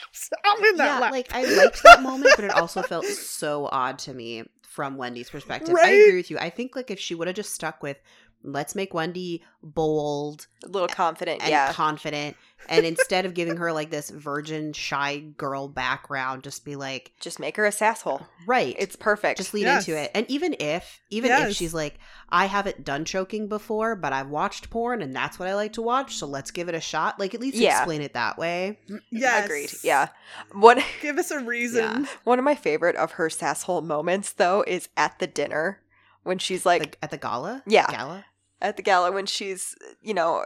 I'm 0.46 0.64
in 0.66 0.76
that 0.78 0.86
yeah, 0.86 1.00
lap. 1.00 1.12
like 1.14 1.34
I 1.34 1.46
liked 1.46 1.82
that 1.84 2.02
moment, 2.04 2.34
but 2.36 2.44
it 2.46 2.52
also 2.52 2.82
felt 2.84 3.06
so 3.06 3.70
odd 3.72 3.98
to 4.00 4.14
me 4.14 4.44
from 4.68 4.98
Wendy's 4.98 5.30
perspective. 5.30 5.76
I 5.82 5.88
agree 5.90 6.18
with 6.18 6.30
you. 6.30 6.38
I 6.38 6.50
think 6.50 6.76
like 6.76 6.92
if 6.92 7.00
she 7.00 7.16
would 7.16 7.28
have 7.28 7.36
just 7.36 7.54
stuck 7.54 7.82
with 7.82 7.98
let's 8.44 8.76
make 8.76 8.94
Wendy 8.94 9.44
bold 9.62 10.48
A 10.64 10.68
little 10.68 10.88
confident. 10.88 11.42
and 11.42 11.50
yeah. 11.50 11.72
confident, 11.74 12.36
and 12.70 12.86
instead 12.94 13.26
of 13.26 13.34
giving 13.34 13.58
her 13.58 13.72
like 13.74 13.90
this 13.90 14.10
virgin 14.10 14.74
shy 14.74 15.20
girl 15.38 15.68
background, 15.68 16.44
just 16.44 16.66
be 16.66 16.76
like, 16.76 17.12
Just 17.20 17.40
make 17.40 17.56
her 17.58 17.66
a 17.66 17.72
sasshole. 17.72 18.26
right, 18.46 18.76
It's 18.78 18.96
perfect. 18.96 19.38
just 19.38 19.54
lead 19.54 19.64
Yes. 19.64 19.88
into 19.88 20.00
it. 20.00 20.12
And 20.14 20.26
even 20.30 20.56
if, 20.60 21.02
even 21.10 21.30
Yes. 21.30 21.52
if 21.52 21.56
she's 21.56 21.74
like, 21.74 21.98
I 22.30 22.46
haven't 22.46 22.84
done 22.84 23.06
choking 23.06 23.48
before, 23.48 23.96
but 23.96 24.12
I've 24.14 24.30
watched 24.30 24.70
porn 24.70 25.02
and 25.02 25.16
that's 25.16 25.40
what 25.40 25.48
I 25.48 25.56
like 25.56 25.74
to 25.74 25.82
watch, 25.82 26.16
so 26.16 26.28
let's 26.28 26.52
give 26.52 26.68
it 26.70 26.76
a 26.76 26.82
shot. 26.82 27.20
Like 27.20 27.34
at 27.34 27.42
least 27.42 27.58
Yeah. 27.58 27.78
explain 27.80 28.02
it 28.02 28.14
that 28.14 28.38
way. 28.38 28.80
Mm, 28.90 29.00
yes. 29.12 29.46
Agreed. 29.46 29.72
Yeah. 29.84 30.10
One 30.52 30.82
Give 31.02 31.18
us 31.18 31.32
a 31.32 31.40
reason. 31.40 32.08
one 32.24 32.40
of 32.40 32.46
my 32.46 32.56
favorite 32.56 32.96
of 32.98 33.14
her 33.14 33.30
sasshole 33.30 33.84
moments 33.84 34.34
though 34.34 34.64
is 34.68 34.90
at 34.98 35.20
the 35.20 35.28
dinner 35.28 35.80
when 36.24 36.38
she's 36.40 36.66
like 36.66 36.82
Like 36.82 36.98
at 37.02 37.12
the 37.12 37.18
gala, 37.18 37.64
Yeah. 37.66 37.88
gala. 37.90 38.26
At 38.64 38.78
the 38.78 38.82
gala 38.82 39.12
when 39.12 39.26
she's 39.28 39.76
you 40.02 40.14
know 40.14 40.44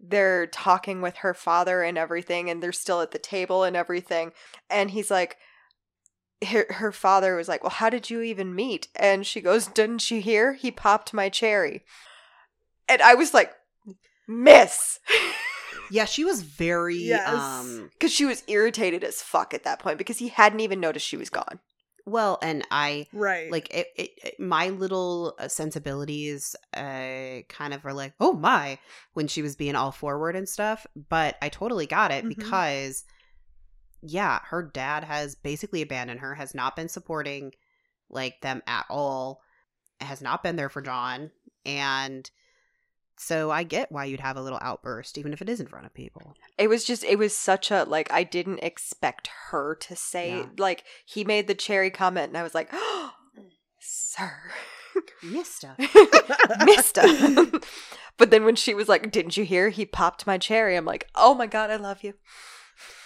they're 0.00 0.46
talking 0.46 1.00
with 1.02 1.16
her 1.16 1.34
father 1.34 1.82
and 1.82 1.98
everything 1.98 2.48
and 2.48 2.62
they're 2.62 2.70
still 2.70 3.00
at 3.00 3.10
the 3.10 3.18
table 3.18 3.64
and 3.64 3.74
everything. 3.74 4.30
And 4.70 4.92
he's 4.92 5.10
like 5.10 5.38
her, 6.46 6.66
her 6.70 6.92
father 6.92 7.34
was 7.34 7.48
like 7.48 7.64
well 7.64 7.70
how 7.70 7.90
did 7.90 8.08
you 8.10 8.20
even 8.22 8.54
meet? 8.54 8.86
And 8.94 9.26
she 9.26 9.40
goes 9.40 9.66
didn't 9.66 10.08
you 10.10 10.20
hear? 10.20 10.52
He 10.52 10.70
popped 10.70 11.12
my 11.12 11.28
cherry. 11.28 11.82
And 12.88 13.02
i 13.02 13.14
was 13.14 13.34
like 13.34 13.52
miss. 14.28 15.00
Yeah, 15.90 16.06
she 16.06 16.24
was 16.24 16.40
very 16.42 16.96
Yes. 16.96 17.28
um 17.28 17.90
because 17.92 18.12
she 18.12 18.24
was 18.24 18.42
irritated 18.46 19.04
as 19.04 19.20
fuck 19.20 19.52
at 19.52 19.64
that 19.64 19.78
point 19.78 19.98
because 19.98 20.18
he 20.18 20.28
hadn't 20.28 20.60
even 20.60 20.80
noticed 20.80 21.06
she 21.06 21.18
was 21.18 21.28
gone 21.28 21.60
well 22.06 22.38
and 22.42 22.66
I 22.70 23.06
Right. 23.12 23.50
like 23.50 23.72
it, 23.74 23.86
it, 23.96 24.10
it- 24.24 24.40
my 24.40 24.68
little 24.68 25.34
uh, 25.38 25.48
sensibilities 25.48 26.54
uh 26.74 27.42
kind 27.48 27.72
of 27.74 27.84
were 27.84 27.92
like, 27.92 28.14
"Oh 28.20 28.32
my," 28.32 28.78
when 29.14 29.28
she 29.28 29.42
was 29.42 29.56
being 29.56 29.76
all 29.76 29.92
forward 29.92 30.36
and 30.36 30.48
stuff, 30.48 30.86
but 31.08 31.36
I 31.42 31.48
totally 31.48 31.86
got 31.86 32.10
it 32.10 32.24
Mhm. 32.24 32.36
because 32.36 33.04
yeah, 34.00 34.40
her 34.44 34.62
dad 34.62 35.04
has 35.04 35.34
basically 35.36 35.80
abandoned 35.82 36.20
her, 36.20 36.34
has 36.34 36.54
not 36.54 36.74
been 36.76 36.88
supporting 36.88 37.52
like 38.10 38.40
them 38.40 38.62
at 38.66 38.84
all, 38.90 39.40
has 40.00 40.20
not 40.20 40.42
been 40.42 40.56
there 40.56 40.68
for 40.68 40.82
John, 40.82 41.30
and 41.64 42.28
so 43.18 43.50
I 43.50 43.62
get 43.62 43.92
why 43.92 44.04
you'd 44.06 44.20
have 44.20 44.36
a 44.36 44.42
little 44.42 44.58
outburst 44.62 45.18
even 45.18 45.32
if 45.32 45.40
it 45.42 45.48
is 45.48 45.60
in 45.60 45.66
front 45.66 45.86
of 45.86 45.94
people. 45.94 46.34
it 46.58 46.68
was 46.68 46.84
just 46.84 47.04
it 47.04 47.18
was 47.18 47.36
such 47.36 47.70
a 47.70 47.84
like 47.84 48.10
i 48.12 48.22
didn't 48.24 48.58
expect 48.62 49.28
her 49.50 49.74
to 49.76 49.94
say 49.96 50.38
Yeah. 50.38 50.46
like 50.58 50.84
he 51.04 51.22
made 51.24 51.46
the 51.46 51.54
cherry 51.54 51.90
comment 51.90 52.28
and 52.28 52.36
i 52.38 52.42
was 52.42 52.54
like 52.54 52.70
oh, 52.72 53.12
sir 53.78 54.32
Mister. 55.22 55.74
mister 56.66 57.02
but 58.18 58.30
then 58.30 58.44
when 58.44 58.56
she 58.56 58.74
was 58.74 58.88
like 58.88 59.10
didn't 59.10 59.36
you 59.36 59.44
hear 59.44 59.68
he 59.70 59.86
popped 59.86 60.26
my 60.26 60.36
cherry 60.38 60.76
i'm 60.76 60.84
like 60.84 61.08
oh 61.14 61.34
my 61.34 61.46
god 61.46 61.70
i 61.70 61.76
love 61.76 62.02
you 62.04 62.14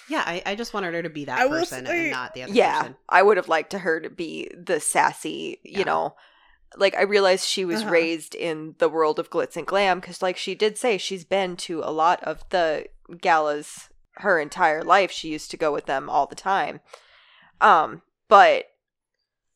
Yeah, 0.08 0.22
I, 0.24 0.42
I 0.46 0.54
just 0.54 0.72
wanted 0.74 0.94
her 0.94 1.02
to 1.02 1.10
be 1.10 1.24
that 1.26 1.38
I 1.38 1.48
person 1.48 1.86
say- 1.86 2.02
and 2.02 2.10
not 2.10 2.34
the 2.34 2.42
other 2.44 2.52
yeah 2.52 2.78
person. 2.80 2.96
i 3.08 3.22
would 3.22 3.36
have 3.36 3.48
liked 3.48 3.70
to 3.70 3.78
her 3.80 4.00
to 4.00 4.10
be 4.10 4.50
the 4.56 4.80
sassy 4.80 5.60
you 5.64 5.78
Yeah. 5.80 5.84
know 5.84 6.16
like 6.76 6.94
i 6.96 7.02
realized 7.02 7.46
she 7.46 7.64
was 7.64 7.82
Uh-huh. 7.82 7.90
raised 7.90 8.34
in 8.34 8.74
the 8.78 8.88
world 8.88 9.18
of 9.18 9.30
glitz 9.30 9.56
and 9.56 9.66
glam 9.66 10.00
because 10.00 10.20
like 10.22 10.36
she 10.36 10.54
did 10.54 10.76
say 10.76 10.98
she's 10.98 11.24
been 11.24 11.56
to 11.56 11.80
a 11.82 11.90
lot 11.92 12.22
of 12.24 12.42
the 12.50 12.86
galas 13.20 13.88
her 14.16 14.38
entire 14.40 14.82
life 14.82 15.10
she 15.10 15.28
used 15.28 15.50
to 15.50 15.56
go 15.56 15.72
with 15.72 15.86
them 15.86 16.08
all 16.10 16.26
the 16.26 16.34
time 16.34 16.80
um 17.60 18.02
but 18.28 18.64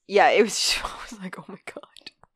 yeah 0.07 0.29
it 0.29 0.43
was 0.43 0.77
i 0.85 0.91
was 1.11 1.21
like 1.21 1.39
oh 1.39 1.45
my 1.49 1.59
god 1.67 1.85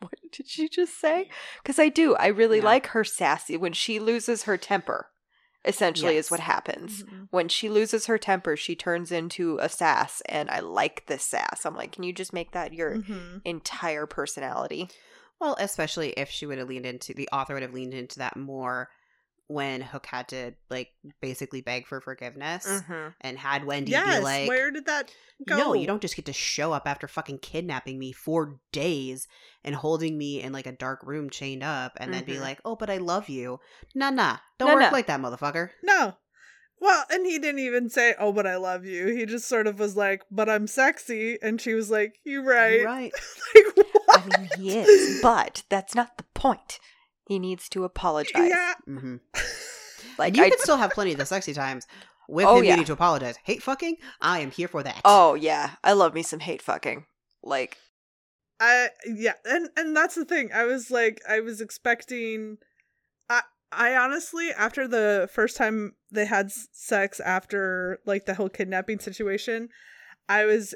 what 0.00 0.12
did 0.32 0.48
she 0.48 0.68
just 0.68 1.00
say 1.00 1.28
because 1.62 1.78
i 1.78 1.88
do 1.88 2.14
i 2.16 2.26
really 2.26 2.58
Yeah. 2.58 2.64
like 2.64 2.88
her 2.88 3.04
sassy 3.04 3.56
when 3.56 3.72
she 3.72 3.98
loses 4.00 4.42
her 4.44 4.56
temper 4.56 5.08
essentially 5.64 6.16
is 6.16 6.30
what 6.30 6.40
happens 6.40 7.02
Mhm. 7.04 7.28
when 7.30 7.48
she 7.48 7.68
loses 7.68 8.06
her 8.06 8.18
temper, 8.18 8.56
she 8.56 8.74
turns 8.76 9.10
into 9.12 9.58
a 9.60 9.68
sass, 9.68 10.20
and 10.26 10.50
I 10.50 10.60
like 10.60 11.06
this 11.06 11.24
sass. 11.24 11.64
I'm 11.64 11.74
like, 11.76 11.92
can 11.92 12.02
you 12.04 12.12
just 12.12 12.32
make 12.32 12.52
that 12.52 12.72
your 12.72 12.96
Mhm. 12.98 13.40
entire 13.44 14.06
personality? 14.06 14.88
Well, 15.40 15.56
especially 15.58 16.10
if 16.10 16.30
she 16.30 16.46
would 16.46 16.58
have 16.58 16.68
leaned 16.68 16.86
into 16.86 17.12
the 17.14 17.28
author 17.32 17.54
would 17.54 17.62
have 17.62 17.74
leaned 17.74 17.94
into 17.94 18.18
that 18.18 18.36
more 18.36 18.90
when 19.46 19.82
Hook 19.82 20.06
had 20.06 20.28
to 20.28 20.52
like 20.70 20.88
basically 21.20 21.60
beg 21.60 21.86
for 21.86 22.00
forgiveness 22.00 22.66
Mm-hmm. 22.66 23.08
and 23.20 23.38
had 23.38 23.64
Wendy 23.66 23.90
Yes. 23.92 24.18
be 24.18 24.24
like, 24.24 24.48
where 24.48 24.70
did 24.70 24.86
that 24.86 25.10
go? 25.46 25.56
"No, 25.56 25.72
you 25.74 25.86
don't 25.86 26.00
just 26.00 26.16
get 26.16 26.24
to 26.26 26.32
show 26.32 26.72
up 26.72 26.88
after 26.88 27.06
fucking 27.06 27.38
kidnapping 27.38 27.98
me 27.98 28.12
for 28.12 28.58
days 28.72 29.28
and 29.62 29.74
holding 29.74 30.16
me 30.16 30.40
in 30.40 30.52
like 30.52 30.66
a 30.66 30.72
dark 30.72 31.00
room 31.02 31.28
chained 31.28 31.62
up 31.62 31.92
and 32.00 32.12
then 32.12 32.24
be 32.24 32.34
Mhm. 32.36 32.40
like, 32.40 32.60
"Oh, 32.64 32.74
but 32.76 32.88
I 32.88 32.96
love 32.96 33.28
you." 33.28 33.60
Nah, 33.94 34.10
nah, 34.10 34.38
don't 34.58 34.68
Nah, 34.68 34.74
work 34.74 34.82
nah. 34.84 34.90
like 34.90 35.06
that, 35.08 35.20
motherfucker. 35.20 35.70
No. 35.82 36.14
Well, 36.80 37.04
and 37.10 37.24
he 37.24 37.38
didn't 37.38 37.60
even 37.60 37.88
say, 37.88 38.14
"Oh, 38.18 38.32
but 38.32 38.46
I 38.46 38.56
love 38.56 38.84
you." 38.84 39.06
He 39.08 39.26
just 39.26 39.46
sort 39.48 39.66
of 39.66 39.78
was 39.78 39.96
like, 39.96 40.22
"But 40.30 40.48
I'm 40.50 40.66
sexy," 40.66 41.38
and 41.42 41.60
she 41.60 41.72
was 41.74 41.90
like, 41.90 42.16
"You 42.24 42.42
right." 42.42 42.80
You're 42.80 42.84
right. 42.86 43.12
like 43.54 43.76
what? 43.76 43.86
I 44.34 44.38
mean, 44.38 44.48
he 44.58 44.78
is, 44.78 45.20
but 45.22 45.62
that's 45.68 45.94
not 45.94 46.16
the 46.18 46.24
point. 46.34 46.78
He 47.26 47.38
needs 47.38 47.68
to 47.70 47.84
apologize. 47.84 48.48
Yeah. 48.48 48.74
hmm 48.86 49.16
Like 50.18 50.36
you 50.36 50.44
I, 50.44 50.50
could 50.50 50.60
still 50.60 50.76
have 50.76 50.90
plenty 50.92 51.12
of 51.12 51.18
the 51.18 51.26
sexy 51.26 51.52
times 51.54 51.86
with 52.28 52.46
Oh, 52.46 52.58
him 52.58 52.64
yeah. 52.64 52.70
needing 52.72 52.84
to 52.86 52.92
apologize. 52.92 53.36
Hate 53.42 53.62
fucking, 53.62 53.96
I 54.20 54.40
am 54.40 54.50
here 54.50 54.68
for 54.68 54.82
that. 54.82 55.00
oh 55.04 55.34
yeah, 55.34 55.70
I 55.82 55.92
love 55.94 56.14
me 56.14 56.22
some 56.22 56.40
hate 56.40 56.62
fucking. 56.62 57.06
Like 57.42 57.78
I 58.60 58.90
yeah, 59.06 59.32
and 59.44 59.70
and 59.76 59.96
that's 59.96 60.14
the 60.14 60.24
thing. 60.24 60.50
I 60.54 60.64
was 60.64 60.90
like, 60.90 61.20
I 61.28 61.40
was 61.40 61.60
expecting. 61.60 62.58
I 63.28 63.42
I 63.72 63.96
honestly, 63.96 64.50
after 64.56 64.86
the 64.86 65.28
first 65.32 65.56
time 65.56 65.94
they 66.12 66.26
had 66.26 66.52
sex 66.52 67.18
after 67.18 67.98
like 68.06 68.26
the 68.26 68.34
whole 68.34 68.48
kidnapping 68.48 69.00
situation, 69.00 69.68
I 70.28 70.44
was 70.44 70.74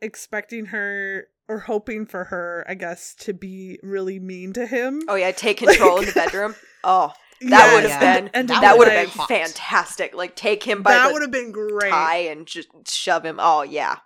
expecting 0.00 0.66
her 0.66 1.26
or 1.48 1.58
hoping 1.60 2.06
for 2.06 2.24
her, 2.24 2.64
I 2.68 2.74
guess, 2.74 3.14
to 3.20 3.32
be 3.34 3.78
really 3.82 4.18
mean 4.18 4.52
to 4.54 4.66
him. 4.66 5.02
oh 5.08 5.14
yeah, 5.14 5.30
take 5.32 5.58
control 5.58 5.98
in 5.98 6.06
the 6.06 6.12
bedroom. 6.12 6.54
Oh, 6.84 7.12
that 7.40 7.48
Yes, 7.50 7.74
would 7.74 7.90
have 7.90 8.02
yeah. 8.02 8.14
been 8.20 8.30
and 8.34 8.48
to 8.48 8.54
That 8.54 8.60
that 8.60 8.78
would 8.78 8.86
would've 8.88 8.94
been 8.94 9.08
hot. 9.10 9.28
fantastic. 9.28 10.14
Like 10.14 10.36
take 10.36 10.62
him 10.62 10.82
by 10.82 10.92
That 10.92 11.08
the 11.08 11.12
would 11.12 11.22
have 11.22 11.30
been 11.32 11.50
great. 11.52 11.90
tie 11.90 12.18
and 12.28 12.46
just 12.46 12.68
shove 12.88 13.24
him. 13.24 13.38
Oh 13.40 13.62
yeah, 13.62 13.96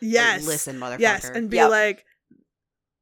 Yes. 0.00 0.46
listen, 0.46 0.78
motherfucker. 0.78 0.98
Yes, 1.00 1.24
and 1.30 1.48
be 1.48 1.56
Yep. 1.58 1.70
like, 1.70 2.04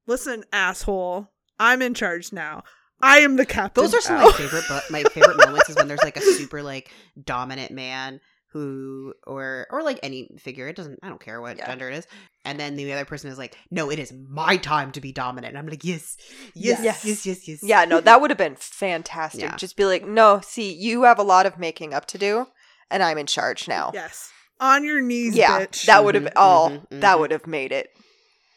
"Listen, 0.06 0.44
asshole, 0.52 1.30
I'm 1.58 1.82
in 1.82 1.94
charge 1.94 2.32
now. 2.32 2.62
I 3.00 3.18
am 3.20 3.36
the 3.36 3.46
captain." 3.46 3.82
Those 3.82 3.94
are 3.94 4.00
some 4.00 4.16
of 4.16 4.22
my 4.22 4.32
favorite, 4.32 4.64
but 4.68 4.90
my 4.90 5.02
favorite 5.04 5.36
moments 5.38 5.68
is 5.70 5.76
when 5.76 5.88
there's 5.88 6.02
like 6.02 6.16
a 6.16 6.22
super 6.22 6.62
like 6.62 6.90
dominant 7.22 7.70
man 7.72 8.20
who 8.54 9.12
or 9.26 9.66
or 9.70 9.82
like 9.82 9.98
any 10.02 10.30
figure 10.38 10.68
it 10.68 10.76
doesn't 10.76 10.98
i 11.02 11.08
don't 11.08 11.20
care 11.20 11.40
what 11.40 11.58
Yeah. 11.58 11.66
gender 11.66 11.90
it 11.90 11.96
is 11.98 12.06
and 12.44 12.58
then 12.58 12.76
the 12.76 12.90
other 12.92 13.04
person 13.04 13.28
is 13.30 13.36
like 13.36 13.56
no 13.70 13.90
it 13.90 13.98
is 13.98 14.12
my 14.28 14.56
time 14.56 14.92
to 14.92 15.00
be 15.00 15.12
dominant 15.12 15.50
and 15.50 15.58
i'm 15.58 15.66
like 15.66 15.84
yes 15.84 16.16
yes 16.54 16.80
Yes. 16.82 17.04
yes 17.04 17.26
yes 17.26 17.48
yes, 17.48 17.58
Yeah, 17.62 17.84
no, 17.84 18.00
that 18.00 18.20
would 18.20 18.30
have 18.30 18.38
been 18.38 18.56
fantastic. 18.56 19.42
Yeah. 19.42 19.56
Just 19.56 19.76
be 19.76 19.84
like, 19.84 20.06
no, 20.06 20.40
see, 20.42 20.72
you 20.72 21.02
have 21.02 21.18
a 21.18 21.22
lot 21.22 21.46
of 21.46 21.58
making 21.58 21.92
up 21.92 22.06
to 22.06 22.18
do, 22.18 22.46
and 22.90 23.02
I'm 23.02 23.18
in 23.18 23.26
charge 23.26 23.66
now. 23.68 23.90
Yes. 23.92 24.30
On 24.60 24.84
your 24.84 25.00
knees, 25.00 25.34
yeah, 25.36 25.60
bitch. 25.66 25.86
that 25.86 26.04
would 26.04 26.14
have 26.14 26.24
Mhm, 26.24 26.32
oh, 26.36 26.70
mhm, 26.90 27.00
that 27.00 27.16
mhm. 27.16 27.20
would 27.20 27.30
have 27.32 27.46
made 27.46 27.72
it 27.72 27.88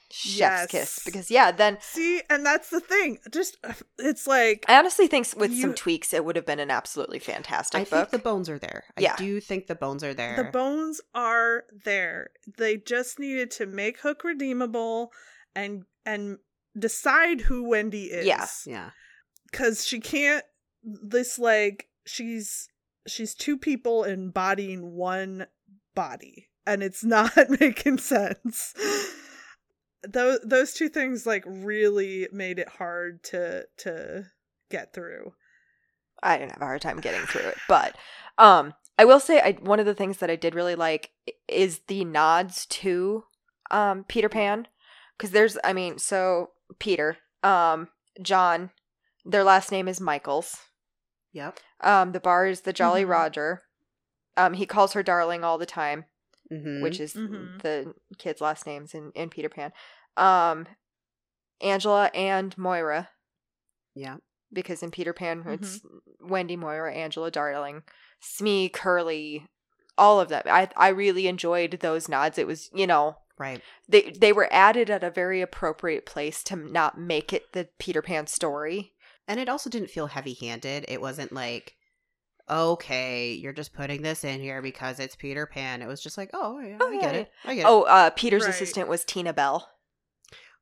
chef's 0.10 0.38
Yes. 0.38 0.68
kiss. 0.72 1.00
Because 1.06 1.30
yeah, 1.32 1.52
then 1.52 1.78
See, 1.82 2.22
and 2.30 2.46
that's 2.46 2.70
the 2.70 2.80
thing. 2.80 3.20
Just 3.32 3.58
it's 4.00 4.26
like 4.28 4.66
I 4.68 4.78
honestly 4.78 5.08
think 5.08 5.26
s- 5.28 5.36
with 5.36 5.54
some 5.60 5.74
tweaks, 5.74 6.14
it 6.14 6.24
would 6.24 6.36
have 6.36 6.46
been 6.46 6.60
an 6.60 6.72
absolutely 6.72 7.20
fantastic 7.20 7.80
i 7.82 7.84
book. 7.84 7.90
think 7.90 8.10
the 8.12 8.20
bones 8.20 8.50
are 8.50 8.60
there 8.60 8.86
i 8.98 9.14
do 9.18 9.40
think 9.42 9.68
the 9.68 9.76
bones 9.76 10.04
are 10.04 10.14
there 10.14 10.36
the 10.38 10.52
bones 10.52 11.02
are 11.14 11.66
there. 11.86 12.30
They 12.58 12.78
just 12.78 13.20
needed 13.20 13.52
to 13.52 13.66
make 13.66 14.00
Hook 14.00 14.24
redeemable 14.24 15.12
and 15.56 15.84
and 16.06 16.38
decide 16.78 17.42
who 17.42 17.68
Wendy 17.68 18.06
is. 18.06 18.26
Yeah. 18.26 18.46
yeah 18.66 18.90
Cuz 19.52 19.86
she 19.86 20.00
can't 20.00 20.46
this 20.84 21.38
like 21.38 21.88
she's 22.06 22.70
she's 23.08 23.34
two 23.34 23.58
people 23.58 24.04
embodying 24.04 24.94
one 24.94 25.48
body 25.96 26.48
and 26.66 26.84
it's 26.84 27.04
not 27.16 27.32
making 27.60 27.98
sense. 27.98 28.74
Those 30.08 30.40
those 30.44 30.74
two 30.74 30.90
things 30.90 31.26
like 31.26 31.44
really 31.46 32.28
made 32.32 32.60
it 32.60 32.70
hard 32.70 33.24
to 33.26 33.66
to 33.80 34.26
get 34.70 34.94
through. 34.94 35.34
I 36.24 36.38
didn't 36.38 36.54
have 36.54 36.62
a 36.62 36.66
hard 36.66 36.82
time 36.82 37.00
getting 37.00 37.26
through 37.28 37.42
it, 37.42 37.58
but 37.68 37.96
um, 38.38 38.74
I 38.98 39.06
will 39.06 39.20
say 39.20 39.40
I 39.40 39.52
one 39.62 39.80
of 39.80 39.86
the 39.86 39.94
things 39.94 40.18
that 40.18 40.32
I 40.32 40.36
did 40.36 40.56
really 40.56 40.76
like 40.76 41.12
is 41.48 41.82
the 41.88 42.06
nods 42.06 42.66
to 42.68 43.24
um 43.72 44.06
Peter 44.08 44.30
Pan 44.30 44.68
because 45.18 45.32
there's 45.32 45.58
I 45.64 45.74
mean 45.74 45.98
so 45.98 46.52
Peter 46.80 47.18
um 47.44 47.90
John 48.22 48.72
their 49.26 49.44
last 49.44 49.72
name 49.72 49.88
is 49.88 50.00
Michaels 50.00 50.56
yep 51.34 51.60
um 51.82 52.14
the 52.14 52.20
bar 52.20 52.48
is 52.48 52.62
the 52.62 52.74
Jolly 52.74 53.04
Mhm. 53.04 53.10
Roger 53.10 53.64
um 54.38 54.54
he 54.54 54.66
calls 54.66 54.94
her 54.94 55.04
darling 55.04 55.44
all 55.44 55.58
the 55.58 55.66
time 55.66 56.06
mm-hmm. 56.52 56.82
which 56.82 57.00
is 57.00 57.14
Mhm. 57.14 57.62
the 57.62 57.94
kids' 58.18 58.42
last 58.42 58.66
names 58.66 58.94
in 58.94 59.12
in 59.14 59.30
Peter 59.30 59.50
Pan 59.50 59.72
um 60.18 60.66
Angela 61.62 62.12
and 62.14 62.58
Moira 62.58 63.10
yeah 63.96 64.18
because 64.54 64.82
in 64.84 64.92
Peter 64.92 65.14
Pan 65.14 65.40
Mm-hmm. 65.40 65.50
it's 65.52 65.82
Wendy 66.22 66.56
Moira, 66.56 66.94
Angela 66.94 67.30
Darling, 67.32 67.84
Smee, 68.20 68.70
Curly, 68.70 69.46
all 69.98 70.20
of 70.20 70.30
them. 70.30 70.44
I 70.46 70.70
I 70.78 70.90
really 70.90 71.28
enjoyed 71.28 71.80
those 71.82 72.08
nods. 72.10 72.38
It 72.38 72.48
was 72.48 72.70
you 72.74 72.88
know 72.88 73.18
right 73.38 73.62
they 73.90 74.12
they 74.12 74.32
were 74.34 74.48
added 74.52 74.90
at 74.90 75.04
a 75.04 75.10
very 75.12 75.42
appropriate 75.42 76.06
place 76.06 76.44
to 76.44 76.56
not 76.56 77.00
make 77.00 77.32
it 77.34 77.54
the 77.54 77.68
Peter 77.80 78.02
Pan 78.02 78.28
story. 78.28 78.94
and 79.28 79.40
it 79.40 79.50
also 79.50 79.70
didn't 79.70 79.90
feel 79.92 80.08
heavy 80.08 80.34
handed 80.36 80.86
it 80.88 81.02
wasn't 81.02 81.32
like 81.34 81.76
okay 82.50 83.34
you're 83.34 83.52
just 83.54 83.74
putting 83.74 84.02
this 84.02 84.24
in 84.24 84.40
here 84.40 84.62
because 84.62 85.00
it's 85.02 85.18
peter 85.18 85.46
pan 85.46 85.82
it 85.82 85.86
was 85.88 86.02
just 86.02 86.18
like 86.18 86.30
oh 86.34 86.60
yeah 86.60 86.78
Oh, 86.80 86.88
i 86.98 87.02
get 87.02 87.14
yeah, 87.14 87.20
it 87.22 87.32
i 87.46 87.56
get 87.56 87.62
it 87.62 87.68
Oh, 87.68 87.82
uh, 87.84 88.10
Peter's 88.12 88.44
Right. 88.46 88.52
assistant 88.54 88.88
was 88.88 89.04
Tina 89.04 89.34
Bell. 89.34 89.70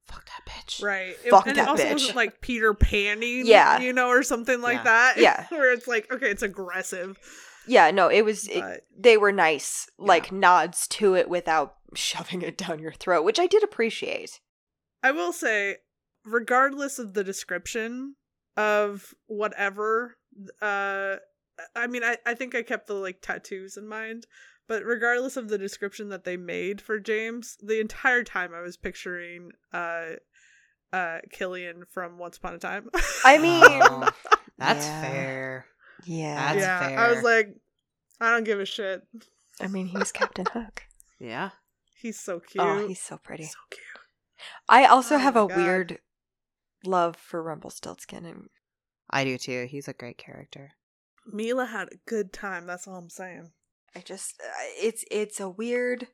Fuck 0.07 0.25
that 0.25 0.51
bitch 0.51 0.81
Right. 0.83 1.15
It- 1.23 1.29
Fuck 1.31 1.47
and 1.47 1.57
that 1.57 1.63
it 1.63 1.67
also 1.69 1.83
bitch. 1.83 1.91
wasn't 1.93 2.15
like 2.15 2.41
Peter 2.41 2.73
panning, 2.73 3.43
Yeah. 3.45 3.79
you 3.79 3.93
know, 3.93 4.09
or 4.09 4.23
something 4.23 4.61
like 4.61 4.77
Yeah. 4.77 4.83
that. 4.83 5.13
Yeah. 5.17 5.45
Where 5.49 5.71
it's 5.73 5.87
like, 5.87 6.11
okay, 6.11 6.29
it's 6.29 6.43
aggressive. 6.43 7.17
Yeah, 7.67 7.89
no, 7.91 8.09
it 8.09 8.21
was. 8.23 8.47
It, 8.47 8.85
they 8.95 9.17
were 9.17 9.31
nice, 9.31 9.89
like 9.97 10.31
nods 10.31 10.87
to 10.89 11.15
it 11.15 11.27
without 11.27 11.75
shoving 11.95 12.43
it 12.43 12.57
down 12.59 12.77
your 12.77 12.91
throat, 12.93 13.23
which 13.23 13.39
I 13.39 13.47
did 13.47 13.63
appreciate. 13.63 14.39
I 15.01 15.09
will 15.11 15.33
say, 15.33 15.77
regardless 16.23 16.99
of 16.99 17.15
the 17.15 17.23
description 17.23 18.15
of 18.55 19.15
whatever, 19.25 20.17
uh 20.61 21.15
I 21.75 21.87
mean 21.87 22.03
I, 22.03 22.17
I 22.25 22.33
think 22.35 22.53
I 22.53 22.61
kept 22.61 22.85
the 22.87 22.93
like 22.93 23.21
tattoos 23.21 23.77
in 23.77 23.87
mind. 23.87 24.27
But 24.68 24.84
regardless 24.84 25.38
of 25.38 25.47
the 25.49 25.57
description 25.57 26.09
that 26.09 26.24
they 26.24 26.38
made 26.38 26.82
for 26.82 26.99
James, 26.99 27.57
the 27.61 27.80
entire 27.80 28.24
time 28.24 28.53
I 28.53 28.61
was 28.61 28.78
picturing 28.78 29.51
uh 29.74 30.13
uh 30.93 31.20
Killian 31.32 31.84
from 31.91 32.18
Once 32.18 32.38
Upon 32.38 32.55
a 32.55 32.59
Time. 32.59 32.89
I 33.24 33.38
mean, 33.38 33.61
Oh, 33.84 34.09
that's 34.57 34.86
Yeah. 34.86 35.01
fair 35.01 35.66
yeah, 36.03 36.53
That's 36.53 36.66
yeah, 36.66 36.80
fair. 36.89 36.99
I 36.99 37.13
was 37.13 37.24
like, 37.24 37.55
I 38.20 38.32
don't 38.32 38.43
give 38.43 38.59
a 38.59 38.66
shit. 38.66 39.01
I 39.61 39.68
mean, 39.68 39.88
he 39.88 39.97
was 39.97 40.11
Captain 40.11 40.45
Hook. 40.51 40.84
yeah 41.20 41.51
He's 41.97 42.20
so 42.20 42.39
cute. 42.39 42.63
Oh, 42.63 42.88
he's 42.88 43.01
so 43.01 43.18
pretty. 43.18 43.45
so 43.45 43.57
cute. 43.70 43.82
I 44.70 44.86
also 44.86 45.16
Oh 45.16 45.20
have 45.20 45.36
a 45.36 45.47
God. 45.47 45.57
weird 45.57 45.99
love 46.84 47.16
for 47.16 47.41
Rumpelstiltskin, 47.41 48.26
and 48.26 48.49
i 49.09 49.24
do 49.24 49.38
too 49.38 49.66
he's 49.70 49.88
a 49.88 49.93
great 49.93 50.18
character 50.18 50.72
Mila 51.26 51.66
had 51.66 51.88
a 51.88 51.97
good 52.07 52.32
time. 52.34 52.68
That's 52.68 52.88
all 52.88 52.95
I'm 52.97 53.09
saying. 53.09 53.51
I 53.95 53.99
just 54.01 54.35
uh, 54.43 54.49
it's 54.81 55.05
it's 55.11 55.39
a 55.39 55.49
weird. 55.49 56.07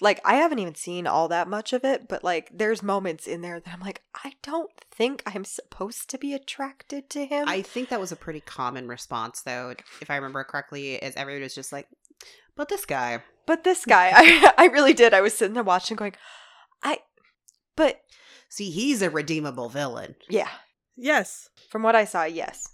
Like 0.00 0.20
I 0.26 0.34
haven't 0.34 0.58
even 0.58 0.74
seen 0.74 1.06
all 1.06 1.28
that 1.28 1.48
much 1.48 1.72
of 1.72 1.82
it, 1.82 2.06
but 2.06 2.22
like 2.22 2.50
there's 2.52 2.82
moments 2.82 3.26
in 3.26 3.40
there 3.40 3.60
that 3.60 3.72
I'm 3.72 3.80
like, 3.80 4.02
I 4.22 4.34
don't 4.42 4.70
think 4.90 5.22
I'm 5.24 5.44
supposed 5.44 6.10
to 6.10 6.18
be 6.18 6.34
attracted 6.34 7.08
to 7.10 7.24
him. 7.24 7.48
I 7.48 7.62
think 7.62 7.88
that 7.88 8.00
was 8.00 8.12
a 8.12 8.16
pretty 8.16 8.40
common 8.40 8.88
response, 8.88 9.40
though, 9.40 9.74
if 10.02 10.10
I 10.10 10.16
remember 10.16 10.44
correctly, 10.44 10.96
is 10.96 11.16
everybody 11.16 11.44
was 11.44 11.54
just 11.54 11.72
like, 11.72 11.88
but 12.56 12.68
this 12.68 12.84
guy. 12.84 13.22
but 13.46 13.64
this 13.64 13.86
guy, 13.86 14.10
I 14.14 14.52
I 14.58 14.66
really 14.66 14.92
did. 14.92 15.14
I 15.14 15.22
was 15.22 15.32
sitting 15.32 15.54
there 15.54 15.62
watching, 15.62 15.96
going, 15.96 16.14
I. 16.82 16.98
But 17.74 18.00
See, 18.50 18.70
he's 18.70 19.00
a 19.02 19.08
redeemable 19.10 19.68
villain. 19.70 20.14
yeah, 20.28 20.48
Yes. 20.94 21.48
from 21.70 21.82
what 21.82 21.96
I 21.96 22.04
saw, 22.04 22.24
yes. 22.24 22.68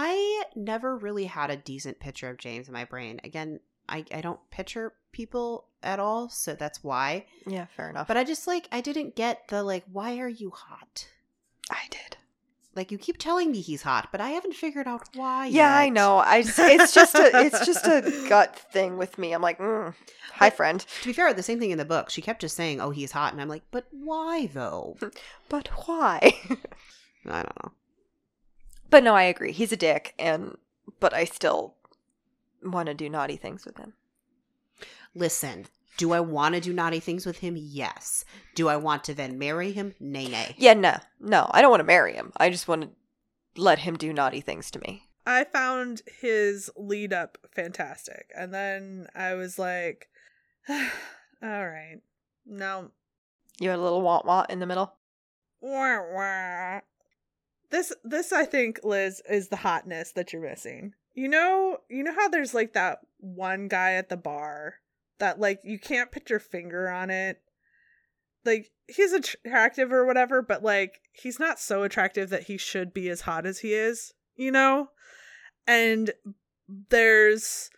I 0.00 0.44
never 0.54 0.96
really 0.96 1.24
had 1.24 1.50
a 1.50 1.56
decent 1.56 1.98
picture 1.98 2.30
of 2.30 2.38
James 2.38 2.68
in 2.68 2.72
my 2.72 2.84
brain. 2.84 3.20
Again, 3.24 3.58
I, 3.88 4.04
I 4.14 4.20
don't 4.20 4.38
picture 4.50 4.92
people 5.10 5.64
at 5.82 5.98
all, 5.98 6.28
so 6.28 6.54
that's 6.54 6.84
why. 6.84 7.26
Yeah, 7.48 7.66
fair 7.76 7.90
enough. 7.90 8.06
But 8.06 8.16
I 8.16 8.22
just 8.22 8.46
like, 8.46 8.68
I 8.70 8.80
didn't 8.80 9.16
get 9.16 9.48
the 9.48 9.64
like, 9.64 9.82
why 9.90 10.18
are 10.18 10.28
you 10.28 10.50
hot? 10.50 11.08
I 11.68 11.80
did. 11.90 12.16
Like, 12.76 12.92
you 12.92 12.98
keep 12.98 13.18
telling 13.18 13.50
me 13.50 13.60
he's 13.60 13.82
hot, 13.82 14.10
but 14.12 14.20
I 14.20 14.28
haven't 14.30 14.54
figured 14.54 14.86
out 14.86 15.08
why. 15.16 15.46
Yeah, 15.46 15.74
I 15.76 15.88
know. 15.88 16.18
I 16.18 16.44
it's 16.46 16.94
just 16.94 17.16
a 17.16 17.30
it's 17.34 17.66
just 17.66 17.84
a 17.84 18.26
gut 18.28 18.56
thing 18.72 18.98
with 18.98 19.18
me. 19.18 19.32
I'm 19.32 19.42
like, 19.42 19.58
mm, 19.58 19.92
hi, 20.34 20.48
But- 20.48 20.56
friend. 20.56 20.86
To 21.02 21.08
be 21.08 21.12
fair, 21.12 21.34
the 21.34 21.42
same 21.42 21.58
thing 21.58 21.72
in 21.72 21.78
the 21.78 21.84
book. 21.84 22.08
She 22.08 22.22
kept 22.22 22.40
just 22.40 22.54
saying, 22.54 22.80
oh, 22.80 22.90
he's 22.90 23.10
hot. 23.10 23.32
And 23.32 23.42
I'm 23.42 23.48
like, 23.48 23.64
but 23.72 23.88
why 23.90 24.46
though? 24.46 24.96
But 25.48 25.66
why? 25.88 26.20
I 27.26 27.42
don't 27.42 27.64
know. 27.64 27.72
But 28.90 29.04
no, 29.04 29.14
I 29.14 29.24
agree. 29.24 29.52
He's 29.52 29.72
a 29.72 29.76
dick, 29.76 30.14
and 30.18 30.56
but 31.00 31.14
I 31.14 31.24
still 31.24 31.74
want 32.62 32.86
to 32.86 32.94
do 32.94 33.08
naughty 33.08 33.36
things 33.36 33.64
with 33.64 33.76
him. 33.76 33.94
Listen, 35.14 35.66
do 35.96 36.12
I 36.12 36.20
want 36.20 36.54
to 36.54 36.60
do 36.60 36.72
naughty 36.72 37.00
things 37.00 37.26
with 37.26 37.38
him? 37.38 37.56
Yes. 37.58 38.24
Do 38.54 38.68
I 38.68 38.76
want 38.76 39.04
to 39.04 39.14
then 39.14 39.38
marry 39.38 39.72
him? 39.72 39.94
Nay, 40.00 40.28
nay. 40.28 40.54
Yeah, 40.58 40.74
no, 40.74 40.96
no, 41.20 41.50
I 41.50 41.60
don't 41.60 41.70
want 41.70 41.80
to 41.80 41.84
marry 41.84 42.14
him. 42.14 42.32
I 42.36 42.50
just 42.50 42.68
want 42.68 42.82
to 42.82 42.90
let 43.60 43.80
him 43.80 43.96
do 43.96 44.12
naughty 44.12 44.40
things 44.40 44.70
to 44.70 44.80
me. 44.80 45.04
I 45.26 45.44
found 45.44 46.00
his 46.20 46.70
lead 46.74 47.12
up 47.12 47.36
fantastic. 47.54 48.30
And 48.34 48.54
then 48.54 49.08
I 49.14 49.34
was 49.34 49.58
like, 49.58 50.08
all 50.70 50.78
right. 51.42 51.98
No. 52.46 52.92
You 53.60 53.68
had 53.68 53.78
a 53.78 53.82
little 53.82 54.00
want 54.00 54.24
want 54.24 54.50
in 54.50 54.58
the 54.60 54.66
middle. 54.66 54.94
Wah, 55.60 56.00
wah. 56.14 56.80
This 57.70 57.92
this 58.02 58.32
I 58.32 58.44
think, 58.44 58.80
Liz, 58.82 59.22
is 59.28 59.48
the 59.48 59.56
hotness 59.56 60.12
that 60.12 60.32
you're 60.32 60.42
missing. 60.42 60.94
You 61.14 61.28
know 61.28 61.78
you 61.88 62.02
know 62.02 62.14
how 62.14 62.28
there's 62.28 62.54
like 62.54 62.72
that 62.74 63.00
one 63.18 63.68
guy 63.68 63.94
at 63.94 64.08
the 64.08 64.16
bar 64.16 64.76
that 65.18 65.40
like 65.40 65.60
you 65.64 65.78
can't 65.78 66.12
put 66.12 66.30
your 66.30 66.38
finger 66.38 66.88
on 66.88 67.10
it. 67.10 67.40
Like 68.44 68.70
he's 68.86 69.12
attractive 69.12 69.92
or 69.92 70.06
whatever, 70.06 70.42
but 70.42 70.62
like 70.62 71.00
he's 71.12 71.38
not 71.38 71.58
so 71.58 71.82
attractive 71.82 72.30
that 72.30 72.44
he 72.44 72.56
should 72.56 72.94
be 72.94 73.08
as 73.08 73.22
hot 73.22 73.46
as 73.46 73.58
he 73.58 73.74
is, 73.74 74.14
you 74.36 74.50
know? 74.50 74.90
And 75.66 76.12
there's 76.88 77.70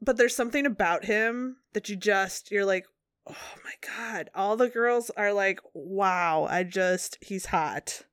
but 0.00 0.16
there's 0.16 0.36
something 0.36 0.66
about 0.66 1.04
him 1.04 1.56
that 1.72 1.88
you 1.88 1.96
just 1.96 2.50
you're 2.50 2.66
like, 2.66 2.86
"Oh 3.26 3.54
my 3.64 3.74
god, 3.80 4.30
all 4.34 4.56
the 4.56 4.68
girls 4.68 5.10
are 5.16 5.32
like, 5.32 5.60
wow, 5.72 6.46
I 6.50 6.64
just 6.64 7.18
he's 7.20 7.46
hot." 7.46 8.04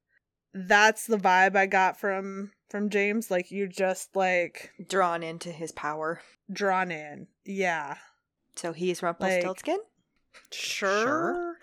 That's 0.58 1.06
the 1.06 1.18
vibe 1.18 1.58
I 1.58 1.66
got 1.66 2.00
from 2.00 2.52
from 2.70 2.90
James 2.90 3.30
like 3.30 3.52
you 3.52 3.68
just 3.68 4.16
like 4.16 4.72
Drawn 4.88 5.22
into 5.22 5.50
his 5.50 5.74
power, 5.74 6.22
drawn 6.52 6.92
in. 6.92 7.28
Yeah. 7.44 7.96
so 8.56 8.72
he's 8.72 9.04
Rumpelstiltskin. 9.04 9.80
Sure. 10.52 11.58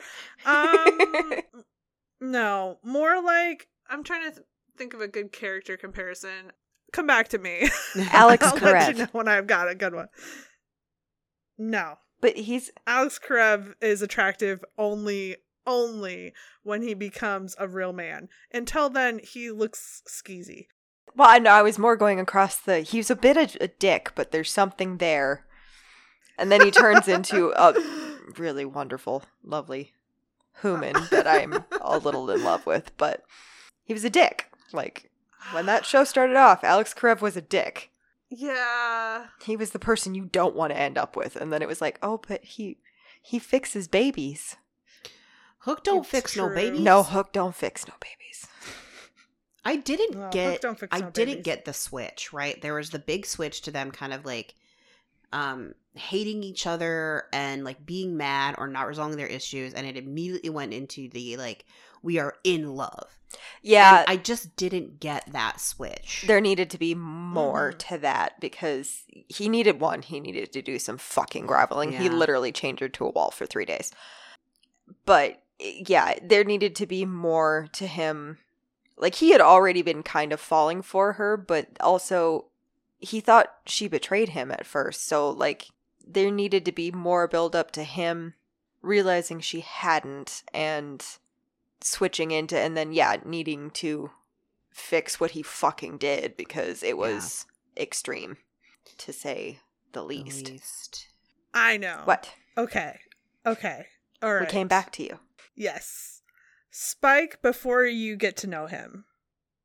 Um 0.45 0.99
no, 2.20 2.78
more 2.84 3.22
like 3.22 3.68
I'm 3.88 4.05
trying 4.05 4.28
to 4.28 4.36
th- 4.36 4.47
think 4.76 4.93
of 4.93 5.01
a 5.01 5.09
good 5.09 5.32
character 5.32 5.78
comparison. 5.78 6.53
Come 6.93 7.07
back 7.07 7.28
to 7.28 7.38
me. 7.38 7.70
Alex 8.12 8.45
I'll 8.47 8.59
let 8.59 8.93
you 8.93 9.05
know 9.05 9.09
when 9.12 9.26
I've 9.26 9.47
got 9.47 9.70
a 9.70 9.74
good 9.74 9.95
one. 9.95 10.09
No. 11.57 11.97
But 12.20 12.36
he's 12.36 12.70
Alex 12.86 13.18
Karev 13.18 13.72
is 13.80 14.03
attractive 14.03 14.62
only 14.76 15.36
only 15.66 16.32
when 16.62 16.82
he 16.82 16.94
becomes 16.94 17.54
a 17.58 17.68
real 17.68 17.92
man. 17.92 18.28
Until 18.52 18.90
then, 18.90 19.20
he 19.22 19.50
looks 19.50 20.02
skeezy. 20.08 20.66
well, 21.14 21.28
I 21.30 21.38
know 21.38 21.50
I 21.50 21.62
was 21.62 21.78
more 21.78 21.96
going 21.96 22.18
across 22.20 22.56
the. 22.56 22.80
He's 22.80 23.10
a 23.10 23.16
bit 23.16 23.36
of 23.36 23.56
a 23.60 23.68
dick, 23.68 24.12
but 24.14 24.30
there's 24.30 24.50
something 24.50 24.98
there, 24.98 25.46
and 26.38 26.50
then 26.50 26.62
he 26.64 26.70
turns 26.70 27.08
into 27.08 27.52
a 27.56 27.74
really 28.38 28.64
wonderful, 28.64 29.24
lovely 29.44 29.92
human 30.60 30.94
that 31.10 31.26
I'm 31.26 31.64
a 31.80 31.98
little 31.98 32.30
in 32.30 32.44
love 32.44 32.66
with. 32.66 32.96
But 32.96 33.22
he 33.84 33.92
was 33.92 34.04
a 34.04 34.10
dick. 34.10 34.50
Like 34.72 35.10
when 35.52 35.66
that 35.66 35.84
show 35.84 36.04
started 36.04 36.36
off, 36.36 36.64
Alex 36.64 36.94
Karev 36.94 37.20
was 37.20 37.36
a 37.36 37.42
dick. 37.42 37.90
Yeah. 38.30 39.26
He 39.42 39.56
was 39.56 39.72
the 39.72 39.78
person 39.78 40.14
you 40.14 40.24
don't 40.24 40.56
want 40.56 40.72
to 40.72 40.78
end 40.78 40.96
up 40.96 41.16
with, 41.16 41.36
and 41.36 41.52
then 41.52 41.60
it 41.60 41.68
was 41.68 41.80
like, 41.82 41.98
oh, 42.02 42.20
but 42.26 42.42
he 42.44 42.78
he 43.20 43.38
fixes 43.38 43.88
babies. 43.88 44.56
Hook 45.64 45.84
don't 45.84 46.00
It's 46.00 46.08
fix 46.08 46.36
no 46.36 46.48
babies. 46.48 46.80
No, 46.80 47.02
Hook 47.02 47.32
don't 47.32 47.54
fix 47.54 47.86
no 47.86 47.94
babies. 48.00 48.46
I 49.64 49.76
didn't 49.76 50.14
Well, 50.16 50.24
Hook 50.24 50.32
get 50.32 50.60
don't 50.60 50.78
fix 50.78 50.94
I 50.94 51.00
no 51.00 51.10
didn't 51.10 51.34
babies. 51.34 51.44
get 51.44 51.64
the 51.64 51.72
switch, 51.72 52.32
right? 52.32 52.60
There 52.60 52.74
was 52.74 52.90
the 52.90 52.98
big 52.98 53.26
switch 53.26 53.60
to 53.62 53.70
them 53.70 53.90
kind 53.90 54.12
of 54.12 54.24
like 54.24 54.54
um 55.32 55.74
hating 55.94 56.42
each 56.42 56.66
other 56.66 57.24
and 57.32 57.64
like 57.64 57.84
being 57.86 58.16
mad 58.16 58.54
or 58.58 58.66
not 58.66 58.86
resolving 58.86 59.16
their 59.16 59.26
issues 59.26 59.72
and 59.74 59.86
it 59.86 59.96
immediately 59.96 60.50
went 60.50 60.72
into 60.74 61.08
the 61.10 61.36
like 61.36 61.64
we 62.02 62.18
are 62.18 62.34
in 62.44 62.74
love. 62.74 63.18
Yeah, 63.62 64.00
And 64.00 64.06
I 64.08 64.16
just 64.16 64.56
didn't 64.56 65.00
get 65.00 65.32
that 65.32 65.60
switch. 65.60 66.24
there 66.26 66.40
needed 66.40 66.68
to 66.70 66.78
be 66.78 66.94
more 66.94 67.72
Mhm. 67.72 67.78
to 67.88 67.98
that 67.98 68.40
because 68.40 69.04
he 69.28 69.48
needed 69.48 69.80
one. 69.80 70.02
He 70.02 70.18
needed 70.20 70.52
to 70.52 70.60
do 70.62 70.78
some 70.78 70.98
fucking 70.98 71.46
groveling. 71.46 71.92
He 71.92 72.08
literally 72.08 72.52
chained 72.52 72.80
her 72.80 72.88
to 72.90 73.06
a 73.06 73.10
wall 73.10 73.30
for 73.30 73.46
three 73.46 73.64
days. 73.64 73.92
But 75.06 75.41
yeah, 75.62 76.14
there 76.22 76.44
needed 76.44 76.74
to 76.76 76.86
be 76.86 77.04
more 77.04 77.68
to 77.72 77.86
him. 77.86 78.38
Like 78.96 79.16
he 79.16 79.30
had 79.30 79.40
already 79.40 79.82
been 79.82 80.02
kind 80.02 80.32
of 80.32 80.40
falling 80.40 80.82
for 80.82 81.14
her, 81.14 81.36
but 81.36 81.68
also 81.80 82.46
he 82.98 83.20
thought 83.20 83.54
she 83.66 83.88
betrayed 83.88 84.30
him 84.30 84.50
at 84.50 84.66
first. 84.66 85.06
So 85.06 85.30
like 85.30 85.66
there 86.06 86.30
needed 86.30 86.64
to 86.66 86.72
be 86.72 86.90
more 86.90 87.26
build 87.28 87.54
up 87.56 87.70
to 87.72 87.84
him 87.84 88.34
realizing 88.80 89.40
she 89.40 89.60
hadn't 89.60 90.42
and 90.52 91.04
switching 91.80 92.30
into 92.30 92.58
and 92.58 92.76
then 92.76 92.92
yeah, 92.92 93.16
needing 93.24 93.70
to 93.70 94.10
fix 94.70 95.20
what 95.20 95.32
he 95.32 95.42
fucking 95.42 95.98
did 95.98 96.36
because 96.36 96.82
it 96.82 96.96
was 96.96 97.46
extreme 97.76 98.36
to 98.98 99.12
say 99.12 99.58
the 99.92 100.00
The 100.00 100.04
least. 100.06 100.50
least. 100.50 101.08
I 101.54 101.76
know. 101.76 102.00
What? 102.04 102.34
Okay. 102.56 102.98
Okay. 103.44 103.86
All 104.22 104.32
right. 104.34 104.42
We 104.42 104.46
came 104.46 104.68
back 104.68 104.92
to 104.92 105.02
you. 105.02 105.18
Yes. 105.55 106.22
Spike 106.70 107.40
before 107.42 107.84
you 107.84 108.16
get 108.16 108.36
to 108.38 108.46
know 108.46 108.66
him. 108.66 109.05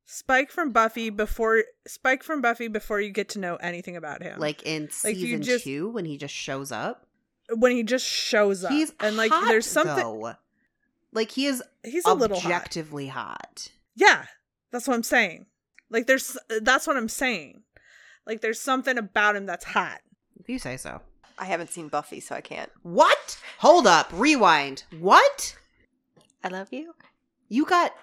Spike 0.05 0.51
from 0.51 0.71
Buffy 0.71 1.09
before 1.09 1.63
Spike 1.85 2.23
from 2.23 2.41
Buffy 2.41 2.67
before 2.67 3.01
you 3.01 3.09
get 3.11 3.29
to 3.29 3.39
know 3.39 3.55
anything 3.57 3.95
about 3.97 4.23
him. 4.23 4.39
Like 4.39 4.63
in 4.63 4.83
Like, 5.03 5.15
you 5.17 5.21
season 5.27 5.41
just- 5.43 5.63
2 5.65 5.89
when 5.89 6.05
he 6.05 6.17
just 6.17 6.33
shows 6.33 6.71
up. 6.71 7.07
when 7.49 7.71
he 7.73 7.83
just 7.83 8.05
shows 8.05 8.63
up. 8.63 8.71
He's 8.71 8.93
and 8.99 9.15
like 9.17 9.31
hot, 9.31 9.47
there's 9.47 9.65
something 9.65 9.95
though. 9.95 10.33
Like 11.13 11.31
he 11.31 11.45
is 11.45 11.63
he's 11.83 12.05
a 12.05 12.13
little 12.13 12.37
hot. 12.39 12.45
objectively 12.45 13.07
hot. 13.07 13.69
Yeah. 13.95 14.25
That's 14.71 14.87
what 14.87 14.93
I'm 14.95 15.03
saying. 15.03 15.45
Like 15.89 16.07
there's 16.07 16.37
that's 16.61 16.85
what 16.87 16.97
I'm 16.97 17.09
saying. 17.09 17.63
Like 18.25 18.41
there's 18.41 18.59
something 18.59 18.97
about 18.97 19.35
him 19.37 19.45
that's 19.45 19.63
hot. 19.65 19.99
If 20.39 20.49
you 20.49 20.59
say 20.59 20.75
so. 20.77 21.01
I 21.39 21.45
haven't 21.45 21.69
seen 21.69 21.87
Buffy, 21.87 22.19
so 22.19 22.35
I 22.35 22.41
can't. 22.41 22.71
What? 22.81 23.39
Hold 23.59 23.85
up. 23.87 24.09
Rewind. 24.11 24.83
What? 24.99 25.55
I 26.47 26.49
love 26.49 26.69
you. 26.71 26.93
You 27.49 27.65
got 27.65 27.93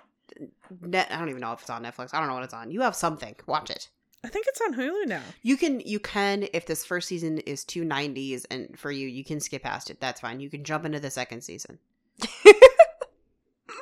net 0.82 1.08
I 1.10 1.18
don't 1.18 1.30
even 1.30 1.40
know 1.40 1.52
if 1.52 1.62
it's 1.62 1.70
on 1.70 1.82
Netflix. 1.82 2.10
I 2.12 2.18
don't 2.18 2.28
know 2.28 2.34
what 2.34 2.44
it's 2.44 2.52
on. 2.52 2.70
You 2.70 2.82
have 2.82 2.94
something. 2.94 3.34
Watch 3.46 3.70
it. 3.70 3.88
I 4.22 4.28
think 4.28 4.44
it's 4.48 4.60
on 4.60 4.74
Hulu 4.74 5.06
now. 5.06 5.22
You 5.42 5.56
can 5.56 5.80
you 5.80 5.98
can 5.98 6.46
if 6.52 6.66
this 6.66 6.84
first 6.84 7.08
season 7.08 7.38
is 7.38 7.64
two 7.64 7.84
nineties 7.84 8.44
and 8.46 8.78
for 8.78 8.90
you 8.90 9.08
you 9.08 9.24
can 9.24 9.40
skip 9.40 9.62
past 9.62 9.88
it. 9.88 9.98
That's 9.98 10.20
fine. 10.20 10.40
You 10.40 10.50
can 10.50 10.62
jump 10.62 10.84
into 10.84 11.00
the 11.00 11.10
second 11.10 11.40
season. 11.40 11.78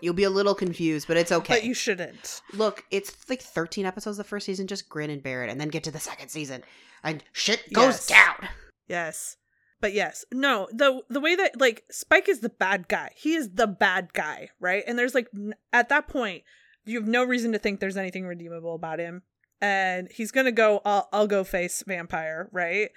You'll 0.01 0.15
be 0.15 0.25
a 0.25 0.31
little 0.31 0.55
confused, 0.55 1.07
but 1.09 1.17
it's 1.17 1.33
okay. 1.33 1.55
But 1.55 1.65
you 1.65 1.75
shouldn't. 1.75 2.41
Look, 2.53 2.85
it's 2.91 3.29
like 3.29 3.41
thirteen 3.43 3.85
episodes 3.87 4.19
of 4.19 4.25
the 4.25 4.29
first 4.29 4.47
season. 4.47 4.67
Just 4.69 4.89
grin 4.89 5.11
and 5.11 5.23
bear 5.23 5.45
it, 5.45 5.51
and 5.51 5.61
then 5.61 5.69
get 5.69 5.85
to 5.85 5.91
the 5.91 6.01
second 6.01 6.29
season, 6.29 6.63
and 7.05 7.23
shit 7.33 7.73
goes 7.73 7.95
Yes. 7.95 8.07
down. 8.07 8.49
Yes. 8.89 9.37
But 9.83 9.93
yes. 9.93 10.25
No, 10.33 10.69
the 10.73 11.03
the 11.11 11.21
way 11.21 11.35
that 11.37 11.61
like 11.61 11.83
Spike 11.91 12.29
is 12.31 12.41
the 12.41 12.49
bad 12.49 12.89
guy. 12.89 13.11
He 13.17 13.35
is 13.35 13.51
the 13.51 13.67
bad 13.67 14.15
guy, 14.15 14.49
right? 14.61 14.83
And 14.87 14.99
there's 14.99 15.15
like 15.15 15.27
n- 15.37 15.55
at 15.75 15.91
that 15.91 16.09
point 16.09 16.45
you 16.87 16.99
have 16.99 17.09
no 17.09 17.23
reason 17.25 17.53
to 17.53 17.59
think 17.59 17.79
there's 17.81 17.97
anything 17.99 18.25
redeemable 18.27 18.75
about 18.75 18.99
him. 18.99 19.23
And 19.61 20.09
he's 20.11 20.33
to 20.33 20.53
go 20.53 20.81
I'll, 20.85 21.09
I'll 21.13 21.27
go 21.27 21.45
face 21.45 21.85
vampire, 21.87 22.49
right? 22.53 22.91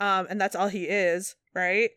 Um 0.00 0.26
and 0.28 0.40
that's 0.40 0.54
all 0.56 0.68
he 0.68 0.84
is, 0.84 1.36
right? 1.54 1.90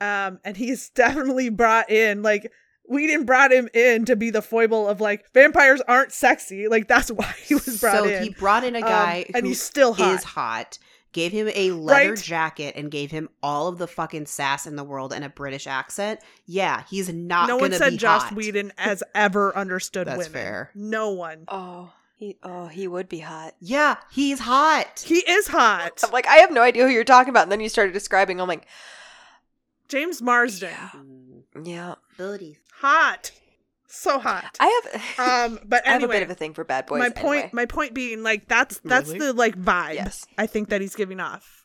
Um 0.00 0.38
and 0.44 0.56
he's 0.56 0.90
definitely 0.94 1.48
brought 1.50 1.90
in 1.90 2.22
like 2.22 2.50
Whedon 2.90 3.24
brought 3.26 3.52
him 3.52 3.68
in 3.74 4.06
to 4.06 4.16
be 4.16 4.30
the 4.30 4.40
foible 4.40 4.88
of 4.88 5.00
like 5.00 5.24
vampires 5.34 5.82
aren't 5.88 6.12
sexy. 6.12 6.68
Like 6.68 6.88
that's 6.88 7.10
why 7.20 7.34
he 7.44 7.54
was 7.54 7.80
brought 7.80 7.96
so 7.96 8.04
in. 8.04 8.16
So 8.18 8.22
he 8.22 8.30
brought 8.30 8.64
in 8.64 8.76
a 8.76 8.78
Um, 8.78 8.84
guy 8.84 9.26
and 9.34 9.42
who 9.42 9.48
he's 9.50 9.60
still 9.62 9.92
hot. 9.92 10.14
is 10.14 10.24
hot. 10.24 10.78
Gave 11.12 11.32
him 11.32 11.48
a 11.54 11.70
leather 11.72 12.10
Right? 12.10 12.18
jacket 12.22 12.74
and 12.76 12.90
gave 12.90 13.10
him 13.10 13.30
all 13.42 13.68
of 13.68 13.78
the 13.78 13.86
fucking 13.86 14.26
sass 14.26 14.66
in 14.66 14.76
the 14.76 14.84
world 14.84 15.12
and 15.12 15.24
a 15.24 15.28
British 15.30 15.66
accent. 15.66 16.20
Yeah, 16.44 16.84
he's 16.90 17.08
not. 17.12 17.48
no 17.48 17.56
one 17.56 17.70
gonna 17.70 17.78
said 17.78 17.90
be 17.92 17.96
Joss 17.96 18.24
hot. 18.24 18.34
Whedon 18.34 18.72
has 18.76 19.02
ever 19.14 19.56
understood 19.56 20.06
That's 20.06 20.18
women. 20.18 20.32
fair. 20.32 20.70
No 20.74 21.10
one. 21.10 21.44
Oh, 21.48 21.92
he 22.14 22.36
oh 22.42 22.66
he 22.66 22.86
would 22.86 23.08
be 23.08 23.20
hot. 23.20 23.54
Yeah, 23.58 23.96
he's 24.10 24.40
hot. 24.40 25.00
He 25.06 25.16
is 25.28 25.48
hot. 25.48 26.02
I'm 26.04 26.10
like, 26.12 26.26
I 26.26 26.36
have 26.36 26.52
no 26.52 26.60
idea 26.62 26.84
who 26.86 26.92
you're 26.92 27.04
talking 27.04 27.30
about. 27.30 27.44
And 27.44 27.52
then 27.52 27.60
you 27.60 27.68
started 27.70 27.92
describing. 27.92 28.38
I'm 28.40 28.48
like, 28.48 28.66
James 29.88 30.20
Marsters. 30.20 30.70
Yeah. 31.64 31.94
abilities. 32.14 32.58
Hot. 32.80 33.30
So 33.90 34.18
hot. 34.18 34.56
I 34.60 34.80
have. 34.92 35.02
Um 35.18 35.58
but 35.64 35.86
I 35.86 35.92
have 35.92 36.02
a 36.02 36.08
bit 36.08 36.22
of 36.22 36.30
a 36.30 36.34
thing 36.34 36.54
for 36.54 36.62
bad 36.62 36.86
boys. 36.86 36.98
my 37.00 37.10
point 37.10 37.52
my 37.52 37.64
point 37.66 37.94
being 37.94 38.22
like 38.22 38.46
that's 38.46 38.78
that's 38.84 39.08
Really? 39.08 39.18
the 39.26 39.32
like 39.32 39.56
vibe 39.58 39.94
Yes. 39.94 40.26
I 40.36 40.46
think 40.46 40.68
that 40.68 40.80
he's 40.80 40.94
giving 40.94 41.20
off. 41.20 41.64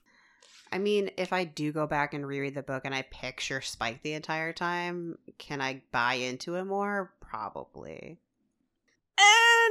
I 0.72 0.80
mean, 0.80 1.12
if 1.18 1.32
I 1.34 1.44
do 1.44 1.72
go 1.72 1.86
back 1.86 2.16
and 2.16 2.26
reread 2.26 2.56
the 2.56 2.64
book 2.64 2.82
and 2.86 2.96
I 2.96 3.04
picture 3.04 3.62
Spike 3.62 4.02
the 4.02 4.14
entire 4.14 4.54
time, 4.54 5.20
can 5.38 5.62
I 5.62 5.84
buy 5.92 6.16
into 6.16 6.56
it 6.56 6.64
more? 6.64 7.14
Probably. 7.22 8.18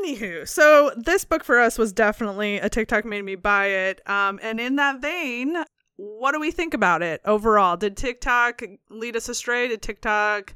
Anywho, 0.05 0.47
so 0.47 0.93
this 0.97 1.25
book 1.25 1.43
for 1.43 1.59
us 1.59 1.77
was 1.77 1.93
definitely 1.93 2.59
a 2.59 2.69
TikTok 2.69 3.05
made 3.05 3.25
me 3.25 3.35
buy 3.35 3.67
it. 3.67 4.09
Um, 4.09 4.39
and 4.43 4.61
in 4.61 4.77
that 4.77 5.01
vein, 5.01 5.57
what 5.97 6.33
do 6.33 6.41
we 6.41 6.51
think 6.53 6.73
about 6.75 7.03
it 7.03 7.21
overall? 7.25 7.77
Did 7.77 7.97
TikTok 7.97 8.63
lead 8.89 9.17
us 9.17 9.29
astray? 9.29 9.67
Did 9.69 9.83
TikTok 9.83 10.55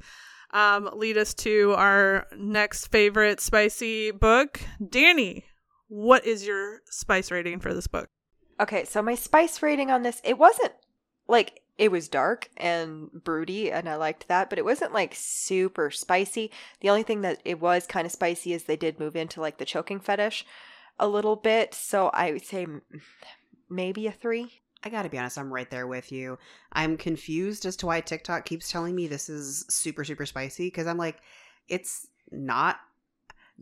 um, 0.53 0.91
lead 0.95 1.19
us 1.19 1.35
to 1.35 1.75
our 1.77 2.27
next 2.37 2.89
favorite 2.89 3.41
spicy 3.41 4.11
book? 4.11 4.61
Danny, 4.87 5.45
what 5.89 6.25
is 6.25 6.47
your 6.47 6.81
spice 6.91 7.31
rating 7.31 7.61
for 7.61 7.73
this 7.75 7.87
book? 7.87 8.09
Okay, 8.59 8.85
so 8.85 9.03
my 9.03 9.15
spice 9.15 9.63
rating 9.63 9.91
on 9.91 10.03
this, 10.03 10.21
it 10.25 10.39
wasn't 10.39 10.73
like 11.29 11.61
it 11.79 11.91
was 11.91 12.09
dark 12.09 12.49
and 12.57 13.11
broody, 13.13 13.71
and 13.71 13.89
I 13.89 13.97
liked 13.97 14.29
that, 14.29 14.49
but 14.49 14.59
it 14.59 14.65
wasn't 14.65 14.95
like 14.95 15.15
super 15.15 15.91
spicy. 15.91 16.51
The 16.81 16.89
only 16.89 17.03
thing 17.03 17.21
that 17.21 17.41
it 17.45 17.61
was 17.61 17.87
kind 17.87 18.07
of 18.07 18.13
spicy 18.13 18.55
is 18.55 18.65
they 18.65 18.77
did 18.77 18.99
move 18.99 19.15
into 19.15 19.41
like 19.41 19.59
the 19.59 19.67
choking 19.67 20.01
fetish 20.01 20.47
a 20.99 21.07
little 21.07 21.37
bit. 21.37 21.75
So 21.75 22.09
I 22.09 22.33
would 22.33 22.47
say 22.47 22.67
maybe 23.69 24.07
a 24.07 24.13
three. 24.13 24.63
I 24.87 24.89
gotta 24.89 25.09
be 25.09 25.19
honest, 25.19 25.37
I'm 25.37 25.53
right 25.53 25.69
there 25.69 25.89
with 25.89 26.13
you. 26.13 26.39
I'm 26.73 26.97
confused 26.97 27.67
as 27.67 27.75
to 27.79 27.87
why 27.87 28.01
TikTok 28.01 28.45
keeps 28.45 28.71
telling 28.71 28.95
me 28.95 29.09
this 29.09 29.29
is 29.29 29.65
super, 29.69 30.05
super 30.05 30.25
spicy 30.27 30.69
because 30.69 30.87
I'm 30.87 30.97
like, 30.97 31.19
it's 31.69 32.07
not 32.31 32.79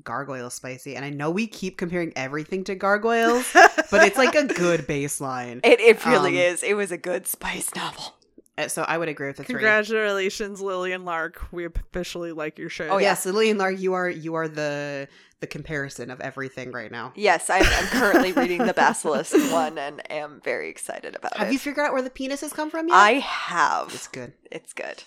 gargoyle 0.03 0.51
spicy. 0.51 0.97
And 0.97 1.05
I 1.05 1.09
know 1.09 1.31
we 1.31 1.47
keep 1.47 1.79
comparing 1.79 2.13
everything 2.15 2.63
to 2.65 2.75
gargoyles, 2.75 3.51
but 3.91 4.03
it's 4.07 4.19
like 4.19 4.35
a 4.35 4.45
good 4.55 4.81
baseline. 4.87 5.61
It, 5.65 5.81
it 5.81 6.05
really 6.05 6.33
Um, 6.41 6.53
is. 6.53 6.63
It 6.63 6.75
was 6.75 6.93
a 6.93 6.99
good 6.99 7.27
spice 7.27 7.75
novel. 7.75 8.14
Uh, 8.57 8.69
So 8.69 8.83
I 8.83 8.99
would 8.99 9.09
agree 9.09 9.29
with 9.29 9.37
the 9.37 9.45
three. 9.45 9.55
Congratulations, 9.55 10.61
Lillian 10.61 11.05
Lark. 11.05 11.47
We 11.53 11.65
officially 11.65 12.33
like 12.33 12.59
your 12.59 12.69
show. 12.69 12.89
Oh, 12.89 12.99
yeah. 12.99 13.09
yes, 13.09 13.27
Lillian 13.27 13.59
Lark, 13.59 13.79
you 13.79 13.95
are 13.95 14.09
you 14.09 14.35
are 14.35 14.49
the 14.49 15.09
the 15.41 15.47
comparison 15.47 16.11
of 16.11 16.21
everything 16.21 16.73
right 16.73 16.91
now. 16.91 17.13
Yes, 17.17 17.51
I'm, 17.51 17.65
I'm 17.67 17.87
currently 17.89 18.33
reading 18.43 18.65
the 18.65 18.73
Basilisk 18.73 19.35
one 19.53 19.77
and 19.77 20.01
am 20.11 20.41
very 20.43 20.71
excited 20.71 21.15
about 21.17 21.33
Have 21.35 21.43
it. 21.43 21.45
Have 21.47 21.53
you 21.53 21.59
figured 21.59 21.85
out 21.85 21.93
where 21.93 22.01
the 22.03 22.11
penises 22.11 22.53
come 22.53 22.71
from 22.71 22.89
yet? 22.89 22.95
I 22.97 23.13
have. 23.15 23.93
It's 23.93 24.09
good. 24.09 24.33
It's 24.51 24.73
good. 24.73 25.03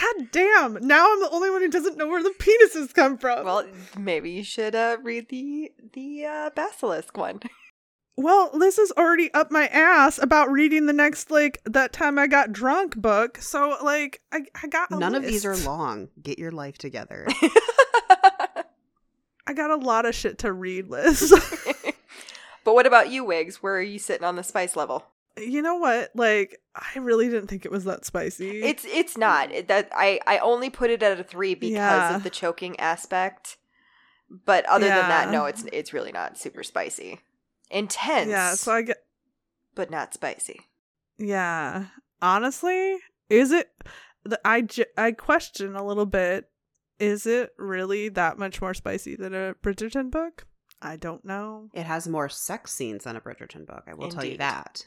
God 0.00 0.30
damn. 0.32 0.74
Now 0.86 1.12
I'm 1.12 1.20
the 1.20 1.30
only 1.30 1.50
one 1.50 1.62
who 1.62 1.70
doesn't 1.70 1.96
know 1.96 2.06
where 2.08 2.22
the 2.22 2.34
penises 2.38 2.92
come 2.92 3.16
from. 3.18 3.44
Well, 3.46 3.66
maybe 3.98 4.30
you 4.30 4.44
should 4.44 4.74
uh, 4.74 4.98
read 5.02 5.28
the 5.28 5.72
the 5.92 6.24
uh, 6.24 6.50
Basilisk 6.54 7.16
one. 7.16 7.40
Well, 8.16 8.50
Liz 8.54 8.78
is 8.78 8.92
already 8.96 9.32
up 9.34 9.50
my 9.50 9.66
ass 9.66 10.18
about 10.22 10.50
reading 10.50 10.86
the 10.86 10.92
next 10.92 11.30
like 11.32 11.60
that 11.64 11.92
time 11.92 12.18
I 12.18 12.26
got 12.28 12.52
drunk 12.52 12.96
book. 12.96 13.38
So 13.38 13.76
like 13.82 14.20
I, 14.32 14.42
I 14.62 14.68
got 14.68 14.90
a 14.92 14.96
None 14.98 15.14
of 15.16 15.24
these 15.24 15.44
are 15.44 15.56
long. 15.56 16.08
Get 16.22 16.38
your 16.38 16.52
life 16.52 16.78
together. 16.78 17.26
I 19.46 19.52
got 19.52 19.70
a 19.70 19.76
lot 19.76 20.06
of 20.06 20.14
shit 20.14 20.38
to 20.38 20.52
read, 20.52 20.88
Liz. 20.88 21.30
but 22.64 22.74
what 22.74 22.86
about 22.86 23.10
you, 23.10 23.24
Wigs? 23.24 23.62
Where 23.62 23.76
are 23.76 23.82
you 23.82 23.98
sitting 23.98 24.24
on 24.24 24.36
the 24.36 24.42
spice 24.42 24.76
level? 24.76 25.04
you 25.36 25.60
know 25.62 25.74
what? 25.74 26.12
Like 26.14 26.60
I 26.76 27.00
really 27.00 27.28
didn't 27.28 27.48
think 27.48 27.64
it 27.64 27.72
was 27.72 27.82
that 27.84 28.04
spicy. 28.04 28.62
It's 28.62 28.84
it's 28.84 29.18
not 29.18 29.50
It- 29.50 29.66
that 29.66 29.90
I 29.92 30.20
I 30.26 30.38
only 30.38 30.70
put 30.70 30.90
it 30.90 31.02
at 31.02 31.18
a 31.18 31.24
three 31.24 31.54
because 31.56 31.74
Yeah. 31.74 32.14
of 32.16 32.22
the 32.22 32.30
choking 32.30 32.78
aspect. 32.78 33.56
But 34.30 34.64
other 34.66 34.86
than 34.86 35.08
that, 35.08 35.30
no, 35.30 35.46
it's 35.46 35.64
it's 35.72 35.92
really 35.92 36.12
not 36.12 36.38
super 36.38 36.62
spicy. 36.62 37.20
Intense, 37.70 38.30
yeah, 38.30 38.54
so 38.54 38.72
I 38.72 38.82
get 38.82 38.98
but 39.74 39.90
not 39.90 40.14
spicy. 40.14 40.60
yeah. 41.18 41.86
Honestly, 42.22 42.96
is 43.28 43.50
it 43.52 43.70
the 44.24 44.40
I 44.44 44.66
I 44.96 45.12
question 45.12 45.74
a 45.76 45.84
little 45.84 46.06
bit 46.06 46.48
is 46.98 47.26
it 47.26 47.52
really 47.58 48.08
that 48.10 48.38
much 48.38 48.60
more 48.62 48.72
spicy 48.72 49.16
than 49.16 49.34
a 49.34 49.54
Bridgerton 49.62 50.10
book? 50.10 50.46
I 50.80 50.96
don't 50.96 51.24
know. 51.24 51.70
it 51.74 51.84
has 51.84 52.06
more 52.06 52.28
sex 52.28 52.72
scenes 52.72 53.04
than 53.04 53.16
a 53.16 53.20
Bridgerton 53.20 53.66
book. 53.66 53.84
I 53.86 53.94
will 53.94 54.08
tell 54.10 54.24
you 54.24 54.36
that. 54.38 54.86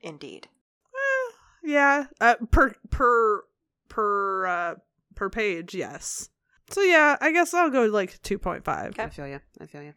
Indeed. 0.00 0.48
Eh, 0.94 1.32
yeah, 1.64 2.06
uh, 2.20 2.36
per 2.50 2.74
per 2.90 3.44
per 3.88 4.46
uh 4.46 4.74
per 5.14 5.28
page, 5.30 5.74
yes. 5.74 6.30
So 6.70 6.80
yeah, 6.80 7.16
I 7.20 7.32
guess 7.32 7.52
I'll 7.54 7.70
go 7.70 7.84
like 7.84 8.22
2.5. 8.22 8.88
Okay. 8.88 9.02
I 9.02 9.08
feel 9.10 9.26
you. 9.28 9.40
I 9.60 9.66
feel 9.66 9.82
you. 9.82 9.92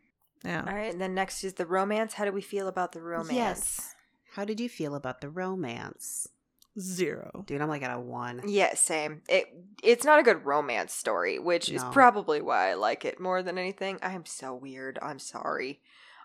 Yeah. 0.45 0.63
All 0.67 0.75
right, 0.75 0.91
and 0.91 1.01
then 1.01 1.13
next 1.13 1.43
is 1.43 1.53
the 1.53 1.65
romance. 1.65 2.13
How 2.13 2.25
do 2.25 2.31
we 2.31 2.41
feel 2.41 2.67
about 2.67 2.91
the 2.91 3.01
romance? 3.01 3.33
Yes. 3.33 3.95
How 4.33 4.45
did 4.45 4.59
you 4.59 4.69
feel 4.69 4.95
about 4.95 5.21
the 5.21 5.29
romance? 5.29 6.27
Zero. 6.77 7.45
Dude, 7.47 7.61
I'm 7.61 7.69
like 7.69 7.83
at 7.83 7.95
a 7.95 7.99
one. 7.99 8.41
Yeah, 8.45 8.73
same. 8.75 9.21
It 9.29 9.45
it's 9.81 10.03
not 10.03 10.19
a 10.19 10.23
good 10.23 10.45
romance 10.45 10.93
story, 10.93 11.39
which 11.39 11.69
is 11.69 11.81
probably 11.91 12.41
why 12.41 12.71
I 12.71 12.73
like 12.73 13.05
it 13.05 13.17
more 13.17 13.41
than 13.41 13.57
anything. 13.57 13.97
I 14.01 14.11
am 14.11 14.25
so 14.25 14.53
weird. 14.53 14.99
I'm 15.01 15.19
sorry. 15.19 15.79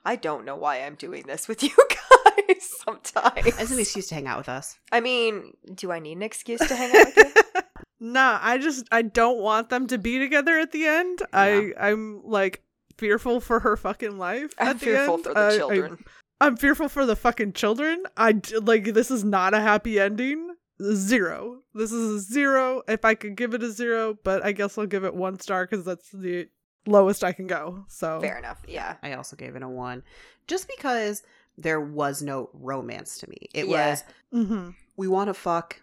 I 0.05 0.17
don't 0.17 0.45
know 0.45 0.57
why 0.57 0.79
I'm 0.79 0.97
doing 0.97 1.25
this 1.27 1.47
with 1.47 1.63
you 1.63 1.77
guys 1.79 2.69
sometimes. 2.85 3.59
As 3.59 3.71
an 3.71 3.79
excuse 3.79 4.09
to 4.09 4.17
hang 4.17 4.27
out 4.27 4.39
with 4.39 4.49
us. 4.49 4.77
I 4.91 5.01
mean, 5.01 5.57
do 5.73 5.93
I 5.93 6.01
need 6.01 6.17
an 6.17 6.23
excuse 6.23 6.61
to 6.67 6.75
hang 6.75 6.97
out 6.97 7.07
with 7.15 7.17
you? 7.17 7.61
nah, 8.01 8.41
I 8.43 8.59
just 8.59 8.89
I 8.91 9.03
don't 9.03 9.39
want 9.39 9.69
them 9.69 9.87
to 9.87 9.99
be 9.99 10.19
together 10.19 10.59
at 10.59 10.73
the 10.73 10.85
end. 10.85 11.23
I 11.33 11.73
I'm 11.79 12.23
like 12.25 12.65
fearful 13.01 13.41
for 13.41 13.61
her 13.61 13.77
fucking 13.77 14.17
life. 14.19 14.53
I'm 14.59 14.69
at 14.69 14.79
the 14.81 14.87
fearful 14.87 15.15
end. 15.15 15.25
for 15.25 15.35
the 15.35 15.41
I- 15.41 15.49
I- 15.49 15.57
children. 15.57 16.05
I'm 16.43 16.57
fearful 16.57 16.89
for 16.89 17.05
the 17.05 17.17
fucking 17.17 17.53
children. 17.55 18.05
I 18.17 18.41
like 18.63 18.85
this 18.95 19.11
is 19.11 19.25
not 19.25 19.53
a 19.55 19.61
happy 19.61 19.99
ending. 19.99 20.55
Zero. 20.95 21.61
This 21.75 21.93
is 21.93 22.15
a 22.15 22.21
zero. 22.21 22.83
If 22.89 23.05
I 23.05 23.15
could 23.15 23.37
give 23.37 23.53
it 23.53 23.63
a 23.63 23.71
zero, 23.71 24.17
but 24.25 24.43
I 24.45 24.53
guess 24.53 24.79
I'll 24.79 24.87
give 24.87 25.05
it 25.05 25.15
one 25.15 25.39
star 25.39 25.67
because 25.67 25.85
that's 25.85 26.11
the 26.11 26.49
lowest 26.87 27.23
I 27.25 27.33
can 27.33 27.47
go. 27.47 27.85
So 27.89 28.21
Fair 28.21 28.39
enough. 28.39 28.63
Yeah. 28.67 28.97
I 29.03 29.13
also 29.13 29.37
gave 29.37 29.55
it 29.57 29.63
a 29.63 29.69
one. 29.69 30.03
Just 30.47 30.67
because 30.69 31.23
there 31.59 31.81
was 31.81 32.23
no 32.23 32.49
romance 32.55 33.19
to 33.19 33.29
me. 33.29 33.37
It 33.53 33.67
Yeah. 33.67 33.91
was 33.91 34.05
hmm 34.33 34.71
we 34.97 35.09
want 35.09 35.29
to 35.29 35.35
fuck 35.35 35.81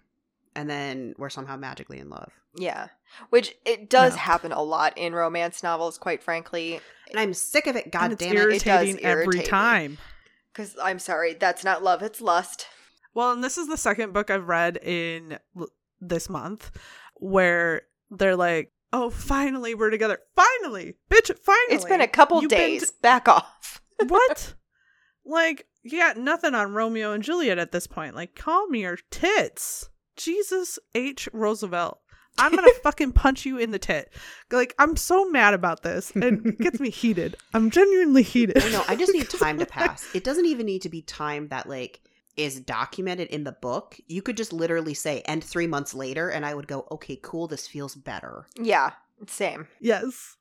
and 0.55 0.67
then 0.67 1.13
we're 1.19 1.29
somehow 1.29 1.55
magically 1.57 1.99
in 1.99 2.09
love. 2.09 2.31
Yeah. 2.55 2.87
Which 3.29 3.55
it 3.65 3.89
does 3.89 4.13
Yeah. 4.15 4.21
happen 4.21 4.51
a 4.51 4.61
lot 4.61 4.97
in 4.97 5.13
romance 5.15 5.63
novels, 5.63 5.97
quite 5.97 6.21
frankly. 6.23 6.79
And 7.09 7.19
I'm 7.19 7.33
sick 7.33 7.67
of 7.67 7.75
it, 7.75 7.91
god 7.91 8.17
damn 8.17 8.33
it. 8.33 8.39
irritating 8.39 8.95
does 8.97 9.03
every 9.05 9.23
irritate 9.25 9.45
me. 9.45 9.49
time. 9.49 9.97
Because 10.53 10.75
I'm 10.81 10.99
sorry, 10.99 11.33
that's 11.33 11.63
not 11.63 11.83
love, 11.83 12.01
it's 12.01 12.19
lust. 12.21 12.67
Well, 13.13 13.31
and 13.31 13.43
this 13.43 13.57
is 13.57 13.67
the 13.67 13.77
second 13.77 14.13
book 14.13 14.29
I've 14.29 14.47
read 14.47 14.77
in 14.77 15.39
l- 15.57 15.69
this 15.99 16.29
month 16.29 16.69
where 17.15 17.83
they're 18.11 18.35
like, 18.35 18.71
"Oh, 18.93 19.09
finally 19.09 19.73
we're 19.73 19.89
together. 19.89 20.19
Finally, 20.35 20.95
bitch, 21.09 21.35
finally." 21.39 21.75
It's 21.75 21.85
been 21.85 22.01
a 22.01 22.07
couple 22.07 22.41
You've 22.41 22.51
days. 22.51 22.91
Back 22.91 23.27
off. 23.27 23.81
what? 24.07 24.53
like, 25.25 25.65
you 25.81 25.99
got 25.99 26.17
nothing 26.17 26.53
on 26.53 26.73
Romeo 26.73 27.13
and 27.13 27.23
Juliet 27.23 27.57
at 27.57 27.71
this 27.71 27.87
point. 27.87 28.15
Like, 28.15 28.35
calm 28.35 28.75
your 28.75 28.97
tits. 29.09 29.89
Jesus 30.15 30.77
H. 30.93 31.27
Roosevelt. 31.33 31.99
I'm 32.37 32.55
gonna 32.55 32.71
fucking 32.83 33.13
punch 33.13 33.45
you 33.45 33.57
in 33.57 33.71
the 33.71 33.79
tit. 33.79 34.11
Like, 34.51 34.73
I'm 34.79 34.95
so 34.95 35.29
mad 35.29 35.53
about 35.53 35.83
this. 35.83 36.11
It 36.15 36.57
gets 36.59 36.79
me 36.79 36.89
heated. 36.89 37.35
I'm 37.53 37.69
genuinely 37.69 38.23
heated. 38.23 38.57
No, 38.71 38.83
I 38.87 38.95
just 38.95 39.13
need 39.13 39.29
time 39.29 39.59
to 39.59 39.65
pass. 39.65 40.07
It 40.13 40.23
doesn't 40.23 40.45
even 40.45 40.65
need 40.65 40.81
to 40.83 40.89
be 40.89 41.01
time 41.01 41.47
that 41.49 41.67
like 41.67 42.01
is 42.35 42.59
documented 42.59 43.29
in 43.29 43.43
the 43.43 43.51
book. 43.51 43.99
You 44.07 44.21
could 44.21 44.37
just 44.37 44.53
literally 44.53 44.93
say 44.93 45.23
and 45.25 45.43
3 45.43 45.67
months 45.67 45.93
later 45.93 46.29
and 46.29 46.45
I 46.45 46.53
would 46.53 46.67
go, 46.67 46.87
"Okay, 46.91 47.19
cool, 47.21 47.47
this 47.47 47.67
feels 47.67 47.95
better." 47.95 48.47
Yeah, 48.55 48.91
same. 49.27 49.67
Yes. 49.79 50.37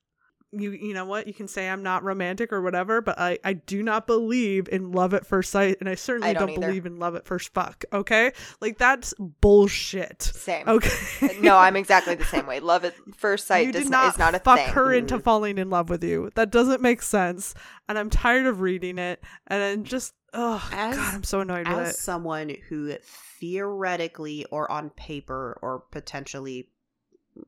You 0.53 0.71
you 0.71 0.95
know 0.95 1.05
what? 1.05 1.27
You 1.27 1.35
can 1.35 1.49
say 1.49 1.69
I'm 1.69 1.83
not 1.83 2.05
romantic 2.05 2.53
or 2.53 2.63
whatever, 2.63 3.01
but 3.01 3.19
I 3.19 3.39
I 3.45 3.55
do 3.55 3.83
not 3.83 4.07
believe 4.07 4.69
in 4.71 4.93
love 4.93 5.13
at 5.13 5.27
first 5.27 5.51
sight 5.51 5.77
and 5.81 5.89
I 5.89 5.97
certainly 5.97 6.29
I 6.31 6.33
don't 6.35 6.49
don't, 6.55 6.61
believe 6.61 6.87
in 6.87 6.99
love 6.99 7.17
at 7.17 7.27
first 7.27 7.53
fuck, 7.53 7.85
okay? 7.93 8.33
Like 8.61 8.79
that's 8.79 9.13
bullshit. 9.19 10.23
Same. 10.23 10.69
Okay. 10.69 11.39
no, 11.41 11.57
I'm 11.57 11.75
exactly 11.77 12.15
the 12.15 12.25
same 12.25 12.47
way. 12.47 12.61
Love 12.61 12.85
at 12.85 12.95
first 13.17 13.47
sight 13.49 13.67
you 13.67 13.73
does 13.73 13.83
did 13.85 13.91
not, 13.91 14.05
not 14.05 14.13
is 14.15 14.19
not 14.19 14.35
a 14.37 14.39
fuck 14.39 14.59
thing. 14.59 14.69
her 14.69 14.93
into 14.93 15.19
Mhm. 15.19 15.23
falling 15.23 15.59
in 15.59 15.69
love 15.69 15.91
with 15.91 16.05
you. 16.05 16.31
That 16.37 16.51
doesn't 16.51 16.81
make 16.81 17.03
sense. 17.03 17.55
And 17.89 17.99
I'm 17.99 18.09
tired 18.09 18.47
of 18.47 18.61
reading 18.61 18.99
it 18.99 19.23
and 19.49 19.63
I'm 19.63 19.85
just 19.85 20.15
oh 20.33 20.67
As- 20.73 20.97
god, 20.97 21.15
I'm 21.17 21.25
so 21.25 21.41
annoyed 21.41 21.67
with 21.69 21.77
As 21.77 21.91
it. 21.91 21.97
someone 21.97 22.55
who 22.69 22.95
theoretically 23.41 24.45
or 24.53 24.71
on 24.71 24.91
paper 24.91 25.59
or 25.61 25.81
potentially 25.91 26.69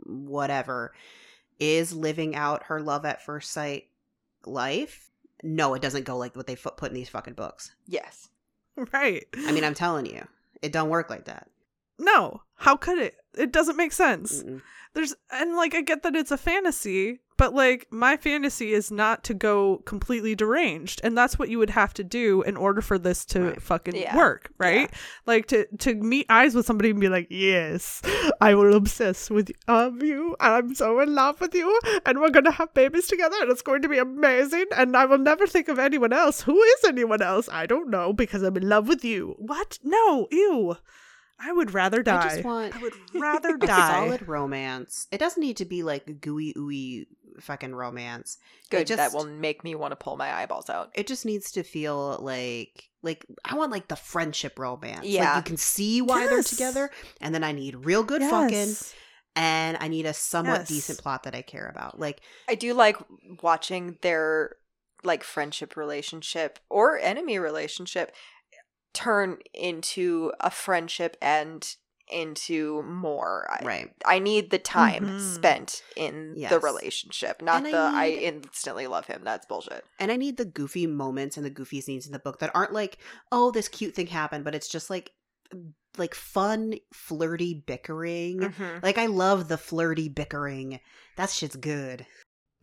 whatever 0.05 0.92
is 1.59 1.92
living 1.92 2.34
out 2.36 2.64
her 2.64 2.80
love 2.80 3.04
at 3.04 3.22
first 3.24 3.50
sight 3.50 3.84
life, 4.44 5.11
no, 5.42 5.74
it 5.74 5.82
doesn't 5.82 6.04
go 6.04 6.16
like 6.16 6.34
what 6.36 6.46
they 6.46 6.54
fu- 6.54 6.70
put 6.70 6.90
in 6.90 6.94
these 6.94 7.09
fucking 7.09 7.34
books. 7.34 7.74
Yes. 7.86 8.28
Right. 8.92 9.24
I 9.36 9.50
mean, 9.50 9.64
I'm 9.64 9.74
telling 9.84 10.06
you, 10.06 10.24
it 10.62 10.70
don't 10.70 10.88
work 10.88 11.11
like 11.11 11.24
that. 11.24 11.50
No. 11.98 12.42
How 12.54 12.76
could 12.76 12.98
it? 12.98 13.16
It 13.36 13.50
doesn't 13.50 13.76
make 13.76 13.90
sense. 13.90 14.40
Mm-mm. 14.44 14.62
there's 14.94 15.16
and 15.32 15.56
like 15.56 15.74
I 15.74 15.80
get 15.80 16.04
that 16.04 16.14
it's 16.14 16.30
a 16.30 16.36
fantasy, 16.38 17.18
but 17.39 17.55
like 17.55 17.86
my 17.91 18.18
fantasy 18.18 18.72
is 18.74 18.91
not 18.91 19.24
to 19.24 19.32
go 19.32 19.78
completely 19.86 20.34
deranged, 20.34 21.01
and 21.03 21.16
that's 21.16 21.39
what 21.39 21.49
you 21.49 21.59
would 21.59 21.70
have 21.70 21.95
to 21.95 22.05
do 22.05 22.43
in 22.43 22.57
order 22.57 22.82
for 22.82 22.99
this 22.99 23.24
to 23.26 23.41
Right. 23.43 23.62
fucking 23.62 23.97
Yeah. 23.97 24.14
work, 24.16 24.51
right? 24.59 24.91
Like 25.24 25.47
to 25.47 25.64
to 25.78 25.95
meet 25.95 26.26
eyes 26.28 26.55
with 26.55 26.66
somebody 26.66 26.91
and 26.91 27.01
be 27.01 27.09
like, 27.09 27.28
"Yes, 27.30 28.03
I 28.41 28.55
will 28.55 28.74
obsess 28.74 29.30
with 29.30 29.51
um, 29.66 30.03
you, 30.03 30.36
and 30.41 30.53
I'm 30.55 30.74
so 30.74 31.01
in 31.01 31.14
love 31.14 31.41
with 31.41 31.55
you, 31.55 31.80
and 32.05 32.20
we're 32.20 32.30
gonna 32.30 32.51
have 32.53 32.74
babies 32.74 33.07
together, 33.07 33.36
and 33.41 33.51
it's 33.51 33.62
going 33.62 33.80
to 33.82 33.89
be 33.89 33.99
amazing, 33.99 34.66
and 34.76 34.95
I 34.97 35.07
will 35.07 35.18
never 35.18 35.47
think 35.47 35.68
of 35.68 35.78
anyone 35.78 36.12
else. 36.12 36.43
Who 36.43 36.61
is 36.62 36.84
anyone 36.84 37.22
else? 37.22 37.49
I 37.51 37.64
don't 37.66 37.89
know 37.89 38.12
because 38.12 38.43
I'm 38.43 38.57
in 38.57 38.68
love 38.68 38.89
with 38.89 39.05
you. 39.05 39.34
What? 39.39 39.78
No, 39.82 40.26
ew." 40.30 40.76
I 41.41 41.53
would 41.53 41.72
rather 41.72 42.03
die. 42.03 42.18
I 42.20 42.28
just 42.30 42.45
want 42.45 42.74
I 42.76 42.82
would 42.82 42.95
rather 43.14 43.55
a 43.55 43.59
die. 43.59 43.93
solid 43.93 44.26
romance. 44.26 45.07
It 45.12 45.18
doesn't 45.18 45.41
need 45.41 45.57
to 45.59 45.64
be 45.64 45.84
like 45.84 46.20
gooey 46.20 46.53
ooey 46.57 47.07
fucking 47.41 47.74
romance. 47.74 48.39
Good. 48.70 48.82
It 48.82 48.86
just, 48.89 48.97
that 48.99 49.12
will 49.12 49.26
make 49.26 49.64
me 49.64 49.74
want 49.74 49.93
to 49.93 49.97
pull 49.97 50.16
my 50.16 50.32
eyeballs 50.32 50.68
out. 50.70 50.91
It 50.95 51.07
just 51.07 51.24
needs 51.24 51.51
to 51.53 51.62
feel 51.62 52.18
like 52.20 52.91
like 53.03 53.24
I 53.45 53.55
want 53.55 53.70
like 53.72 53.89
the 53.89 53.97
friendship 53.97 54.59
romance. 54.59 55.07
Yeah. 55.07 55.34
like 55.34 55.36
you 55.36 55.43
can 55.43 55.57
see 55.57 56.03
why 56.03 56.26
they're 56.26 56.43
together, 56.43 56.91
and 57.20 57.34
then 57.34 57.45
I 57.45 57.53
need 57.53 57.76
real 57.84 58.03
good 58.03 58.22
fucking, 58.22 58.74
and 59.36 59.76
I 59.80 59.89
need 59.89 60.07
a 60.07 60.14
somewhat 60.14 60.61
Yes. 60.61 60.68
decent 60.68 60.99
plot 60.99 61.22
that 61.24 61.34
I 61.34 61.43
care 61.43 61.68
about. 61.68 61.99
Like 62.01 62.20
I 62.49 62.55
do 62.55 62.74
like 62.74 62.97
watching 63.43 63.99
their 64.03 64.57
like 65.05 65.22
friendship 65.22 65.76
relationship 65.76 66.59
or 66.68 66.99
enemy 66.99 67.39
relationship 67.39 68.12
turn 68.93 69.39
into 69.55 70.32
a 70.41 70.51
friendship 70.51 71.16
and 71.22 71.76
into 72.11 72.82
more. 72.82 73.48
Right, 73.62 73.90
I 74.06 74.18
need 74.18 74.50
the 74.50 74.59
time 74.59 75.06
Mhm. 75.06 75.34
spent 75.34 75.82
in 75.96 76.34
the 76.48 76.59
relationship, 76.61 77.42
not 77.42 77.59
And 77.59 77.66
I 77.68 77.70
the 77.70 77.78
I 77.78 78.09
need- 78.11 78.22
instantly 78.22 78.86
love 78.86 79.06
him. 79.06 79.22
That's 79.24 79.46
bullshit. 79.46 79.84
and 79.98 80.11
I 80.12 80.16
need 80.16 80.36
the 80.36 80.44
goofy 80.44 80.86
moments 80.86 81.36
and 81.36 81.44
the 81.46 81.50
goofy 81.50 81.80
scenes 81.80 82.06
in 82.06 82.12
the 82.12 82.18
book 82.18 82.38
that 82.40 82.50
aren't 82.54 82.72
like 82.72 82.98
oh 83.32 83.50
this 83.50 83.68
cute 83.68 83.94
thing 83.94 84.06
happened, 84.09 84.44
but 84.44 84.54
it's 84.54 84.68
just 84.68 84.90
like 84.90 85.12
like 85.96 86.14
fun 86.14 86.74
flirty 86.92 87.54
bickering. 87.54 88.38
Mhm. 88.40 88.82
Like 88.82 88.98
I 88.98 89.06
love 89.06 89.48
the 89.48 89.59
flirty 89.59 90.09
bickering. 90.09 90.78
That 91.16 91.30
shit's 91.30 91.56
good. 91.56 92.06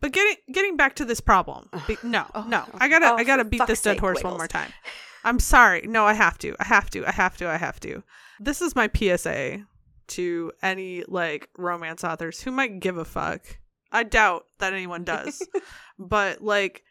But 0.00 0.12
getting 0.12 0.36
getting 0.52 0.76
back 0.76 0.94
to 0.96 1.04
this 1.04 1.20
problem, 1.20 1.68
be- 1.86 1.96
no, 2.02 2.26
Oh, 2.34 2.44
no. 2.48 2.64
I 2.74 2.88
gotta 2.88 3.06
Oh, 3.06 3.16
I 3.16 3.24
gotta 3.24 3.44
beat 3.44 3.66
this 3.66 3.82
dead 3.82 3.98
horse 3.98 4.22
one 4.22 4.36
more 4.36 4.48
time. 4.48 4.72
I'm 5.24 5.40
sorry, 5.40 5.82
no, 5.88 6.04
I 6.04 6.12
have 6.12 6.38
to, 6.38 6.54
I 6.60 6.64
have 6.64 6.88
to, 6.90 7.04
I 7.06 7.10
have 7.10 7.36
to, 7.38 7.48
I 7.48 7.56
have 7.56 7.80
to. 7.80 8.02
This 8.38 8.62
is 8.62 8.76
my 8.76 8.88
PSA 8.94 9.66
to 10.08 10.52
any 10.62 11.02
like 11.08 11.48
romance 11.58 12.04
authors 12.04 12.40
who 12.42 12.50
might 12.52 12.78
give 12.80 12.96
a 12.96 13.04
fuck. 13.04 13.58
I 13.90 14.02
doubt 14.04 14.44
that 14.58 14.72
anyone 14.72 15.04
does, 15.04 15.42
but 15.98 16.42
like, 16.42 16.82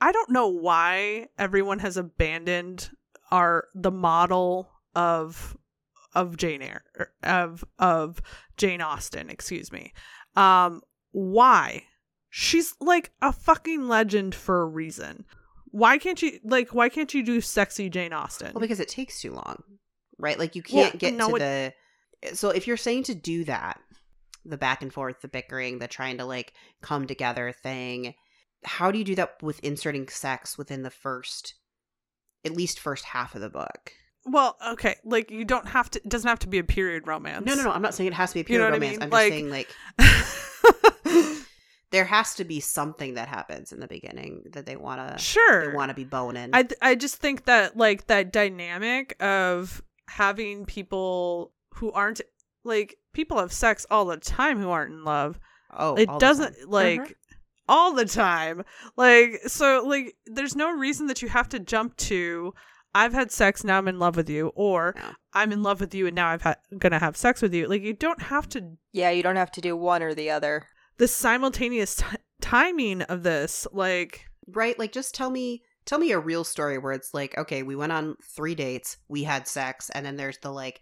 I 0.00 0.10
don't 0.10 0.30
know 0.30 0.48
why 0.48 1.28
everyone 1.38 1.78
has 1.80 1.96
abandoned 1.96 2.90
our 3.30 3.68
the 3.74 3.90
model 3.92 4.70
of 4.94 5.56
of 6.14 6.36
Jane 6.36 6.62
Eyre 6.62 6.84
er, 6.98 7.12
of 7.22 7.64
of 7.78 8.20
Jane 8.56 8.80
Austen, 8.80 9.30
excuse 9.30 9.70
me. 9.70 9.92
Um 10.34 10.80
why? 11.12 11.84
She's 12.34 12.74
like 12.80 13.10
a 13.20 13.30
fucking 13.30 13.88
legend 13.88 14.34
for 14.34 14.62
a 14.62 14.66
reason. 14.66 15.26
Why 15.70 15.98
can't 15.98 16.20
you 16.22 16.40
like 16.42 16.70
why 16.74 16.88
can't 16.88 17.12
you 17.12 17.22
do 17.22 17.42
sexy 17.42 17.90
Jane 17.90 18.14
Austen? 18.14 18.52
Well, 18.54 18.60
because 18.62 18.80
it 18.80 18.88
takes 18.88 19.20
too 19.20 19.32
long, 19.32 19.62
right? 20.18 20.38
Like 20.38 20.56
you 20.56 20.62
can't 20.62 20.98
get 20.98 21.12
no, 21.12 21.28
to 21.28 21.36
it- 21.36 21.74
the. 22.22 22.34
So 22.34 22.48
if 22.48 22.66
you're 22.66 22.78
saying 22.78 23.02
to 23.04 23.14
do 23.14 23.44
that, 23.44 23.80
the 24.46 24.56
back 24.56 24.80
and 24.80 24.90
forth, 24.92 25.20
the 25.20 25.28
bickering, 25.28 25.78
the 25.78 25.88
trying 25.88 26.16
to 26.18 26.24
like 26.24 26.54
come 26.80 27.06
together 27.06 27.52
thing, 27.52 28.14
how 28.64 28.90
do 28.90 28.98
you 28.98 29.04
do 29.04 29.14
that 29.16 29.42
with 29.42 29.60
inserting 29.60 30.08
sex 30.08 30.56
within 30.56 30.84
the 30.84 30.90
first, 30.90 31.54
at 32.46 32.52
least 32.52 32.80
first 32.80 33.04
half 33.04 33.34
of 33.34 33.42
the 33.42 33.50
book? 33.50 33.92
well, 34.24 34.56
okay, 34.68 34.94
like 35.04 35.30
you 35.30 35.44
don't 35.44 35.66
have 35.68 35.90
to 35.90 35.98
it 35.98 36.08
doesn't 36.08 36.28
have 36.28 36.38
to 36.38 36.48
be 36.48 36.58
a 36.58 36.64
period 36.64 37.06
romance. 37.06 37.44
No, 37.44 37.54
no, 37.56 37.64
no. 37.64 37.72
I'm 37.72 37.82
not 37.82 37.92
saying 37.92 38.06
it 38.08 38.14
has 38.14 38.30
to 38.32 38.34
be 38.36 38.40
a 38.40 38.52
You 38.54 38.58
know 38.58 38.68
I 38.68 38.70
romance. 38.70 38.92
mean? 38.92 39.02
I'm 39.02 39.10
Like- 39.10 39.32
just 39.32 39.36
saying 39.36 39.50
like. 39.50 39.68
there 41.92 42.04
has 42.06 42.34
to 42.34 42.44
be 42.44 42.58
something 42.58 43.14
that 43.14 43.28
happens 43.28 43.70
in 43.72 43.78
the 43.80 43.86
beginning 43.86 44.42
that 44.52 44.66
they 44.66 44.76
want 44.76 45.06
to 45.12 45.18
sure. 45.22 45.68
they 45.70 45.74
want 45.76 45.90
to 45.90 45.94
be 45.94 46.04
boning. 46.04 46.50
I 46.52 46.62
th- 46.64 46.78
I 46.82 46.94
just 46.96 47.16
think 47.16 47.44
that 47.44 47.76
like 47.76 48.08
that 48.08 48.32
dynamic 48.32 49.14
of 49.22 49.82
having 50.08 50.64
people 50.66 51.52
who 51.74 51.92
aren't 51.92 52.20
like 52.64 52.96
people 53.12 53.38
have 53.38 53.52
sex 53.52 53.86
all 53.90 54.04
the 54.06 54.16
time 54.16 54.58
who 54.60 54.70
aren't 54.70 54.92
in 54.92 55.04
love. 55.04 55.38
oh, 55.76 55.94
it 55.94 56.08
all 56.08 56.18
doesn't 56.18 56.54
time. 56.54 56.68
like 56.68 57.00
Mhm. 57.00 57.14
all 57.68 57.92
the 57.94 58.04
time. 58.06 58.64
Like 58.96 59.40
so 59.46 59.84
like 59.86 60.14
there's 60.26 60.56
no 60.56 60.70
reason 60.72 61.06
that 61.06 61.22
you 61.22 61.28
have 61.28 61.48
to 61.50 61.58
jump 61.58 61.96
to 61.98 62.52
I've 62.94 63.14
had 63.14 63.30
sex 63.32 63.64
now 63.64 63.78
I'm 63.78 63.88
in 63.88 63.98
love 63.98 64.16
with 64.16 64.28
you 64.28 64.52
or 64.54 64.94
No. 64.96 65.10
I'm 65.32 65.50
in 65.52 65.62
love 65.62 65.80
with 65.80 65.94
you 65.94 66.06
and 66.06 66.14
now 66.14 66.28
I've 66.28 66.42
ha- 66.42 66.56
gonna 66.78 66.98
have 66.98 67.16
sex 67.16 67.40
with 67.40 67.54
you. 67.54 67.66
Like 67.66 67.82
you 67.82 67.94
don't 67.94 68.22
have 68.22 68.48
to 68.50 68.76
Yeah, 68.92 69.10
you 69.10 69.22
don't 69.22 69.36
have 69.36 69.52
to 69.52 69.60
do 69.62 69.74
one 69.76 70.02
or 70.02 70.14
the 70.14 70.30
other. 70.30 70.66
The 71.02 71.08
simultaneous 71.08 71.96
t- 71.96 72.04
timing 72.40 73.02
of 73.02 73.24
this 73.24 73.66
like 73.72 74.24
right 74.46 74.78
like 74.78 74.92
just 74.92 75.16
tell 75.16 75.30
me 75.30 75.60
tell 75.84 75.98
me 75.98 76.12
a 76.12 76.18
real 76.18 76.44
story 76.44 76.78
where 76.78 76.92
it's 76.92 77.12
like 77.12 77.36
okay 77.36 77.64
we 77.64 77.74
went 77.74 77.90
on 77.90 78.14
three 78.22 78.54
dates 78.54 78.98
we 79.08 79.24
had 79.24 79.48
sex 79.48 79.90
and 79.90 80.06
then 80.06 80.16
there's 80.16 80.38
the 80.38 80.50
like 80.50 80.80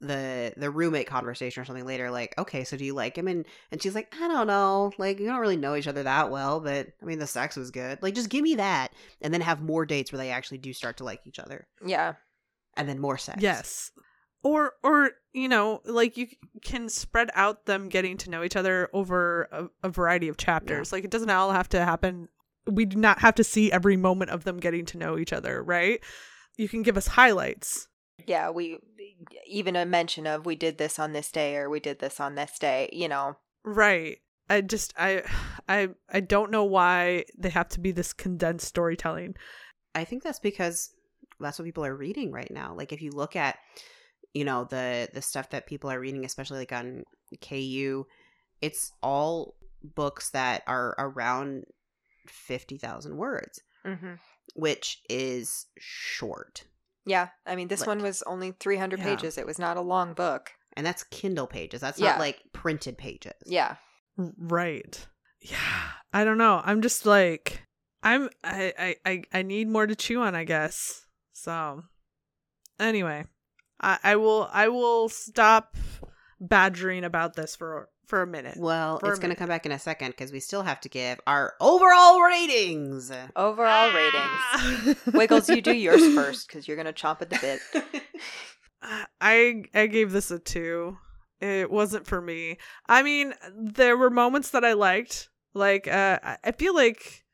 the 0.00 0.54
the 0.56 0.70
roommate 0.70 1.06
conversation 1.06 1.60
or 1.60 1.66
something 1.66 1.84
later 1.84 2.10
like 2.10 2.32
okay 2.38 2.64
so 2.64 2.78
do 2.78 2.84
you 2.86 2.94
like 2.94 3.18
him 3.18 3.28
and 3.28 3.44
and 3.70 3.82
she's 3.82 3.94
like 3.94 4.14
i 4.22 4.28
don't 4.28 4.46
know 4.46 4.90
like 4.96 5.20
you 5.20 5.26
don't 5.26 5.40
really 5.40 5.56
know 5.56 5.74
each 5.76 5.88
other 5.88 6.02
that 6.04 6.30
well 6.30 6.60
but 6.60 6.86
i 7.02 7.04
mean 7.04 7.18
the 7.18 7.26
sex 7.26 7.54
was 7.54 7.70
good 7.70 7.98
like 8.00 8.14
just 8.14 8.30
give 8.30 8.42
me 8.42 8.54
that 8.54 8.92
and 9.20 9.34
then 9.34 9.42
have 9.42 9.60
more 9.60 9.84
dates 9.84 10.10
where 10.12 10.18
they 10.18 10.30
actually 10.30 10.56
do 10.58 10.72
start 10.72 10.96
to 10.96 11.04
like 11.04 11.20
each 11.26 11.38
other 11.38 11.66
Yeah. 11.84 12.14
and 12.76 12.88
then 12.88 12.98
more 13.00 13.18
sex 13.18 13.42
Yes. 13.42 13.90
Or 14.42 14.74
or 14.82 15.12
you 15.32 15.48
know, 15.48 15.80
like 15.84 16.16
you 16.16 16.28
can 16.62 16.88
spread 16.88 17.30
out 17.34 17.66
them 17.66 17.88
getting 17.88 18.16
to 18.18 18.30
know 18.30 18.42
each 18.42 18.56
other 18.56 18.88
over 18.92 19.48
a, 19.52 19.66
a 19.84 19.88
variety 19.88 20.28
of 20.28 20.36
chapters. 20.36 20.92
Like 20.92 21.04
it 21.04 21.10
doesn't 21.10 21.30
all 21.30 21.52
have 21.52 21.68
to 21.70 21.84
happen. 21.84 22.28
We 22.66 22.84
do 22.84 22.96
not 22.96 23.20
have 23.20 23.34
to 23.36 23.44
see 23.44 23.72
every 23.72 23.96
moment 23.96 24.30
of 24.30 24.44
them 24.44 24.58
getting 24.58 24.84
to 24.86 24.98
know 24.98 25.18
each 25.18 25.32
other, 25.32 25.62
right? 25.62 26.00
You 26.56 26.68
can 26.68 26.82
give 26.82 26.96
us 26.96 27.08
highlights. 27.08 27.88
Yeah, 28.26 28.50
we 28.50 28.78
even 29.46 29.76
a 29.76 29.86
mention 29.86 30.26
of 30.26 30.44
we 30.44 30.56
did 30.56 30.78
this 30.78 30.98
on 30.98 31.12
this 31.12 31.30
day 31.30 31.56
or 31.56 31.70
we 31.70 31.80
did 31.80 31.98
this 31.98 32.20
on 32.20 32.34
this 32.34 32.58
day, 32.58 32.88
you 32.92 33.08
know. 33.08 33.36
Right. 33.64 34.18
I 34.50 34.60
just 34.60 34.92
I 34.96 35.22
I 35.68 35.88
I 36.10 36.20
don't 36.20 36.50
know 36.50 36.64
why 36.64 37.24
they 37.36 37.50
have 37.50 37.68
to 37.70 37.80
be 37.80 37.92
this 37.92 38.12
condensed 38.12 38.66
storytelling. 38.66 39.34
I 39.94 40.04
think 40.04 40.22
that's 40.22 40.40
because 40.40 40.90
that's 41.40 41.58
what 41.58 41.64
people 41.64 41.84
are 41.84 41.96
reading 41.96 42.32
right 42.32 42.50
now. 42.50 42.74
Like 42.76 42.92
if 42.92 43.02
you 43.02 43.10
look 43.10 43.36
at 43.36 43.58
you 44.34 44.44
know 44.44 44.64
the 44.64 45.08
the 45.12 45.22
stuff 45.22 45.50
that 45.50 45.66
people 45.66 45.90
are 45.90 45.98
reading 46.00 46.24
especially 46.24 46.58
like 46.58 46.72
on 46.72 47.04
KU 47.40 48.04
it's 48.60 48.92
all 49.02 49.54
books 49.82 50.30
that 50.30 50.62
are 50.66 50.94
around 50.98 51.64
50,000 52.26 53.16
words 53.16 53.60
Mm-hmm. 53.86 54.14
which 54.54 55.00
is 55.08 55.66
short. 55.78 56.64
Yeah, 57.06 57.28
I 57.46 57.54
mean 57.56 57.68
this 57.68 57.80
Like- 57.80 57.86
one 57.88 58.02
was 58.02 58.22
only 58.24 58.50
300 58.50 58.98
Yeah. 58.98 59.04
pages. 59.06 59.38
It 59.38 59.46
was 59.46 59.58
not 59.58 59.76
a 59.76 59.80
long 59.80 60.12
book. 60.14 60.50
And 60.76 60.84
that's 60.84 61.04
Kindle 61.04 61.46
pages. 61.46 61.80
That's 61.80 61.98
Yeah. 61.98 62.10
not 62.10 62.18
like 62.18 62.42
printed 62.52 62.98
pages. 62.98 63.32
Yeah. 63.46 63.76
Right. 64.16 65.06
Yeah. 65.40 65.56
I 66.12 66.24
don't 66.24 66.38
know. 66.38 66.60
I'm 66.64 66.82
just 66.82 67.06
like 67.06 67.62
I'm 68.02 68.28
I 68.44 68.74
I 68.78 68.96
I, 69.06 69.22
I 69.32 69.42
need 69.42 69.68
more 69.68 69.86
to 69.86 69.94
chew 69.96 70.20
on, 70.20 70.34
I 70.34 70.44
guess. 70.44 71.06
So 71.32 71.84
anyway, 72.80 73.24
I 73.80 73.98
I 74.02 74.16
will 74.16 74.48
I 74.52 74.68
will 74.68 75.08
stop 75.08 75.76
badgering 76.40 77.04
about 77.04 77.34
this 77.34 77.56
for 77.56 77.88
for 78.06 78.22
a 78.22 78.26
minute. 78.26 78.56
Well, 78.58 78.98
For 79.00 79.10
it's 79.10 79.18
going 79.18 79.30
to 79.30 79.36
come 79.36 79.48
back 79.50 79.66
in 79.66 79.72
a 79.72 79.78
second 79.78 80.12
because 80.12 80.32
we 80.32 80.40
still 80.40 80.62
have 80.62 80.80
to 80.80 80.88
give 80.88 81.20
our 81.26 81.52
overall 81.60 82.22
ratings. 82.22 83.12
Overall 83.36 83.92
ratings. 83.92 84.96
ratings. 84.96 85.06
Wiggles, 85.14 85.48
you 85.50 85.60
do 85.60 85.74
yours 85.74 86.14
first 86.14 86.48
because 86.48 86.66
you're 86.66 86.76
gonna 86.78 86.92
chomp 86.94 87.20
at 87.20 87.28
the 87.28 87.38
bit. 87.38 88.02
I 89.20 89.64
I 89.74 89.86
gave 89.86 90.12
this 90.12 90.30
a 90.30 90.38
two. 90.38 90.96
It 91.40 91.70
wasn't 91.70 92.06
for 92.06 92.20
me. 92.20 92.56
I 92.88 93.02
mean, 93.02 93.34
there 93.56 93.96
were 93.96 94.10
moments 94.10 94.50
that 94.50 94.64
I 94.64 94.72
liked. 94.72 95.28
Like, 95.54 95.86
uh, 95.86 96.18
I- 96.22 96.38
I 96.44 96.52
feel 96.52 96.74
like 96.74 97.24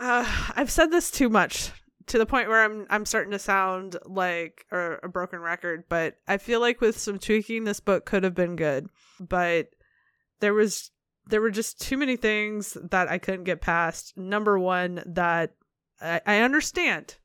uh, 0.00 0.24
I've 0.56 0.70
said 0.70 0.90
this 0.90 1.10
too 1.10 1.28
much 1.28 1.70
to 2.06 2.18
the 2.18 2.26
point 2.26 2.48
where 2.48 2.64
I'm 2.64 2.86
I'm 2.90 3.06
starting 3.06 3.32
to 3.32 3.38
sound 3.38 3.96
like 4.04 4.66
a, 4.70 4.96
a 5.04 5.08
broken 5.08 5.40
record. 5.40 5.84
But 5.88 6.18
I 6.26 6.38
feel 6.38 6.60
like 6.60 6.80
with 6.80 6.98
some 6.98 7.18
tweaking, 7.18 7.64
this 7.64 7.80
book 7.80 8.04
could 8.04 8.24
have 8.24 8.34
been 8.34 8.56
good. 8.56 8.88
But 9.20 9.70
there 10.40 10.54
was 10.54 10.90
there 11.26 11.40
were 11.40 11.50
just 11.50 11.80
too 11.80 11.96
many 11.96 12.16
things 12.16 12.76
that 12.90 13.08
I 13.08 13.18
couldn't 13.18 13.44
get 13.44 13.60
past. 13.60 14.16
Number 14.16 14.58
one, 14.58 15.02
that 15.06 15.54
I, 16.00 16.20
I 16.26 16.40
understand 16.40 17.16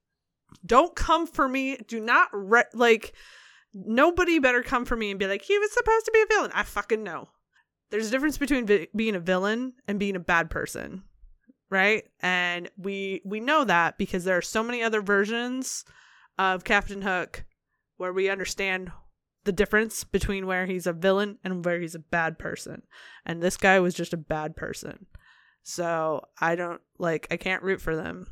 don't 0.66 0.96
come 0.96 1.28
for 1.28 1.48
me. 1.48 1.78
Do 1.88 2.00
not 2.00 2.30
re- 2.34 2.64
like 2.74 3.14
nobody 3.74 4.40
better 4.40 4.64
come 4.64 4.86
for 4.86 4.96
me 4.96 5.12
and 5.12 5.20
be 5.20 5.28
like 5.28 5.42
he 5.42 5.58
was 5.58 5.72
supposed 5.72 6.06
to 6.06 6.12
be 6.12 6.22
a 6.22 6.34
villain. 6.34 6.52
I 6.54 6.64
fucking 6.64 7.04
know. 7.04 7.30
There's 7.92 8.08
a 8.08 8.12
difference 8.12 8.38
between 8.38 8.66
vi- 8.68 8.88
being 8.96 9.16
a 9.16 9.20
villain 9.20 9.74
and 9.88 10.00
being 10.00 10.16
a 10.16 10.20
bad 10.20 10.50
person, 10.50 11.04
right? 11.70 12.04
And 12.20 12.70
we 12.78 13.22
we 13.26 13.40
know 13.40 13.64
that 13.64 13.98
because 13.98 14.24
there 14.24 14.38
are 14.38 14.42
so 14.42 14.64
many 14.64 14.82
other 14.82 15.02
versions 15.02 15.86
of 16.38 16.64
Captain 16.64 17.02
Hook 17.02 17.46
where 17.98 18.14
we 18.14 18.30
understand 18.30 18.92
the 19.44 19.52
difference 19.52 20.04
between 20.04 20.48
where 20.48 20.66
he's 20.66 20.88
a 20.88 20.94
villain 20.94 21.38
and 21.44 21.66
where 21.66 21.80
he's 21.80 21.96
a 21.96 22.00
bad 22.00 22.38
person. 22.38 22.82
And 23.26 23.42
this 23.42 23.58
guy 23.58 23.80
was 23.80 23.94
just 23.94 24.14
a 24.14 24.18
bad 24.18 24.56
person. 24.56 25.06
So 25.64 26.26
I 26.40 26.56
don't 26.56 26.82
like 26.98 27.28
I 27.32 27.38
can't 27.38 27.64
root 27.64 27.82
for 27.82 27.96
them. 27.96 28.28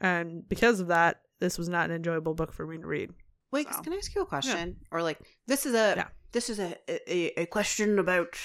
And 0.00 0.46
because 0.48 0.80
of 0.80 0.88
that, 0.88 1.20
this 1.40 1.58
was 1.58 1.68
not 1.68 1.90
an 1.90 1.96
enjoyable 1.96 2.34
book 2.34 2.52
for 2.52 2.66
me 2.66 2.78
to 2.78 2.86
read. 2.86 3.10
Wait, 3.52 3.72
So. 3.72 3.80
can 3.82 3.92
I 3.92 3.96
ask 3.96 4.14
you 4.14 4.22
a 4.22 4.26
question? 4.26 4.76
Or 4.90 5.02
like 5.02 5.18
this 5.46 5.66
is 5.66 5.74
a 5.74 5.94
Yeah. 5.96 6.08
this 6.32 6.50
is 6.50 6.58
a, 6.58 6.76
a 6.88 7.42
a 7.42 7.46
question 7.46 7.98
about 7.98 8.36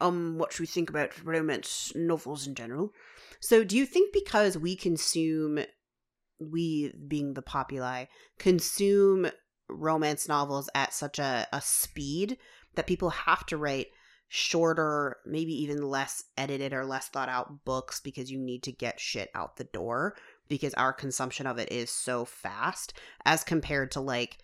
um 0.00 0.38
what 0.38 0.52
should 0.52 0.60
we 0.60 0.66
think 0.66 0.90
about 0.90 1.24
romance 1.24 1.92
novels 1.94 2.46
in 2.46 2.54
general. 2.54 2.92
So, 3.44 3.62
do 3.62 3.76
you 3.76 3.84
think 3.84 4.14
because 4.14 4.56
we 4.56 4.74
consume 4.74 5.58
we 6.40 6.94
being 7.06 7.34
the 7.34 7.42
populi 7.42 8.06
consume 8.38 9.26
romance 9.68 10.26
novels 10.26 10.70
at 10.74 10.94
such 10.94 11.18
a, 11.18 11.46
a 11.52 11.60
speed 11.60 12.38
that 12.74 12.86
people 12.86 13.10
have 13.10 13.44
to 13.46 13.58
write 13.58 13.88
shorter, 14.28 15.18
maybe 15.26 15.52
even 15.52 15.82
less 15.82 16.24
edited 16.38 16.72
or 16.72 16.86
less 16.86 17.08
thought 17.08 17.28
out 17.28 17.66
books 17.66 18.00
because 18.00 18.30
you 18.30 18.38
need 18.38 18.62
to 18.62 18.72
get 18.72 18.98
shit 18.98 19.28
out 19.34 19.58
the 19.58 19.64
door 19.64 20.16
because 20.48 20.72
our 20.72 20.94
consumption 20.94 21.46
of 21.46 21.58
it 21.58 21.70
is 21.70 21.90
so 21.90 22.24
fast 22.24 22.94
as 23.26 23.44
compared 23.44 23.90
to 23.90 24.00
like 24.00 24.38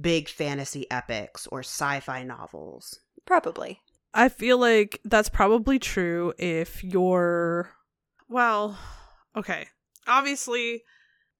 big 0.00 0.28
fantasy 0.28 0.90
epics 0.90 1.46
or 1.52 1.60
sci-fi 1.60 2.24
novels. 2.24 2.98
Probably. 3.24 3.80
I 4.12 4.28
feel 4.28 4.58
like 4.58 5.00
that's 5.04 5.28
probably 5.28 5.78
true 5.78 6.34
if 6.36 6.82
you're 6.82 7.77
well, 8.28 8.78
okay. 9.36 9.68
Obviously, 10.06 10.82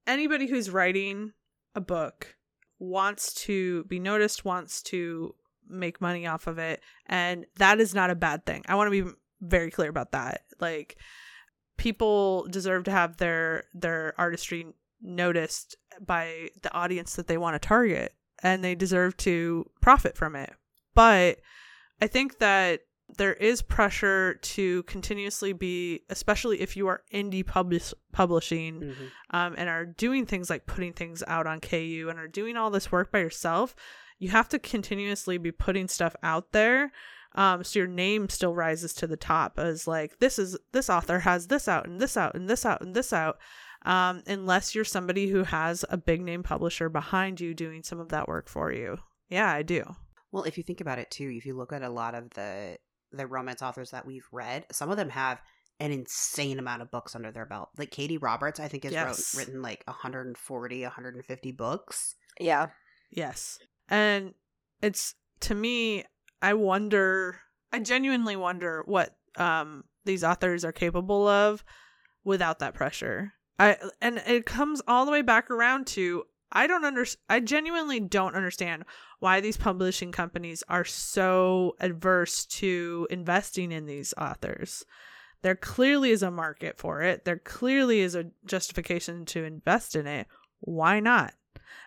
anybody 0.06 0.46
who's 0.46 0.70
writing 0.70 1.32
a 1.74 1.80
book 1.80 2.36
wants 2.78 3.34
to 3.34 3.84
be 3.84 3.98
noticed, 3.98 4.44
wants 4.44 4.82
to 4.82 5.34
make 5.68 6.00
money 6.00 6.26
off 6.26 6.46
of 6.46 6.58
it, 6.58 6.80
and 7.06 7.46
that 7.56 7.80
is 7.80 7.94
not 7.94 8.10
a 8.10 8.14
bad 8.14 8.46
thing. 8.46 8.64
I 8.68 8.74
want 8.74 8.92
to 8.92 9.04
be 9.04 9.10
very 9.40 9.70
clear 9.70 9.90
about 9.90 10.12
that. 10.12 10.42
Like 10.60 10.96
people 11.76 12.46
deserve 12.48 12.84
to 12.84 12.90
have 12.90 13.16
their 13.16 13.64
their 13.72 14.14
artistry 14.18 14.66
noticed 15.00 15.76
by 16.00 16.48
the 16.62 16.72
audience 16.72 17.14
that 17.16 17.28
they 17.28 17.38
want 17.38 17.54
to 17.54 17.66
target 17.66 18.14
and 18.42 18.64
they 18.64 18.74
deserve 18.74 19.16
to 19.16 19.68
profit 19.80 20.16
from 20.16 20.36
it. 20.36 20.52
But 20.94 21.38
I 22.00 22.06
think 22.06 22.38
that 22.38 22.80
there 23.18 23.34
is 23.34 23.60
pressure 23.62 24.34
to 24.34 24.82
continuously 24.84 25.52
be, 25.52 26.04
especially 26.08 26.60
if 26.60 26.76
you 26.76 26.86
are 26.88 27.02
indie 27.12 27.44
publish- 27.46 27.94
publishing 28.12 28.80
Mhm. 28.80 29.10
um, 29.30 29.54
and 29.58 29.68
are 29.68 29.84
doing 29.84 30.24
things 30.26 30.48
like 30.48 30.66
putting 30.66 30.92
things 30.92 31.22
out 31.26 31.46
on 31.46 31.60
KU 31.60 32.08
and 32.08 32.18
are 32.18 32.26
doing 32.28 32.56
all 32.56 32.70
this 32.70 32.90
work 32.90 33.12
by 33.12 33.18
yourself, 33.18 33.76
you 34.18 34.30
have 34.30 34.48
to 34.48 34.58
continuously 34.58 35.38
be 35.38 35.52
putting 35.52 35.86
stuff 35.88 36.16
out 36.22 36.52
there. 36.52 36.90
Um, 37.34 37.62
so 37.62 37.80
your 37.80 37.88
name 37.88 38.28
still 38.30 38.54
rises 38.54 38.94
to 38.94 39.06
the 39.06 39.16
top 39.16 39.58
as 39.58 39.86
like 39.86 40.18
this 40.18 40.38
is 40.38 40.56
this 40.72 40.88
author 40.88 41.20
has 41.20 41.48
this 41.48 41.68
out 41.68 41.86
and 41.86 42.00
this 42.00 42.16
out 42.16 42.34
and 42.34 42.48
this 42.48 42.64
out 42.64 42.80
and 42.80 42.94
this 42.94 43.12
out. 43.12 43.38
Um, 43.82 44.22
unless 44.26 44.74
you're 44.74 44.84
somebody 44.84 45.28
who 45.28 45.44
has 45.44 45.84
a 45.88 45.96
big 45.96 46.20
name 46.20 46.42
publisher 46.42 46.88
behind 46.88 47.40
you 47.40 47.54
doing 47.54 47.82
some 47.84 48.00
of 48.00 48.08
that 48.08 48.26
work 48.26 48.48
for 48.48 48.72
you. 48.72 48.98
Yeah, 49.28 49.52
I 49.52 49.62
do. 49.62 49.84
Well, 50.32 50.44
if 50.44 50.56
you 50.58 50.64
think 50.64 50.80
about 50.80 50.98
it 50.98 51.10
too, 51.10 51.30
if 51.36 51.46
you 51.46 51.54
look 51.56 51.72
at 51.72 51.82
a 51.82 51.88
lot 51.88 52.14
of 52.14 52.30
the 52.30 52.78
the 53.12 53.26
romance 53.26 53.62
authors 53.62 53.90
that 53.90 54.06
we've 54.06 54.26
read, 54.32 54.66
some 54.72 54.90
of 54.90 54.96
them 54.96 55.10
have 55.10 55.40
an 55.80 55.92
insane 55.92 56.58
amount 56.58 56.82
of 56.82 56.90
books 56.90 57.14
under 57.14 57.30
their 57.30 57.46
belt. 57.46 57.70
Like 57.78 57.90
Katie 57.90 58.18
Roberts, 58.18 58.58
I 58.58 58.68
think 58.68 58.84
has 58.84 58.92
Yes. 58.92 59.34
wrote, 59.34 59.40
written 59.46 59.62
like 59.62 59.84
140, 59.86 60.82
150 60.82 61.52
books. 61.52 62.16
Yeah. 62.40 62.68
Yes. 63.10 63.58
And 63.88 64.34
it's 64.82 65.14
to 65.40 65.54
me, 65.54 66.04
I 66.42 66.54
wonder 66.54 67.40
I 67.72 67.80
genuinely 67.80 68.36
wonder 68.36 68.82
what 68.86 69.16
um 69.36 69.84
these 70.04 70.24
authors 70.24 70.64
are 70.64 70.72
capable 70.72 71.26
of 71.28 71.62
without 72.24 72.58
that 72.58 72.74
pressure. 72.74 73.34
I 73.58 73.76
and 74.00 74.18
it 74.26 74.46
comes 74.46 74.82
all 74.88 75.04
the 75.04 75.12
way 75.12 75.22
back 75.22 75.50
around 75.50 75.86
to 75.88 76.24
I 76.52 76.66
don't 76.66 76.84
under 76.84 77.04
I 77.28 77.40
genuinely 77.40 78.00
don't 78.00 78.34
understand 78.34 78.84
why 79.20 79.40
these 79.40 79.56
publishing 79.56 80.12
companies 80.12 80.62
are 80.68 80.84
so 80.84 81.76
adverse 81.80 82.46
to 82.46 83.06
investing 83.10 83.72
in 83.72 83.86
these 83.86 84.14
authors. 84.18 84.84
There 85.42 85.56
clearly 85.56 86.10
is 86.10 86.22
a 86.22 86.30
market 86.30 86.78
for 86.78 87.02
it. 87.02 87.24
There 87.24 87.38
clearly 87.38 88.00
is 88.00 88.14
a 88.14 88.30
justification 88.44 89.24
to 89.26 89.44
invest 89.44 89.94
in 89.94 90.06
it. 90.06 90.26
Why 90.60 91.00
not? 91.00 91.34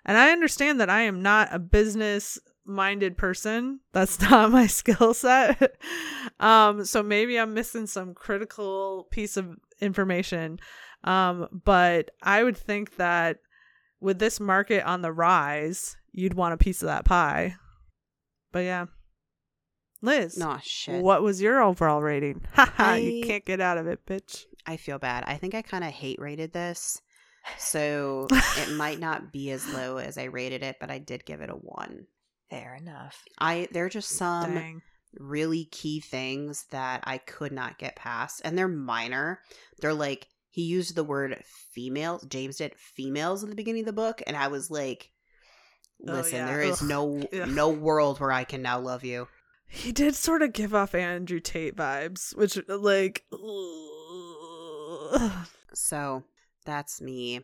And 0.05 0.17
I 0.17 0.31
understand 0.31 0.79
that 0.79 0.89
I 0.89 1.01
am 1.01 1.21
not 1.21 1.49
a 1.51 1.59
business 1.59 2.39
minded 2.65 3.17
person. 3.17 3.79
That's 3.91 4.21
not 4.29 4.51
my 4.51 4.67
skill 4.67 5.13
set. 5.13 5.75
um, 6.39 6.85
so 6.85 7.03
maybe 7.03 7.37
I'm 7.37 7.53
missing 7.53 7.87
some 7.87 8.13
critical 8.13 9.07
piece 9.11 9.37
of 9.37 9.57
information. 9.79 10.59
Um, 11.03 11.47
but 11.63 12.11
I 12.21 12.43
would 12.43 12.57
think 12.57 12.97
that 12.97 13.37
with 14.01 14.19
this 14.19 14.39
market 14.39 14.83
on 14.83 15.01
the 15.01 15.11
rise, 15.11 15.95
you'd 16.11 16.33
want 16.33 16.53
a 16.53 16.57
piece 16.57 16.81
of 16.81 16.87
that 16.87 17.05
pie. 17.05 17.55
But 18.51 18.59
yeah. 18.65 18.85
Liz, 20.01 20.35
No 20.37 20.57
shit. 20.63 21.01
what 21.03 21.21
was 21.21 21.41
your 21.41 21.61
overall 21.61 22.01
rating? 22.01 22.41
Haha, 22.53 22.95
you 22.95 23.23
can't 23.23 23.45
get 23.45 23.61
out 23.61 23.77
of 23.77 23.85
it, 23.87 24.05
bitch. 24.05 24.45
I 24.65 24.77
feel 24.77 24.97
bad. 24.97 25.23
I 25.27 25.35
think 25.35 25.53
I 25.53 25.61
kind 25.61 25.83
of 25.83 25.91
hate 25.91 26.19
rated 26.19 26.53
this. 26.53 27.01
So 27.57 28.27
it 28.57 28.71
might 28.75 28.99
not 28.99 29.31
be 29.31 29.51
as 29.51 29.71
low 29.73 29.97
as 29.97 30.17
I 30.17 30.23
rated 30.25 30.63
it, 30.63 30.77
but 30.79 30.89
I 30.91 30.97
did 30.97 31.25
give 31.25 31.41
it 31.41 31.49
a 31.49 31.53
1. 31.53 32.05
Fair 32.49 32.75
enough. 32.75 33.23
I 33.39 33.67
there 33.71 33.85
are 33.85 33.89
just 33.89 34.09
some 34.09 34.53
Dang. 34.55 34.81
really 35.17 35.65
key 35.65 36.01
things 36.01 36.65
that 36.71 37.01
I 37.05 37.17
could 37.19 37.51
not 37.53 37.77
get 37.77 37.95
past, 37.95 38.41
and 38.43 38.57
they're 38.57 38.67
minor. 38.67 39.39
They're 39.79 39.93
like 39.93 40.27
he 40.51 40.61
used 40.63 40.95
the 40.95 41.03
word 41.03 41.43
females. 41.73 42.23
James 42.29 42.57
did 42.57 42.75
females 42.77 43.41
in 43.43 43.49
the 43.49 43.55
beginning 43.55 43.81
of 43.81 43.87
the 43.87 43.93
book, 43.93 44.21
and 44.27 44.37
I 44.37 44.47
was 44.49 44.69
like, 44.69 45.09
Oh, 46.07 46.13
"Listen, 46.13 46.35
yeah. 46.39 46.45
there 46.45 46.61
is 46.61 46.81
Ugh. 46.81 46.87
no 46.89 47.27
Ugh. 47.33 47.49
no 47.49 47.69
world 47.69 48.19
where 48.19 48.31
I 48.31 48.43
can 48.43 48.61
now 48.61 48.79
love 48.79 49.03
you." 49.03 49.27
He 49.67 49.91
did 49.93 50.15
sort 50.15 50.41
of 50.41 50.51
give 50.51 50.75
off 50.75 50.93
Andrew 50.93 51.39
Tate 51.39 51.75
vibes, 51.77 52.35
which 52.35 52.59
like 52.67 53.23
ugh. 55.13 55.47
So 55.73 56.23
that's 56.65 57.01
me, 57.01 57.41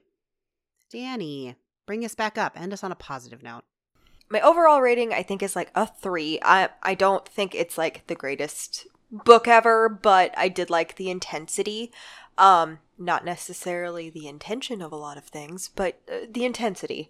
Danny. 0.91 1.55
Bring 1.85 2.03
us 2.03 2.15
back 2.15 2.37
up. 2.37 2.59
End 2.59 2.73
us 2.73 2.83
on 2.83 2.91
a 2.91 2.95
positive 2.95 3.41
note. 3.41 3.63
My 4.29 4.41
overall 4.41 4.81
rating, 4.81 5.13
I 5.13 5.23
think, 5.23 5.41
is 5.41 5.55
like 5.55 5.71
a 5.73 5.87
three. 5.87 6.37
I 6.43 6.69
I 6.83 6.95
don't 6.95 7.25
think 7.27 7.55
it's 7.55 7.77
like 7.77 8.07
the 8.07 8.15
greatest 8.15 8.85
book 9.09 9.47
ever, 9.47 9.87
but 9.87 10.33
I 10.37 10.49
did 10.49 10.69
like 10.69 10.97
the 10.97 11.09
intensity. 11.09 11.93
Um, 12.37 12.79
not 12.97 13.25
necessarily 13.25 14.09
the 14.09 14.27
intention 14.27 14.81
of 14.81 14.91
a 14.91 14.95
lot 14.97 15.17
of 15.17 15.25
things, 15.25 15.69
but 15.75 15.99
uh, 16.11 16.25
the 16.29 16.45
intensity, 16.45 17.09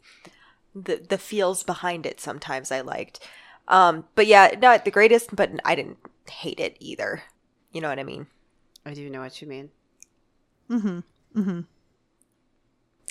the 0.75 0.97
the 1.07 1.17
feels 1.17 1.63
behind 1.63 2.05
it. 2.05 2.19
Sometimes 2.19 2.71
I 2.71 2.81
liked. 2.81 3.19
Um, 3.67 4.05
but 4.15 4.27
yeah, 4.27 4.51
not 4.61 4.85
the 4.85 4.91
greatest, 4.91 5.35
but 5.35 5.51
I 5.65 5.75
didn't 5.75 5.97
hate 6.29 6.59
it 6.59 6.77
either. 6.79 7.23
You 7.71 7.81
know 7.81 7.89
what 7.89 7.99
I 7.99 8.03
mean? 8.03 8.27
I 8.85 8.93
do 8.93 9.09
know 9.09 9.19
what 9.21 9.41
you 9.41 9.47
mean. 9.47 9.69
mm-hmm. 10.69 10.99
Mm-hmm. 11.39 11.59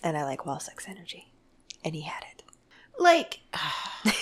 And 0.03 0.17
I 0.17 0.25
like 0.25 0.47
wall 0.47 0.61
sex 0.61 0.87
energy, 0.89 1.33
and 1.85 1.95
he 1.95 2.03
had 2.03 2.25
it. 2.33 2.43
Like, 2.99 3.41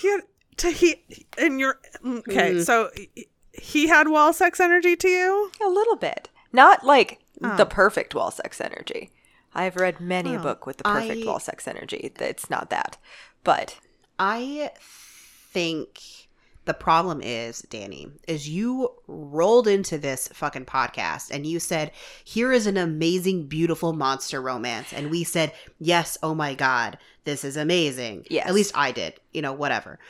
He 0.00 0.18
to 0.56 0.70
he 0.70 1.04
and 1.38 1.60
you're 1.60 1.78
okay. 2.04 2.54
Mm. 2.54 2.64
So 2.64 2.90
he- 3.14 3.28
he 3.52 3.88
had 3.88 4.08
wall 4.08 4.32
sex 4.32 4.60
energy 4.60 4.96
to 4.96 5.08
you. 5.08 5.50
A 5.62 5.68
little 5.68 5.96
bit. 5.96 6.28
Not 6.52 6.84
like 6.84 7.19
Oh. 7.42 7.56
the 7.56 7.66
perfect 7.66 8.14
wall 8.14 8.30
sex 8.30 8.60
energy. 8.60 9.10
I've 9.54 9.76
read 9.76 10.00
many 10.00 10.34
a 10.34 10.38
Oh. 10.38 10.42
book 10.42 10.66
with 10.66 10.76
the 10.78 10.84
perfect 10.84 11.22
I- 11.22 11.26
wall 11.26 11.40
sex 11.40 11.66
energy. 11.66 12.12
It's 12.18 12.50
not 12.50 12.70
that. 12.70 12.98
But 13.44 13.76
I 14.18 14.70
think 15.52 15.98
the 16.66 16.74
problem 16.74 17.20
is, 17.22 17.62
Danny, 17.62 18.08
is 18.28 18.48
you 18.48 18.90
rolled 19.08 19.66
into 19.66 19.98
this 19.98 20.28
fucking 20.32 20.66
podcast 20.66 21.30
and 21.30 21.46
you 21.46 21.58
said, 21.58 21.90
here 22.22 22.52
is 22.52 22.66
an 22.66 22.76
amazing, 22.76 23.46
beautiful 23.46 23.92
monster 23.92 24.40
romance. 24.40 24.92
And 24.92 25.10
we 25.10 25.24
said, 25.24 25.52
yes, 25.78 26.18
oh 26.22 26.34
my 26.34 26.54
God, 26.54 26.98
this 27.24 27.44
is 27.44 27.56
amazing. 27.56 28.26
Yes. 28.30 28.46
At 28.46 28.54
least 28.54 28.72
I 28.74 28.92
did, 28.92 29.14
you 29.32 29.42
know, 29.42 29.52
whatever. 29.52 29.98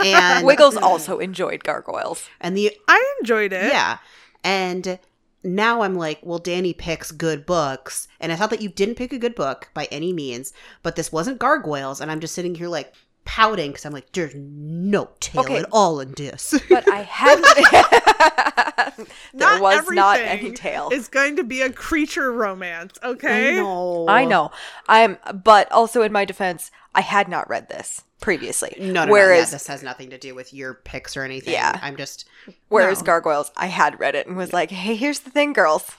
And 0.00 0.46
Wiggles 0.46 0.76
also 0.76 1.18
enjoyed 1.18 1.64
gargoyles. 1.64 2.28
And 2.40 2.56
the, 2.56 2.70
I 2.86 3.14
enjoyed 3.20 3.52
it. 3.52 3.64
yeah. 3.72 3.98
And 4.44 5.00
now 5.42 5.82
I'm 5.82 5.94
like, 5.94 6.18
well, 6.22 6.38
Danny 6.38 6.72
picks 6.72 7.10
good 7.10 7.46
books. 7.46 8.08
And 8.20 8.32
I 8.32 8.36
thought 8.36 8.50
that 8.50 8.62
you 8.62 8.68
didn't 8.68 8.96
pick 8.96 9.12
a 9.12 9.18
good 9.18 9.34
book 9.34 9.70
by 9.74 9.86
any 9.90 10.12
means, 10.12 10.52
but 10.82 10.96
this 10.96 11.12
wasn't 11.12 11.38
Gargoyles. 11.38 12.00
And 12.00 12.10
I'm 12.10 12.20
just 12.20 12.34
sitting 12.34 12.54
here 12.54 12.68
like 12.68 12.92
pouting 13.24 13.70
because 13.70 13.84
I'm 13.84 13.92
like, 13.92 14.10
there's 14.12 14.34
no 14.34 15.10
tail 15.20 15.42
Okay. 15.42 15.58
at 15.58 15.66
all 15.70 16.00
in 16.00 16.12
this. 16.12 16.58
But 16.68 16.90
I 16.90 17.02
hadn't. 17.02 17.46
there 18.96 19.06
Not 19.34 19.60
was 19.60 19.90
not 19.90 20.18
any 20.18 20.52
tail. 20.52 20.88
It's 20.90 21.08
going 21.08 21.36
to 21.36 21.44
be 21.44 21.60
a 21.60 21.70
creature 21.70 22.32
romance. 22.32 22.94
Okay. 23.02 23.50
I 23.50 23.56
know. 23.56 24.06
I 24.08 24.24
know. 24.24 24.50
I'm. 24.88 25.18
But 25.44 25.70
also 25.70 26.02
in 26.02 26.10
my 26.12 26.24
defense, 26.24 26.70
I 26.98 27.00
had 27.00 27.28
not 27.28 27.48
read 27.48 27.68
this 27.68 28.02
previously. 28.20 28.74
No, 28.76 28.86
no, 28.86 29.04
no. 29.04 29.12
Whereas, 29.12 29.50
Yeah, 29.50 29.54
this 29.54 29.68
has 29.68 29.84
nothing 29.84 30.10
to 30.10 30.18
do 30.18 30.34
with 30.34 30.52
your 30.52 30.74
picks 30.74 31.16
or 31.16 31.22
anything. 31.22 31.52
Yeah. 31.52 31.78
I'm 31.80 31.94
just, 31.94 32.28
whereas 32.66 33.02
no. 33.02 33.06
gargoyles, 33.06 33.52
I 33.56 33.66
had 33.66 34.00
read 34.00 34.16
it 34.16 34.26
and 34.26 34.36
was 34.36 34.52
like, 34.52 34.72
"Hey, 34.72 34.96
here's 34.96 35.20
the 35.20 35.30
thing, 35.30 35.52
girls. 35.52 35.92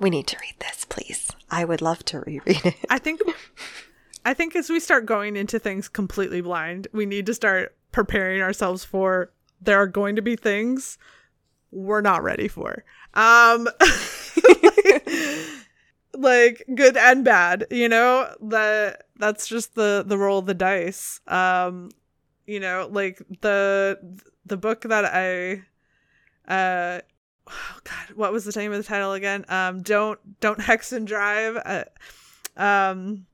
We 0.00 0.08
need 0.08 0.26
to 0.28 0.38
read 0.40 0.54
this, 0.60 0.86
please. 0.86 1.30
I 1.50 1.66
would 1.66 1.82
love 1.82 2.06
to 2.06 2.20
reread 2.20 2.64
it." 2.64 2.74
I 2.88 2.96
think 2.98 3.20
I 4.24 4.32
think 4.32 4.56
as 4.56 4.70
we 4.70 4.80
start 4.80 5.04
going 5.04 5.36
into 5.36 5.58
things 5.58 5.90
completely 5.90 6.40
blind, 6.40 6.88
we 6.94 7.04
need 7.04 7.26
to 7.26 7.34
start 7.34 7.76
preparing 7.92 8.40
ourselves 8.40 8.82
for 8.86 9.30
there 9.60 9.76
are 9.76 9.86
going 9.86 10.16
to 10.16 10.22
be 10.22 10.36
things 10.36 10.96
we're 11.70 12.00
not 12.00 12.22
ready 12.22 12.48
for. 12.48 12.82
Um 13.12 13.68
like 14.62 15.04
good 16.74 16.96
and 16.96 17.24
bad, 17.24 17.66
you 17.70 17.88
know? 17.88 18.34
That 18.42 19.04
that's 19.16 19.46
just 19.46 19.74
the 19.74 20.04
the 20.06 20.18
roll 20.18 20.38
of 20.38 20.46
the 20.46 20.54
dice. 20.54 21.20
Um 21.26 21.90
you 22.46 22.60
know, 22.60 22.88
like 22.90 23.22
the 23.40 23.98
the 24.46 24.56
book 24.56 24.82
that 24.82 25.04
I 25.04 25.62
uh 26.48 27.00
oh 27.48 27.78
god, 27.84 28.16
what 28.16 28.32
was 28.32 28.44
the 28.44 28.58
name 28.58 28.72
of 28.72 28.78
the 28.78 28.84
title 28.84 29.12
again? 29.12 29.44
Um 29.48 29.82
don't 29.82 30.18
don't 30.40 30.60
hex 30.60 30.92
and 30.92 31.06
drive. 31.06 31.56
Uh, 31.56 31.84
um 32.56 33.26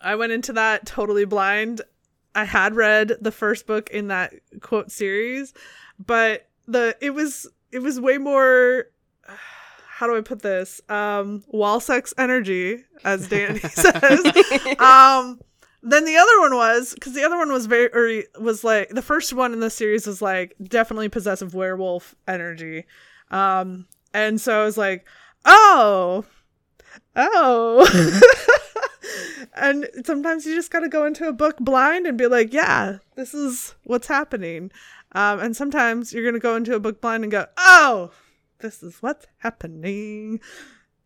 I 0.00 0.14
went 0.14 0.32
into 0.32 0.52
that 0.54 0.86
totally 0.86 1.24
blind. 1.24 1.82
I 2.34 2.44
had 2.44 2.76
read 2.76 3.14
the 3.20 3.32
first 3.32 3.66
book 3.66 3.90
in 3.90 4.08
that 4.08 4.32
quote 4.60 4.92
series, 4.92 5.52
but 5.98 6.48
the 6.66 6.96
it 7.00 7.10
was 7.10 7.46
it 7.72 7.80
was 7.80 8.00
way 8.00 8.18
more 8.18 8.86
how 9.98 10.06
do 10.06 10.16
I 10.16 10.20
put 10.20 10.42
this? 10.42 10.80
Um 10.88 11.42
wall 11.48 11.80
sex 11.80 12.14
energy, 12.16 12.84
as 13.04 13.26
Danny 13.28 13.58
says. 13.82 14.20
um 14.78 15.40
then 15.82 16.04
the 16.04 16.16
other 16.16 16.40
one 16.40 16.54
was 16.54 16.94
because 16.94 17.14
the 17.14 17.24
other 17.24 17.36
one 17.36 17.52
was 17.52 17.66
very 17.66 17.88
or 17.92 18.22
was 18.40 18.62
like 18.64 18.88
the 18.90 19.02
first 19.02 19.32
one 19.32 19.52
in 19.52 19.60
the 19.60 19.70
series 19.70 20.06
was 20.06 20.20
like 20.22 20.54
definitely 20.62 21.08
possessive 21.08 21.54
werewolf 21.54 22.14
energy 22.26 22.84
um 23.30 23.86
and 24.12 24.40
so 24.40 24.60
i 24.60 24.64
was 24.64 24.76
like 24.76 25.06
oh 25.44 26.24
oh 27.14 28.20
and 29.54 29.88
sometimes 30.04 30.46
you 30.46 30.54
just 30.54 30.70
got 30.72 30.80
to 30.80 30.88
go 30.88 31.04
into 31.06 31.28
a 31.28 31.32
book 31.32 31.56
blind 31.58 32.06
and 32.06 32.18
be 32.18 32.26
like 32.26 32.52
yeah 32.52 32.98
this 33.16 33.32
is 33.34 33.74
what's 33.84 34.08
happening 34.08 34.70
Um, 35.12 35.40
and 35.40 35.56
sometimes 35.56 36.12
you're 36.12 36.24
gonna 36.24 36.38
go 36.38 36.56
into 36.56 36.74
a 36.74 36.80
book 36.80 37.00
blind 37.00 37.22
and 37.24 37.30
go, 37.32 37.46
"Oh, 37.56 38.10
this 38.60 38.82
is 38.82 38.98
what's 39.02 39.26
happening." 39.38 40.40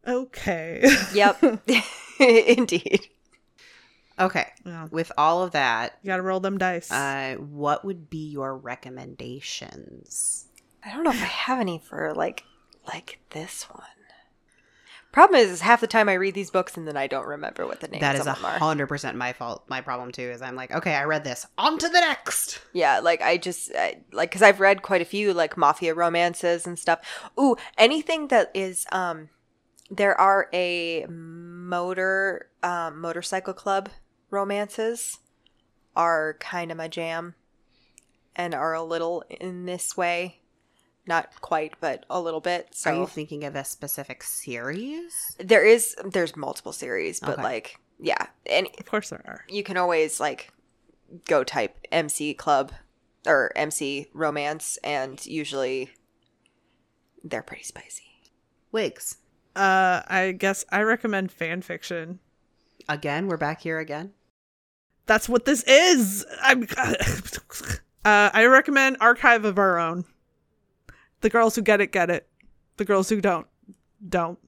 Okay. 0.06 0.84
Yep. 1.14 1.42
Indeed. 2.20 3.06
Okay. 4.18 4.46
yeah. 4.66 4.88
With 4.90 5.10
all 5.16 5.42
of 5.42 5.52
that, 5.52 5.98
You 6.02 6.08
gotta 6.08 6.22
roll 6.22 6.40
them 6.40 6.58
dice. 6.58 6.90
uh, 6.90 7.36
what 7.38 7.84
would 7.84 8.10
be 8.10 8.28
your 8.28 8.56
recommendations? 8.56 10.46
I 10.84 10.90
don't 10.92 11.04
know 11.04 11.10
if 11.10 11.22
I 11.22 11.26
have 11.26 11.60
any 11.60 11.78
for 11.78 12.12
like 12.14 12.44
like 12.86 13.20
this 13.30 13.62
one. 13.64 13.82
Problem 15.12 15.38
is, 15.38 15.50
is 15.50 15.60
half 15.60 15.82
the 15.82 15.86
time 15.86 16.08
I 16.08 16.14
read 16.14 16.32
these 16.32 16.50
books 16.50 16.76
and 16.78 16.88
then 16.88 16.96
I 16.96 17.06
don't 17.06 17.26
remember 17.26 17.66
what 17.66 17.80
the 17.80 17.88
names 17.88 18.00
that 18.00 18.16
is 18.16 18.26
a 18.26 18.32
hundred 18.32 18.86
percent 18.86 19.16
my 19.16 19.34
fault. 19.34 19.62
My 19.68 19.82
problem 19.82 20.10
too 20.10 20.22
is 20.22 20.40
I'm 20.40 20.56
like, 20.56 20.72
okay, 20.72 20.94
I 20.94 21.04
read 21.04 21.22
this. 21.22 21.46
On 21.58 21.78
to 21.78 21.86
the 21.86 22.00
next. 22.00 22.60
Yeah, 22.72 23.00
like 23.00 23.20
I 23.20 23.36
just 23.36 23.70
I, 23.76 24.00
like 24.12 24.30
because 24.30 24.40
I've 24.40 24.58
read 24.58 24.80
quite 24.80 25.02
a 25.02 25.04
few 25.04 25.34
like 25.34 25.58
mafia 25.58 25.94
romances 25.94 26.66
and 26.66 26.78
stuff. 26.78 27.00
Ooh, 27.38 27.56
anything 27.76 28.28
that 28.28 28.50
is 28.54 28.86
um, 28.90 29.28
there 29.90 30.18
are 30.18 30.48
a 30.54 31.04
motor 31.06 32.48
um, 32.62 32.98
motorcycle 32.98 33.52
club 33.52 33.90
romances 34.30 35.18
are 35.94 36.38
kind 36.40 36.70
of 36.70 36.78
my 36.78 36.88
jam, 36.88 37.34
and 38.34 38.54
are 38.54 38.72
a 38.72 38.82
little 38.82 39.24
in 39.28 39.66
this 39.66 39.94
way, 39.94 40.40
not 41.06 41.40
quite, 41.40 41.74
but 41.80 42.04
a 42.10 42.20
little 42.20 42.40
bit. 42.40 42.68
So 42.72 42.90
Are 42.90 43.00
you 43.00 43.06
thinking 43.06 43.44
of 43.44 43.56
a 43.56 43.64
specific 43.64 44.22
series? 44.22 45.36
there 45.38 45.64
is 45.64 45.96
there's 46.04 46.36
multiple 46.36 46.72
series, 46.72 47.20
but 47.20 47.30
Okay. 47.34 47.42
like 47.42 47.76
yeah, 48.00 48.26
and 48.46 48.66
of 48.78 48.86
course 48.86 49.10
there 49.10 49.22
are. 49.26 49.44
you 49.48 49.62
can 49.62 49.76
always 49.76 50.18
like 50.20 50.52
go 51.28 51.44
type 51.44 51.76
MC 51.92 52.34
club 52.34 52.72
or 53.26 53.52
MC 53.56 54.08
romance, 54.14 54.78
and 54.84 55.24
usually 55.26 55.90
they're 57.24 57.42
pretty 57.42 57.62
spicy. 57.64 58.02
Wigs. 58.72 59.18
Uh, 59.54 60.02
I 60.08 60.32
guess 60.36 60.64
I 60.70 60.80
recommend 60.82 61.30
fan 61.30 61.62
fiction. 61.62 62.18
Again, 62.88 63.26
we're 63.28 63.36
back 63.36 63.60
here 63.60 63.78
again. 63.78 64.12
That's 65.06 65.28
what 65.28 65.44
this 65.44 65.62
is. 65.64 66.24
I'm. 66.42 66.66
Uh, 68.04 68.30
I 68.34 68.46
recommend 68.46 68.96
Archive 68.98 69.44
of 69.44 69.60
Our 69.60 69.78
Own. 69.78 70.04
The 71.22 71.30
girls 71.30 71.56
who 71.56 71.62
get 71.62 71.80
it 71.80 71.90
get 71.92 72.10
it. 72.10 72.28
The 72.76 72.84
girls 72.84 73.08
who 73.08 73.20
don't 73.20 73.46
don't. 74.08 74.38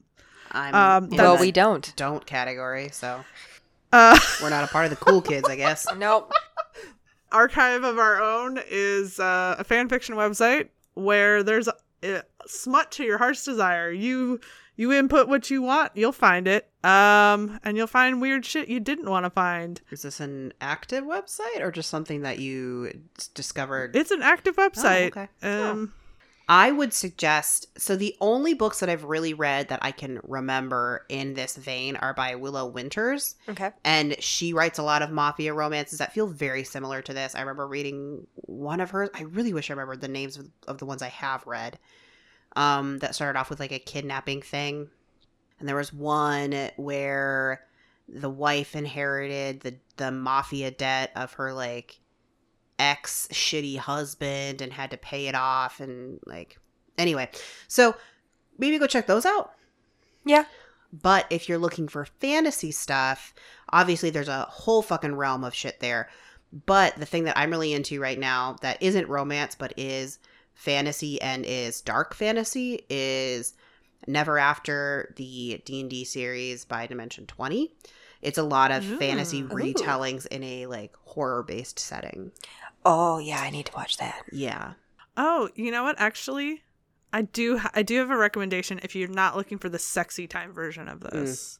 I'm 0.53 0.75
Um, 1.05 1.11
Well, 1.11 1.39
we 1.39 1.51
don't. 1.51 1.93
don't 1.97 2.25
category, 2.27 2.91
so 2.93 3.25
Uh, 3.93 4.19
we're 4.43 4.51
not 4.51 4.65
a 4.65 4.69
part 4.69 4.85
of 4.85 4.91
the 4.91 4.97
cool 4.97 5.23
kids, 5.23 5.49
I 5.49 5.57
guess. 5.57 5.87
Nope. 5.97 6.33
Archive 7.33 7.83
of 7.83 7.99
Our 7.99 8.23
Own 8.23 8.61
is 8.71 9.19
uh, 9.19 9.57
a 9.59 9.65
fan 9.65 9.89
fiction 9.89 10.15
website 10.15 10.69
where 10.95 11.43
there's 11.43 11.69
a, 11.69 12.23
smut 12.47 12.93
to 12.93 13.03
your 13.05 13.19
heart's 13.19 13.45
desire. 13.45 13.91
You 13.91 14.39
you 14.77 14.93
input 14.93 15.29
what 15.29 15.51
you 15.51 15.63
want, 15.63 15.93
you'll 15.97 16.13
find 16.13 16.47
it. 16.49 16.69
Um, 16.85 17.59
and 17.65 17.77
you'll 17.77 17.87
find 17.89 18.21
weird 18.21 18.45
shit 18.45 18.69
you 18.69 18.79
didn't 18.81 19.09
want 19.09 19.25
to 19.25 19.31
find. 19.31 19.81
Is 19.91 20.03
this 20.03 20.21
an 20.21 20.53
active 20.61 21.05
website 21.05 21.61
or 21.61 21.71
just 21.73 21.91
something 21.91 22.23
that 22.23 22.39
you 22.39 23.01
s- 23.19 23.29
discovered? 23.29 23.97
It's 23.97 24.11
an 24.11 24.23
active 24.23 24.57
website. 24.57 25.17
okay. 25.17 25.29
Um, 25.43 25.93
I 26.49 26.71
would 26.71 26.93
suggest 26.93 27.67
so 27.79 27.97
the 27.97 28.17
only 28.21 28.55
books 28.55 28.81
that 28.81 28.91
I've 28.91 29.05
really 29.05 29.33
read 29.33 29.69
that 29.69 29.79
I 29.83 29.93
can 29.93 30.21
remember 30.25 31.07
in 31.09 31.35
this 31.35 31.57
vein 31.57 31.97
are 31.97 32.13
by 32.13 32.35
Willow 32.35 32.67
Winters. 32.67 33.37
Okay. 33.49 33.71
and 33.85 34.21
she 34.23 34.53
writes 34.53 34.79
a 34.79 34.83
lot 34.83 35.03
of 35.03 35.11
mafia 35.11 35.55
romances 35.55 35.99
that 35.99 36.13
feel 36.13 36.27
very 36.27 36.65
similar 36.65 37.01
to 37.03 37.15
this. 37.15 37.35
I 37.35 37.41
remember 37.41 37.67
reading 37.67 38.27
one 38.35 38.81
of 38.81 38.91
hers. 38.91 39.11
I 39.15 39.23
really 39.23 39.55
wish 39.55 39.71
I 39.71 39.73
remembered 39.73 40.01
the 40.01 40.09
names 40.09 40.37
of, 40.37 40.51
of 40.69 40.79
the 40.79 40.87
ones 40.87 41.03
I 41.03 41.09
have 41.09 41.47
read. 41.47 41.79
Um, 42.57 42.99
that 43.01 43.17
started 43.17 43.37
off 43.39 43.51
with 43.51 43.59
like 43.59 43.73
a 43.73 43.81
kidnapping 43.81 44.41
thing, 44.41 44.89
and 45.59 45.69
there 45.69 45.75
was 45.75 45.93
one 45.93 46.71
where 46.77 47.65
the 48.09 48.31
wife 48.31 48.77
inherited 48.77 49.61
the 49.61 49.75
the 49.97 50.13
mafia 50.13 50.71
debt 50.71 51.11
of 51.17 51.33
her 51.33 51.53
like 51.53 51.99
ex 52.79 53.29
shitty 53.33 53.77
husband 53.77 54.61
and 54.61 54.73
had 54.73 54.91
to 54.91 54.97
pay 54.97 55.27
it 55.29 55.35
off 55.35 55.81
and 55.81 56.21
like 56.27 56.59
anyway. 56.99 57.29
So 57.69 57.95
maybe 58.59 58.79
go 58.79 58.87
check 58.87 59.07
those 59.07 59.27
out. 59.27 59.53
Yeah. 60.25 60.45
But 60.93 61.27
if 61.31 61.49
you're 61.49 61.59
looking 61.59 61.89
for 61.89 62.05
fantasy 62.05 62.71
stuff, 62.71 63.35
obviously 63.71 64.11
there's 64.11 64.29
a 64.29 64.43
whole 64.43 64.83
fucking 64.83 65.17
realm 65.17 65.45
of 65.45 65.55
shit 65.55 65.81
there. 65.81 66.09
But 66.67 66.97
the 66.97 67.07
thing 67.07 67.25
that 67.25 67.37
I'm 67.37 67.51
really 67.51 67.73
into 67.73 68.01
right 68.01 68.19
now 68.19 68.57
that 68.63 68.81
isn't 68.81 69.09
romance 69.09 69.57
but 69.57 69.75
is 69.77 70.21
fantasy 70.55 71.21
and 71.21 71.45
is 71.45 71.81
dark 71.81 72.15
fantasy 72.15 72.85
is 72.89 73.55
Never 74.07 74.39
After 74.39 75.13
the 75.17 75.63
D&D 75.65 76.05
series 76.05 76.65
by 76.65 76.87
Dimension 76.87 77.27
20. 77.27 77.75
It's 78.23 78.39
a 78.39 78.43
lot 78.43 78.71
of 78.71 78.89
Ooh. 78.89 78.99
fantasy 78.99 79.43
mm. 79.43 79.53
Ooh. 79.53 79.55
retellings 79.55 80.27
in 80.27 80.43
a 80.43 80.67
like 80.67 80.95
horror-based 81.05 81.79
setting. 81.79 82.31
Oh 82.85 83.19
yeah, 83.19 83.41
I 83.41 83.51
need 83.51 83.67
to 83.67 83.73
watch 83.75 83.97
that. 83.99 84.23
Yeah. 84.33 84.73
oh, 85.17 85.49
you 85.55 85.71
know 85.71 85.83
what? 85.85 85.97
Actually, 85.99 86.63
I 87.13 87.23
do. 87.23 87.59
Ha- 87.59 87.71
I 87.75 87.83
do 87.83 87.97
have 87.99 88.11
a 88.11 88.17
recommendation 88.17 88.81
if 88.83 88.95
you're 88.95 89.09
not 89.09 89.37
looking 89.37 89.59
for 89.59 89.69
the 89.69 89.79
sexy 89.79 90.27
time 90.27 90.53
version 90.53 90.89
of 90.89 91.01
this. 91.01 91.59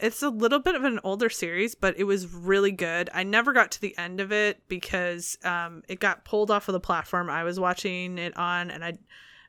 It's 0.00 0.22
a 0.22 0.30
little 0.30 0.58
bit 0.58 0.74
of 0.74 0.82
an 0.82 0.98
older 1.04 1.30
series, 1.30 1.74
but 1.76 1.96
it 1.96 2.04
was 2.04 2.26
really 2.26 2.72
good. 2.72 3.08
I 3.14 3.22
never 3.22 3.52
got 3.52 3.70
to 3.72 3.80
the 3.80 3.96
end 3.96 4.20
of 4.20 4.32
it 4.32 4.60
because 4.66 5.38
um, 5.44 5.82
it 5.88 6.00
got 6.00 6.24
pulled 6.24 6.50
off 6.50 6.68
of 6.68 6.72
the 6.72 6.80
platform 6.80 7.30
I 7.30 7.44
was 7.44 7.60
watching 7.60 8.18
it 8.18 8.36
on, 8.36 8.70
and 8.72 8.84
I, 8.84 8.94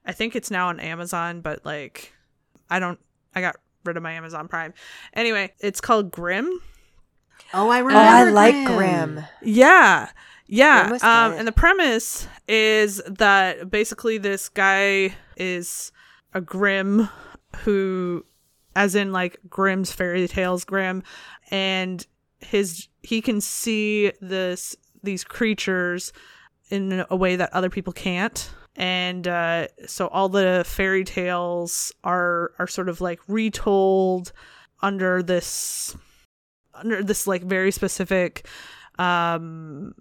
I 0.05 0.11
think 0.11 0.35
it's 0.35 0.51
now 0.51 0.67
on 0.67 0.79
Amazon. 0.79 1.41
But 1.41 1.65
like, 1.65 2.13
I 2.69 2.79
don't. 2.79 2.99
I 3.33 3.41
got 3.41 3.55
rid 3.83 3.97
of 3.97 4.03
my 4.03 4.11
Amazon 4.13 4.47
Prime. 4.47 4.73
Anyway, 5.13 5.53
it's 5.59 5.81
called 5.81 6.11
Grimm. 6.11 6.49
Oh, 7.53 7.69
I 7.69 7.79
Oh, 7.81 7.85
remember. 7.85 7.99
I 7.99 8.23
like 8.25 8.53
Grimm. 8.67 9.13
Grimm. 9.15 9.25
Yeah. 9.41 10.09
Yeah. 10.47 10.97
Um, 11.01 11.33
and 11.33 11.47
the 11.47 11.53
premise 11.53 12.27
is 12.47 13.01
that 13.07 13.69
basically 13.69 14.17
this 14.17 14.49
guy 14.49 15.15
is 15.37 15.91
a 16.33 16.41
Grimm 16.41 17.09
who, 17.57 18.25
as 18.75 18.95
in 18.95 19.11
like 19.11 19.39
Grimm's 19.49 19.91
fairy 19.91 20.27
tales, 20.27 20.65
Grimm, 20.65 21.03
and 21.49 22.05
his 22.39 22.87
he 23.01 23.21
can 23.21 23.41
see 23.41 24.11
this 24.21 24.75
these 25.01 25.23
creatures 25.23 26.13
in 26.69 27.05
a 27.09 27.15
way 27.15 27.35
that 27.35 27.53
other 27.53 27.69
people 27.69 27.93
can't. 27.93 28.51
And 28.75 29.27
uh, 29.27 29.67
so 29.85 30.07
all 30.07 30.29
the 30.29 30.63
fairy 30.65 31.03
tales 31.03 31.91
are 32.03 32.53
are 32.59 32.67
sort 32.67 32.89
of 32.89 33.01
like 33.01 33.19
retold 33.27 34.31
under 34.81 35.21
this 35.21 35.95
under 36.73 37.03
this 37.03 37.27
like 37.27 37.43
very 37.43 37.71
specific 37.71 38.47
um 38.99 39.93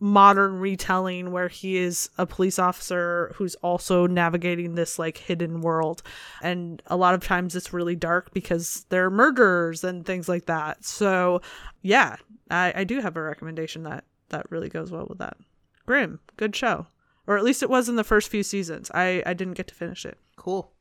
modern 0.00 0.60
retelling 0.60 1.32
where 1.32 1.48
he 1.48 1.76
is 1.76 2.08
a 2.18 2.26
police 2.26 2.58
officer 2.58 3.32
who's 3.36 3.54
also 3.56 4.06
navigating 4.06 4.74
this 4.74 4.98
like 4.98 5.18
hidden 5.18 5.60
world 5.60 6.02
and 6.40 6.82
a 6.86 6.96
lot 6.96 7.14
of 7.14 7.24
times 7.24 7.56
it's 7.56 7.72
really 7.72 7.96
dark 7.96 8.32
because 8.32 8.86
there 8.90 9.04
are 9.04 9.10
murders 9.10 9.82
and 9.82 10.06
things 10.06 10.28
like 10.28 10.46
that 10.46 10.84
so 10.84 11.42
yeah 11.82 12.14
i 12.48 12.72
i 12.76 12.84
do 12.84 13.00
have 13.00 13.16
a 13.16 13.22
recommendation 13.22 13.82
that 13.82 14.04
that 14.28 14.48
really 14.50 14.68
goes 14.68 14.90
well 14.92 15.06
with 15.08 15.18
that 15.18 15.36
Grimm 15.84 16.20
good 16.36 16.54
show 16.54 16.86
or 17.26 17.36
at 17.36 17.42
least 17.42 17.62
it 17.62 17.70
was 17.70 17.88
in 17.88 17.96
the 17.96 18.04
first 18.04 18.28
few 18.28 18.44
seasons 18.44 18.92
i 18.94 19.20
i 19.26 19.34
didn't 19.34 19.54
get 19.54 19.66
to 19.66 19.74
finish 19.74 20.06
it 20.06 20.16
Cool. 20.38 20.72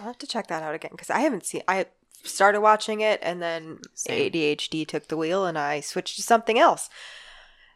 I'll 0.00 0.06
have 0.06 0.18
to 0.18 0.26
check 0.26 0.48
that 0.48 0.62
out 0.62 0.74
again 0.74 0.90
because 0.90 1.10
I 1.10 1.20
haven't 1.20 1.44
seen. 1.44 1.62
I 1.68 1.86
started 2.24 2.60
watching 2.60 3.02
it 3.02 3.20
and 3.22 3.40
then 3.40 3.78
Same. 3.94 4.32
ADHD 4.32 4.88
took 4.88 5.06
the 5.06 5.16
wheel 5.16 5.46
and 5.46 5.56
I 5.56 5.80
switched 5.80 6.16
to 6.16 6.22
something 6.22 6.58
else, 6.58 6.90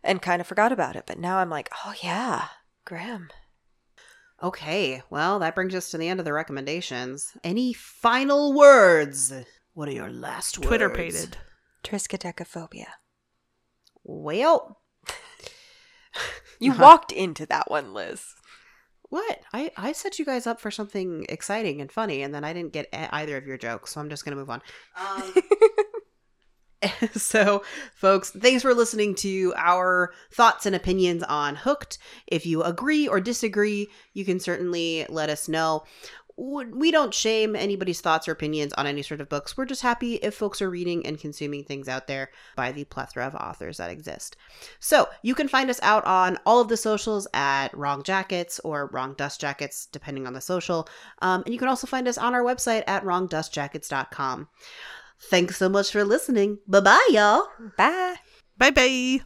and 0.03 0.23
kind 0.23 0.41
of 0.41 0.47
forgot 0.47 0.73
about 0.73 0.97
it. 0.97 1.05
But 1.07 1.19
now 1.19 1.39
I'm 1.39 1.51
like, 1.51 1.69
oh 1.85 1.95
yeah, 2.03 2.47
Grimm. 2.85 3.29
Okay, 4.43 5.03
well, 5.11 5.39
that 5.41 5.55
brings 5.55 5.75
us 5.75 5.91
to 5.91 5.99
the 5.99 6.09
end 6.09 6.19
of 6.19 6.25
the 6.25 6.33
recommendations. 6.33 7.33
Any 7.45 7.73
final 7.75 8.55
words? 8.55 9.33
What 9.75 9.89
are 9.89 9.93
your 9.93 10.11
last 10.11 10.57
words? 10.59 10.67
twitter 10.69 10.89
pated 10.89 11.37
Triskaidekaphobia. 11.85 12.87
Well, 14.03 14.79
You 16.59 16.73
walked 16.79 17.13
into 17.13 17.45
that 17.47 17.71
one, 17.71 17.93
Liz. 17.93 18.25
what? 19.11 19.41
I, 19.53 19.71
I 19.77 19.93
set 19.93 20.19
you 20.19 20.25
guys 20.25 20.47
up 20.47 20.59
for 20.61 20.71
something 20.71 21.27
exciting 21.29 21.81
and 21.81 21.93
funny, 21.93 22.23
and 22.23 22.35
then 22.35 22.45
I 22.45 22.53
didn't 22.55 22.73
get 22.73 22.87
e- 22.95 23.09
either 23.11 23.37
of 23.37 23.47
your 23.47 23.59
jokes, 23.59 23.93
so 23.93 24.01
I'm 24.01 24.09
just 24.11 24.25
going 24.25 24.33
to 24.37 24.41
move 24.41 24.51
on. 24.51 24.63
Um, 24.99 25.33
so, 27.13 27.63
folks, 27.95 28.31
thanks 28.31 28.63
for 28.63 28.75
listening 28.75 29.15
to 29.17 29.53
our 29.57 30.13
thoughts 30.33 30.67
and 30.67 30.75
opinions 30.75 31.23
on 31.25 31.57
Hooked. 31.57 31.99
If 32.27 32.47
you 32.47 32.63
agree 32.63 33.07
or 33.07 33.21
disagree, 33.21 33.89
you 34.15 34.25
can 34.25 34.41
certainly 34.41 35.07
let 35.09 35.29
us 35.29 35.49
know. 35.49 35.85
we 36.37 36.91
don't 36.91 37.13
shame 37.13 37.55
anybody's 37.55 38.01
thoughts 38.01 38.27
or 38.27 38.33
opinions 38.33 38.73
on 38.73 38.87
any 38.87 39.03
sort 39.03 39.21
of 39.21 39.29
books. 39.29 39.59
We're 39.59 39.67
just 39.67 39.83
happy 39.83 40.15
if 40.15 40.35
folks 40.35 40.63
are 40.63 40.71
reading 40.71 41.05
and 41.05 41.21
consuming 41.21 41.65
things 41.65 41.87
out 41.87 42.07
there 42.07 42.31
by 42.57 42.73
the 42.73 42.85
plethora 42.85 43.27
of 43.27 43.35
authors 43.35 43.77
that 43.77 43.91
exist. 43.91 44.39
So 44.79 45.07
you 45.23 45.35
can 45.35 45.49
find 45.49 45.69
us 45.69 45.81
out 45.83 46.05
on 46.07 46.39
all 46.47 46.63
of 46.63 46.69
the 46.69 46.79
socials 46.79 47.29
at 47.35 47.77
Wrong 47.77 48.03
Jackets 48.03 48.59
or 48.61 48.87
Wrong 48.87 49.13
Dust 49.19 49.39
Jackets, 49.39 49.85
depending 49.85 50.27
on 50.27 50.33
the 50.33 50.41
social. 50.41 50.89
Um, 51.21 51.43
and 51.45 51.53
you 51.53 51.59
can 51.59 51.69
also 51.69 51.87
find 51.87 52.09
us 52.09 52.17
on 52.17 52.33
our 52.33 52.43
website 52.43 52.85
at 52.87 53.05
wrongdustjackets.com. 53.05 54.49
Thanks 55.21 55.57
so 55.57 55.69
much 55.69 55.93
for 55.93 56.05
listening. 56.05 56.59
Bye 56.67 56.81
bye, 56.81 57.09
y'all. 57.11 57.47
Bye. 57.77 58.17
Bye 58.57 58.71
bye. 58.71 59.21